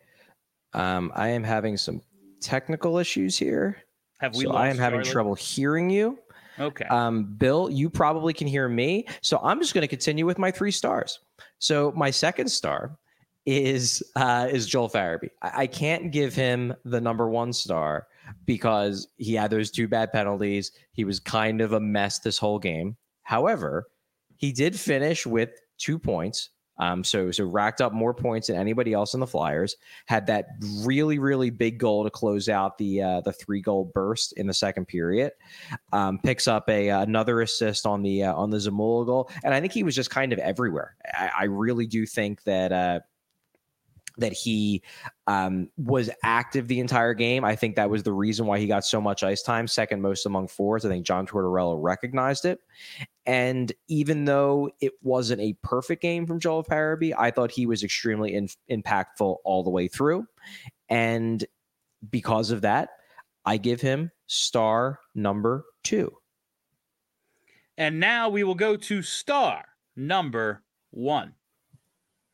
Um, 0.74 1.12
I 1.16 1.30
am 1.30 1.44
having 1.44 1.78
some 1.78 2.02
technical 2.42 2.98
issues 2.98 3.38
here. 3.38 3.78
Have 4.20 4.36
we? 4.36 4.44
So 4.44 4.52
I 4.52 4.68
am 4.68 4.78
having 4.78 5.04
trouble 5.04 5.36
hearing 5.36 5.90
you. 5.90 6.20
Okay. 6.60 6.86
Um, 6.86 7.24
Bill, 7.38 7.70
you 7.70 7.90
probably 7.90 8.34
can 8.34 8.46
hear 8.48 8.68
me. 8.68 9.08
So 9.22 9.40
I'm 9.42 9.62
just 9.62 9.74
going 9.74 9.84
to 9.84 9.88
continue 9.88 10.26
with 10.26 10.38
my 10.38 10.52
three 10.52 10.72
stars. 10.72 11.20
So 11.60 11.94
my 11.96 12.12
second 12.12 12.50
star 12.50 12.98
is 13.46 14.04
uh, 14.18 14.50
is 14.52 14.68
Joel 14.68 14.90
Farabee. 14.90 15.30
I, 15.42 15.64
I 15.64 15.68
can't 15.68 16.12
give 16.12 16.36
him 16.36 16.74
the 16.84 17.00
number 17.00 17.30
one 17.30 17.54
star 17.54 18.08
because 18.46 19.08
he 19.18 19.34
had 19.34 19.52
those 19.52 19.72
two 19.72 19.88
bad 19.88 20.12
penalties. 20.12 20.72
He 20.92 21.04
was 21.04 21.20
kind 21.20 21.62
of 21.62 21.74
a 21.74 21.80
mess 21.80 22.20
this 22.20 22.38
whole 22.38 22.60
game. 22.60 22.98
However, 23.24 23.88
he 24.38 24.52
did 24.52 24.80
finish 24.80 25.26
with 25.26 25.50
two 25.78 26.00
points, 26.00 26.50
um, 26.80 27.04
so 27.04 27.30
so 27.30 27.46
racked 27.46 27.82
up 27.82 27.92
more 27.92 28.14
points 28.14 28.48
than 28.48 28.56
anybody 28.56 28.94
else 28.94 29.14
in 29.14 29.20
the 29.20 29.28
Flyers. 29.28 29.76
Had 30.06 30.28
that 30.28 30.48
really 30.84 31.20
really 31.20 31.50
big 31.50 31.78
goal 31.78 32.06
to 32.06 32.10
close 32.10 32.48
out 32.48 32.78
the 32.78 33.02
uh, 33.02 33.22
the 33.22 33.34
three 33.34 33.62
goal 33.62 33.92
burst 33.94 34.34
in 34.34 34.48
the 34.48 34.54
second 34.54 34.88
period. 34.88 35.34
Um, 35.92 36.20
picks 36.24 36.48
up 36.48 36.70
a 36.70 36.88
another 36.88 37.42
assist 37.42 37.86
on 37.86 38.02
the 38.02 38.24
uh, 38.24 38.34
on 38.34 38.50
the 38.50 38.58
Zamula 38.58 39.06
goal, 39.06 39.30
and 39.44 39.54
I 39.54 39.60
think 39.60 39.74
he 39.74 39.84
was 39.84 39.96
just 39.96 40.10
kind 40.10 40.32
of 40.32 40.40
everywhere. 40.40 40.96
I, 41.14 41.32
I 41.40 41.44
really 41.44 41.86
do 41.86 42.06
think 42.06 42.44
that. 42.44 42.72
Uh, 42.72 43.00
that 44.20 44.34
he 44.34 44.82
um, 45.28 45.70
was 45.78 46.10
active 46.24 46.68
the 46.68 46.80
entire 46.80 47.14
game. 47.14 47.44
I 47.44 47.56
think 47.56 47.76
that 47.76 47.90
was 47.90 48.04
the 48.04 48.14
reason 48.14 48.46
why 48.46 48.60
he 48.60 48.68
got 48.68 48.86
so 48.86 49.02
much 49.02 49.24
ice 49.24 49.42
time, 49.42 49.68
second 49.68 50.02
most 50.02 50.26
among 50.26 50.48
forwards. 50.48 50.86
I 50.86 50.90
think 50.90 51.06
John 51.06 51.26
Tortorella 51.26 51.78
recognized 51.80 52.46
it. 52.46 52.60
And 53.26 53.72
even 53.88 54.26
though 54.26 54.72
it 54.82 54.94
wasn't 55.02 55.42
a 55.42 55.54
perfect 55.64 56.02
game 56.02 56.26
from 56.26 56.40
Joel 56.40 56.64
Farabee, 56.64 57.14
I 57.18 57.32
thought 57.32 57.52
he 57.52 57.66
was 57.66 57.84
extremely 57.84 58.34
in, 58.34 58.50
impactful 58.70 59.38
all 59.44 59.64
the 59.64 59.70
way 59.70 59.88
through. 59.88 60.26
And 60.90 61.46
because 62.10 62.52
of 62.52 62.62
that, 62.62 62.90
I 63.46 63.58
give 63.58 63.82
him 63.82 64.12
star 64.28 65.00
number 65.16 65.66
two. 65.84 66.12
And 67.78 68.00
now 68.00 68.30
we 68.30 68.44
will 68.44 68.56
go 68.56 68.76
to 68.76 69.02
star 69.02 69.64
number 69.96 70.64
one. 70.92 71.36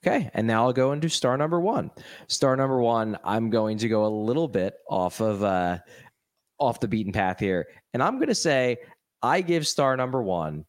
Okay, 0.05 0.29
and 0.35 0.45
now 0.45 0.65
I'll 0.65 0.73
go 0.73 0.91
into 0.91 1.09
star 1.09 1.35
number 1.35 1.59
one. 1.59 1.89
Star 2.27 2.55
number 2.55 2.79
one, 2.79 3.17
I'm 3.23 3.49
going 3.49 3.79
to 3.79 3.89
go 3.89 4.05
a 4.05 4.07
little 4.07 4.47
bit 4.47 4.75
off 4.87 5.19
of 5.19 5.43
uh, 5.43 5.79
off 6.59 6.79
the 6.79 6.87
beaten 6.87 7.11
path 7.11 7.39
here, 7.39 7.67
and 7.91 8.03
I'm 8.03 8.17
going 8.17 8.27
to 8.27 8.35
say 8.35 8.77
I 9.23 9.41
give 9.41 9.65
star 9.65 9.97
number 9.97 10.21
one 10.21 10.65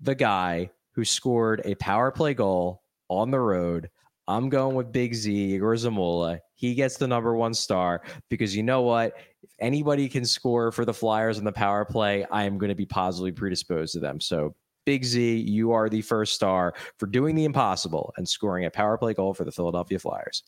the 0.00 0.14
guy 0.14 0.70
who 0.94 1.04
scored 1.04 1.62
a 1.64 1.74
power 1.74 2.12
play 2.12 2.34
goal 2.34 2.82
on 3.08 3.32
the 3.32 3.40
road. 3.40 3.90
I'm 4.28 4.48
going 4.48 4.76
with 4.76 4.92
Big 4.92 5.14
Z 5.14 5.32
Egor 5.32 5.74
Zamula. 5.74 6.38
He 6.54 6.74
gets 6.74 6.98
the 6.98 7.08
number 7.08 7.34
one 7.34 7.54
star 7.54 8.02
because 8.30 8.54
you 8.54 8.62
know 8.62 8.82
what? 8.82 9.14
If 9.42 9.50
anybody 9.58 10.08
can 10.08 10.24
score 10.24 10.70
for 10.70 10.84
the 10.84 10.94
Flyers 10.94 11.38
on 11.38 11.44
the 11.44 11.50
power 11.50 11.84
play, 11.84 12.24
I 12.30 12.44
am 12.44 12.58
going 12.58 12.68
to 12.68 12.76
be 12.76 12.86
positively 12.86 13.32
predisposed 13.32 13.94
to 13.94 13.98
them. 13.98 14.20
So 14.20 14.54
Big 14.84 15.04
Z, 15.04 15.36
you 15.36 15.72
are 15.72 15.88
the 15.88 16.02
first 16.02 16.34
star 16.34 16.74
for 16.98 17.06
doing 17.06 17.34
the 17.34 17.44
impossible 17.44 18.12
and 18.16 18.28
scoring 18.28 18.64
a 18.64 18.70
power 18.70 18.98
play 18.98 19.14
goal 19.14 19.34
for 19.34 19.44
the 19.44 19.52
Philadelphia 19.52 19.98
Flyers. 19.98 20.42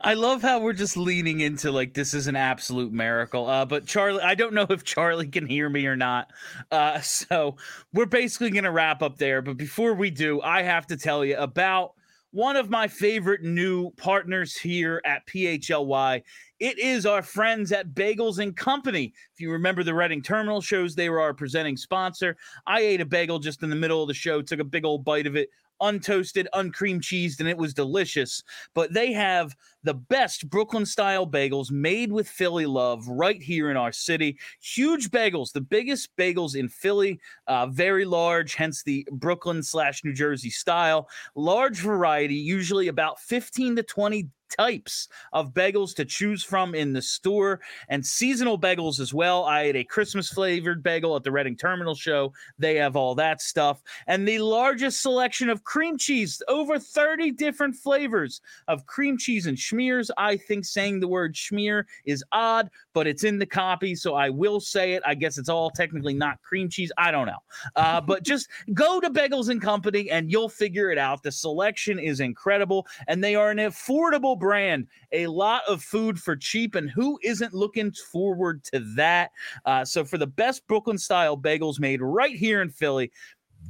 I 0.00 0.14
love 0.14 0.42
how 0.42 0.60
we're 0.60 0.74
just 0.74 0.96
leaning 0.96 1.40
into 1.40 1.72
like 1.72 1.94
this 1.94 2.14
is 2.14 2.26
an 2.26 2.36
absolute 2.36 2.92
miracle. 2.92 3.48
Uh, 3.48 3.64
but 3.64 3.86
Charlie, 3.86 4.22
I 4.22 4.34
don't 4.34 4.54
know 4.54 4.66
if 4.68 4.84
Charlie 4.84 5.28
can 5.28 5.46
hear 5.46 5.68
me 5.68 5.86
or 5.86 5.96
not. 5.96 6.30
Uh, 6.70 7.00
so 7.00 7.56
we're 7.92 8.06
basically 8.06 8.50
going 8.50 8.64
to 8.64 8.70
wrap 8.70 9.02
up 9.02 9.16
there. 9.16 9.42
But 9.42 9.56
before 9.56 9.94
we 9.94 10.10
do, 10.10 10.40
I 10.42 10.62
have 10.62 10.86
to 10.88 10.96
tell 10.96 11.24
you 11.24 11.36
about 11.36 11.94
one 12.34 12.56
of 12.56 12.68
my 12.68 12.88
favorite 12.88 13.44
new 13.44 13.92
partners 13.92 14.56
here 14.56 15.00
at 15.04 15.24
PHLY. 15.28 16.20
It 16.58 16.78
is 16.80 17.06
our 17.06 17.22
friends 17.22 17.70
at 17.70 17.94
Bagels 17.94 18.40
and 18.40 18.56
Company. 18.56 19.12
If 19.32 19.40
you 19.40 19.52
remember 19.52 19.84
the 19.84 19.94
Reading 19.94 20.20
Terminal 20.20 20.60
shows, 20.60 20.96
they 20.96 21.08
were 21.08 21.20
our 21.20 21.32
presenting 21.32 21.76
sponsor. 21.76 22.36
I 22.66 22.80
ate 22.80 23.00
a 23.00 23.06
bagel 23.06 23.38
just 23.38 23.62
in 23.62 23.70
the 23.70 23.76
middle 23.76 24.02
of 24.02 24.08
the 24.08 24.14
show, 24.14 24.42
took 24.42 24.58
a 24.58 24.64
big 24.64 24.84
old 24.84 25.04
bite 25.04 25.28
of 25.28 25.36
it, 25.36 25.48
untoasted, 25.80 26.46
uncream 26.54 27.00
cheesed, 27.00 27.38
and 27.38 27.48
it 27.48 27.56
was 27.56 27.72
delicious. 27.72 28.42
But 28.74 28.92
they 28.92 29.12
have 29.12 29.54
the 29.84 29.94
best 29.94 30.48
Brooklyn 30.48 30.86
style 30.86 31.26
bagels 31.26 31.70
made 31.70 32.10
with 32.10 32.28
Philly 32.28 32.66
love 32.66 33.06
right 33.06 33.40
here 33.40 33.70
in 33.70 33.76
our 33.76 33.92
city. 33.92 34.38
Huge 34.60 35.10
bagels, 35.10 35.52
the 35.52 35.60
biggest 35.60 36.08
bagels 36.16 36.56
in 36.56 36.68
Philly, 36.68 37.20
uh, 37.46 37.66
very 37.66 38.04
large, 38.04 38.54
hence 38.54 38.82
the 38.82 39.06
Brooklyn 39.12 39.62
slash 39.62 40.02
New 40.02 40.14
Jersey 40.14 40.50
style. 40.50 41.08
Large 41.34 41.78
variety, 41.78 42.34
usually 42.34 42.88
about 42.88 43.20
15 43.20 43.76
to 43.76 43.82
20 43.82 44.28
types 44.56 45.08
of 45.32 45.52
bagels 45.52 45.94
to 45.96 46.04
choose 46.04 46.44
from 46.44 46.74
in 46.74 46.92
the 46.92 47.02
store 47.02 47.60
and 47.88 48.04
seasonal 48.04 48.58
bagels 48.58 49.00
as 49.00 49.12
well. 49.12 49.44
I 49.44 49.66
had 49.66 49.76
a 49.76 49.84
Christmas 49.84 50.28
flavored 50.28 50.82
bagel 50.82 51.16
at 51.16 51.24
the 51.24 51.32
Reading 51.32 51.56
Terminal 51.56 51.94
Show. 51.94 52.32
They 52.58 52.76
have 52.76 52.96
all 52.96 53.14
that 53.16 53.40
stuff. 53.40 53.82
And 54.06 54.26
the 54.26 54.38
largest 54.38 55.02
selection 55.02 55.48
of 55.48 55.64
cream 55.64 55.98
cheese, 55.98 56.42
over 56.48 56.78
30 56.78 57.32
different 57.32 57.74
flavors 57.74 58.40
of 58.68 58.86
cream 58.86 59.18
cheese 59.18 59.46
and 59.46 59.58
schmears. 59.74 60.10
I 60.16 60.36
think 60.36 60.64
saying 60.64 61.00
the 61.00 61.08
word 61.08 61.34
schmear 61.34 61.84
is 62.04 62.24
odd, 62.32 62.70
but 62.92 63.06
it's 63.06 63.24
in 63.24 63.38
the 63.38 63.46
copy. 63.46 63.94
So 63.94 64.14
I 64.14 64.30
will 64.30 64.60
say 64.60 64.94
it. 64.94 65.02
I 65.06 65.14
guess 65.14 65.38
it's 65.38 65.48
all 65.48 65.70
technically 65.70 66.14
not 66.14 66.40
cream 66.42 66.68
cheese. 66.68 66.92
I 66.98 67.10
don't 67.10 67.26
know. 67.26 67.42
Uh, 67.76 68.00
but 68.00 68.22
just 68.24 68.48
go 68.72 69.00
to 69.00 69.10
Bagels 69.10 69.48
and 69.48 69.60
Company 69.60 70.10
and 70.10 70.30
you'll 70.30 70.48
figure 70.48 70.90
it 70.90 70.98
out. 70.98 71.22
The 71.22 71.32
selection 71.32 71.98
is 71.98 72.20
incredible 72.20 72.86
and 73.08 73.22
they 73.22 73.34
are 73.34 73.50
an 73.50 73.58
affordable 73.58 74.38
brand. 74.38 74.86
A 75.12 75.26
lot 75.26 75.62
of 75.68 75.82
food 75.82 76.18
for 76.18 76.36
cheap. 76.36 76.74
And 76.74 76.90
who 76.90 77.18
isn't 77.22 77.54
looking 77.54 77.92
forward 77.92 78.64
to 78.64 78.80
that? 78.96 79.30
Uh, 79.64 79.84
so, 79.84 80.04
for 80.04 80.18
the 80.18 80.26
best 80.26 80.66
Brooklyn 80.66 80.98
style 80.98 81.36
bagels 81.36 81.80
made 81.80 82.02
right 82.02 82.36
here 82.36 82.62
in 82.62 82.70
Philly, 82.70 83.10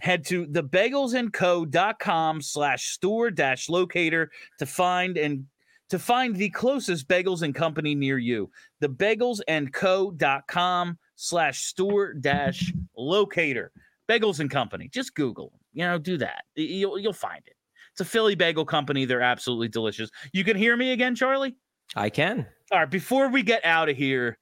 head 0.00 0.24
to 0.26 0.46
thebagelsandco.com 0.46 2.42
slash 2.42 2.86
store 2.86 3.30
dash 3.30 3.68
locator 3.68 4.30
to 4.58 4.66
find 4.66 5.16
and 5.16 5.46
to 5.94 5.98
find 6.00 6.34
the 6.34 6.50
closest 6.50 7.06
bagels 7.06 7.42
and 7.42 7.54
company 7.54 7.94
near 7.94 8.18
you 8.18 8.50
thebagelsandco.com 8.82 10.98
slash 11.16 11.62
store 11.62 12.14
dash 12.14 12.72
locator 12.98 13.70
bagels 14.08 14.40
and 14.40 14.50
company 14.50 14.88
just 14.92 15.14
google 15.14 15.52
you 15.72 15.84
know 15.84 15.96
do 15.98 16.16
that 16.16 16.42
you'll, 16.56 16.98
you'll 16.98 17.12
find 17.12 17.42
it 17.46 17.54
it's 17.94 18.00
a 18.00 18.04
Philly 18.04 18.34
bagel 18.34 18.64
company. 18.64 19.04
They're 19.04 19.22
absolutely 19.22 19.68
delicious. 19.68 20.10
You 20.32 20.42
can 20.42 20.56
hear 20.56 20.76
me 20.76 20.90
again, 20.90 21.14
Charlie? 21.14 21.54
I 21.94 22.10
can. 22.10 22.44
All 22.72 22.80
right. 22.80 22.90
Before 22.90 23.28
we 23.28 23.44
get 23.44 23.64
out 23.64 23.88
of 23.88 23.96
here, 23.96 24.36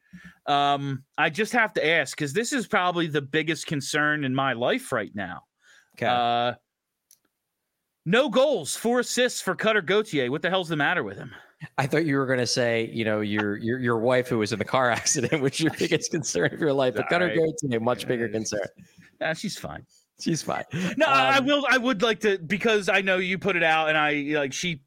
um, 0.46 1.05
I 1.18 1.28
just 1.28 1.53
have 1.53 1.74
to 1.74 1.86
ask 1.86 2.16
because 2.16 2.32
this 2.32 2.55
is 2.55 2.66
probably 2.66 3.09
the 3.09 3.20
biggest 3.20 3.66
concern 3.66 4.24
in 4.24 4.34
my 4.34 4.55
life 4.55 4.90
right 4.90 5.14
now. 5.14 5.42
Okay. 5.96 6.07
Uh, 6.07 6.55
no 8.05 8.28
goals, 8.28 8.76
four 8.76 9.00
assists 9.00 9.40
for 9.40 9.55
Cutter 9.55 9.82
Gauthier. 9.82 10.30
What 10.30 10.42
the 10.42 10.50
hell's 10.50 10.68
the 10.68 10.76
matter 10.76 11.03
with 11.03 11.16
him? 11.16 11.32
I 11.78 11.86
thought 11.86 12.05
you 12.05 12.16
were 12.16 12.26
going 12.26 12.40
to 12.40 12.46
say, 12.46 12.90
you 12.92 13.05
know, 13.05 13.20
your 13.20 13.57
your 13.57 13.78
your 13.78 13.98
wife 13.98 14.28
who 14.28 14.38
was 14.38 14.53
in 14.53 14.59
the 14.59 14.64
car 14.64 14.90
accident, 14.90 15.42
which 15.42 15.61
your 15.61 15.72
biggest 15.78 16.11
concern 16.11 16.53
of 16.53 16.61
your 16.61 16.72
life. 16.72 16.94
But 16.94 17.09
Cutter 17.09 17.26
right. 17.26 17.38
Gauthier, 17.38 17.80
much 17.80 18.07
bigger 18.07 18.28
concern. 18.28 18.66
Yeah, 19.20 19.34
she's 19.34 19.57
fine. 19.57 19.86
She's 20.20 20.42
fine. 20.42 20.64
No, 20.96 21.07
um, 21.07 21.12
I 21.12 21.40
will. 21.40 21.64
I 21.68 21.78
would 21.78 22.03
like 22.03 22.20
to 22.20 22.38
because 22.38 22.88
I 22.88 23.00
know 23.00 23.18
you 23.18 23.38
put 23.38 23.57
it 23.57 23.62
out, 23.62 23.88
and 23.88 23.98
I 23.98 24.12
like 24.38 24.53
she 24.53 24.82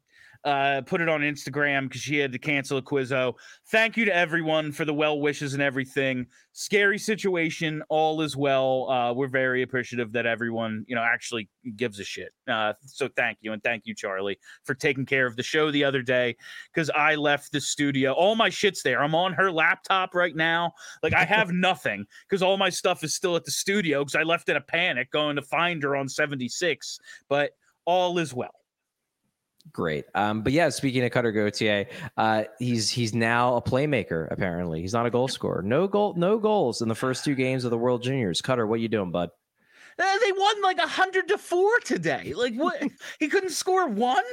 uh, 0.46 0.80
put 0.82 1.00
it 1.00 1.08
on 1.08 1.22
Instagram 1.22 1.88
because 1.88 2.00
she 2.00 2.18
had 2.18 2.30
to 2.30 2.38
cancel 2.38 2.78
a 2.78 2.82
quizzo. 2.82 3.34
Thank 3.72 3.96
you 3.96 4.04
to 4.04 4.14
everyone 4.14 4.70
for 4.70 4.84
the 4.84 4.94
well 4.94 5.20
wishes 5.20 5.54
and 5.54 5.62
everything. 5.62 6.24
Scary 6.52 6.98
situation, 6.98 7.82
all 7.88 8.20
is 8.20 8.36
well. 8.36 8.88
Uh, 8.88 9.12
we're 9.12 9.26
very 9.26 9.62
appreciative 9.62 10.12
that 10.12 10.24
everyone, 10.24 10.84
you 10.86 10.94
know, 10.94 11.02
actually 11.02 11.48
gives 11.74 11.98
a 11.98 12.04
shit. 12.04 12.32
Uh, 12.46 12.72
so 12.86 13.08
thank 13.16 13.38
you, 13.40 13.52
and 13.52 13.62
thank 13.64 13.86
you, 13.86 13.94
Charlie, 13.94 14.38
for 14.62 14.74
taking 14.74 15.04
care 15.04 15.26
of 15.26 15.34
the 15.34 15.42
show 15.42 15.72
the 15.72 15.82
other 15.82 16.00
day 16.00 16.36
because 16.72 16.90
I 16.90 17.16
left 17.16 17.50
the 17.50 17.60
studio. 17.60 18.12
All 18.12 18.36
my 18.36 18.48
shit's 18.48 18.84
there. 18.84 19.02
I'm 19.02 19.16
on 19.16 19.32
her 19.32 19.50
laptop 19.50 20.14
right 20.14 20.36
now. 20.36 20.72
Like 21.02 21.12
I 21.12 21.24
have 21.24 21.50
nothing 21.52 22.06
because 22.28 22.40
all 22.40 22.56
my 22.56 22.70
stuff 22.70 23.02
is 23.02 23.14
still 23.14 23.34
at 23.34 23.44
the 23.44 23.50
studio 23.50 24.04
because 24.04 24.14
I 24.14 24.22
left 24.22 24.48
in 24.48 24.56
a 24.56 24.60
panic 24.60 25.10
going 25.10 25.34
to 25.34 25.42
find 25.42 25.82
her 25.82 25.96
on 25.96 26.08
76. 26.08 27.00
But 27.28 27.50
all 27.84 28.18
is 28.18 28.32
well. 28.32 28.54
Great. 29.72 30.04
Um, 30.14 30.42
but 30.42 30.52
yeah, 30.52 30.68
speaking 30.68 31.04
of 31.04 31.10
Cutter 31.10 31.32
Gauthier, 31.32 31.86
uh, 32.16 32.44
he's 32.58 32.90
he's 32.90 33.14
now 33.14 33.56
a 33.56 33.62
playmaker. 33.62 34.30
Apparently, 34.30 34.80
he's 34.80 34.92
not 34.92 35.06
a 35.06 35.10
goal 35.10 35.28
scorer. 35.28 35.62
No 35.62 35.88
goal, 35.88 36.14
no 36.16 36.38
goals 36.38 36.82
in 36.82 36.88
the 36.88 36.94
first 36.94 37.24
two 37.24 37.34
games 37.34 37.64
of 37.64 37.70
the 37.70 37.78
World 37.78 38.02
Juniors. 38.02 38.40
Cutter, 38.40 38.66
what 38.66 38.80
you 38.80 38.88
doing, 38.88 39.10
bud? 39.10 39.30
Uh, 39.98 40.18
they 40.18 40.32
won 40.32 40.62
like 40.62 40.78
a 40.78 40.86
hundred 40.86 41.26
to 41.28 41.38
four 41.38 41.78
today. 41.80 42.34
Like 42.34 42.54
what? 42.54 42.82
he 43.18 43.28
couldn't 43.28 43.50
score 43.50 43.88
one. 43.88 44.24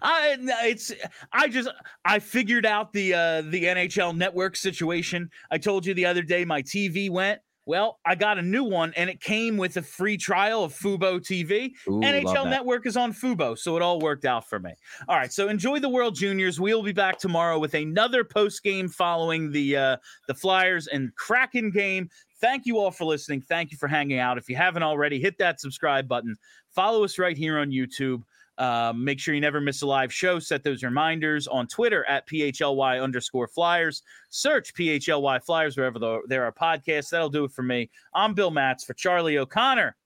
I 0.00 0.36
it's 0.64 0.92
I 1.32 1.48
just 1.48 1.68
I 2.04 2.20
figured 2.20 2.64
out 2.64 2.92
the 2.92 3.14
uh, 3.14 3.42
the 3.42 3.64
NHL 3.64 4.16
network 4.16 4.56
situation. 4.56 5.28
I 5.50 5.58
told 5.58 5.86
you 5.86 5.94
the 5.94 6.06
other 6.06 6.22
day 6.22 6.44
my 6.44 6.62
TV 6.62 7.10
went. 7.10 7.40
Well, 7.68 7.98
I 8.06 8.14
got 8.14 8.38
a 8.38 8.42
new 8.42 8.64
one 8.64 8.94
and 8.96 9.10
it 9.10 9.20
came 9.20 9.58
with 9.58 9.76
a 9.76 9.82
free 9.82 10.16
trial 10.16 10.64
of 10.64 10.72
Fubo 10.72 11.20
TV. 11.20 11.72
Ooh, 11.86 12.00
NHL 12.00 12.48
Network 12.48 12.86
is 12.86 12.96
on 12.96 13.12
Fubo, 13.12 13.58
so 13.58 13.76
it 13.76 13.82
all 13.82 14.00
worked 14.00 14.24
out 14.24 14.48
for 14.48 14.58
me. 14.58 14.72
All 15.06 15.18
right, 15.18 15.30
so 15.30 15.50
enjoy 15.50 15.78
the 15.78 15.88
World 15.90 16.14
Juniors. 16.14 16.58
We'll 16.58 16.82
be 16.82 16.92
back 16.92 17.18
tomorrow 17.18 17.58
with 17.58 17.74
another 17.74 18.24
post 18.24 18.62
game 18.62 18.88
following 18.88 19.52
the 19.52 19.76
uh, 19.76 19.96
the 20.28 20.34
Flyers 20.34 20.86
and 20.86 21.14
Kraken 21.16 21.70
game. 21.70 22.08
Thank 22.40 22.64
you 22.64 22.78
all 22.78 22.90
for 22.90 23.04
listening. 23.04 23.42
Thank 23.42 23.70
you 23.70 23.76
for 23.76 23.86
hanging 23.86 24.18
out. 24.18 24.38
If 24.38 24.48
you 24.48 24.56
haven't 24.56 24.82
already, 24.82 25.20
hit 25.20 25.36
that 25.36 25.60
subscribe 25.60 26.08
button. 26.08 26.36
Follow 26.74 27.04
us 27.04 27.18
right 27.18 27.36
here 27.36 27.58
on 27.58 27.68
YouTube. 27.68 28.22
Um, 28.58 29.04
make 29.04 29.20
sure 29.20 29.34
you 29.34 29.40
never 29.40 29.60
miss 29.60 29.82
a 29.82 29.86
live 29.86 30.12
show. 30.12 30.38
Set 30.38 30.64
those 30.64 30.82
reminders 30.82 31.46
on 31.46 31.66
Twitter 31.68 32.04
at 32.06 32.28
PHLY 32.28 33.02
underscore 33.02 33.46
Flyers. 33.48 34.02
Search 34.30 34.74
PHLY 34.74 35.42
Flyers 35.44 35.76
wherever 35.76 35.98
the, 35.98 36.20
there 36.26 36.44
are 36.44 36.52
podcasts. 36.52 37.10
That'll 37.10 37.30
do 37.30 37.44
it 37.44 37.52
for 37.52 37.62
me. 37.62 37.88
I'm 38.14 38.34
Bill 38.34 38.50
Matz 38.50 38.84
for 38.84 38.94
Charlie 38.94 39.38
O'Connor. 39.38 39.96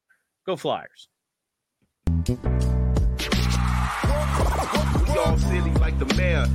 Go 0.45 0.57
Flyers. 0.57 1.09
Y'all 5.15 5.39
silly 5.39 5.73
like 5.75 5.99
the 5.99 6.15
mayor. 6.17 6.47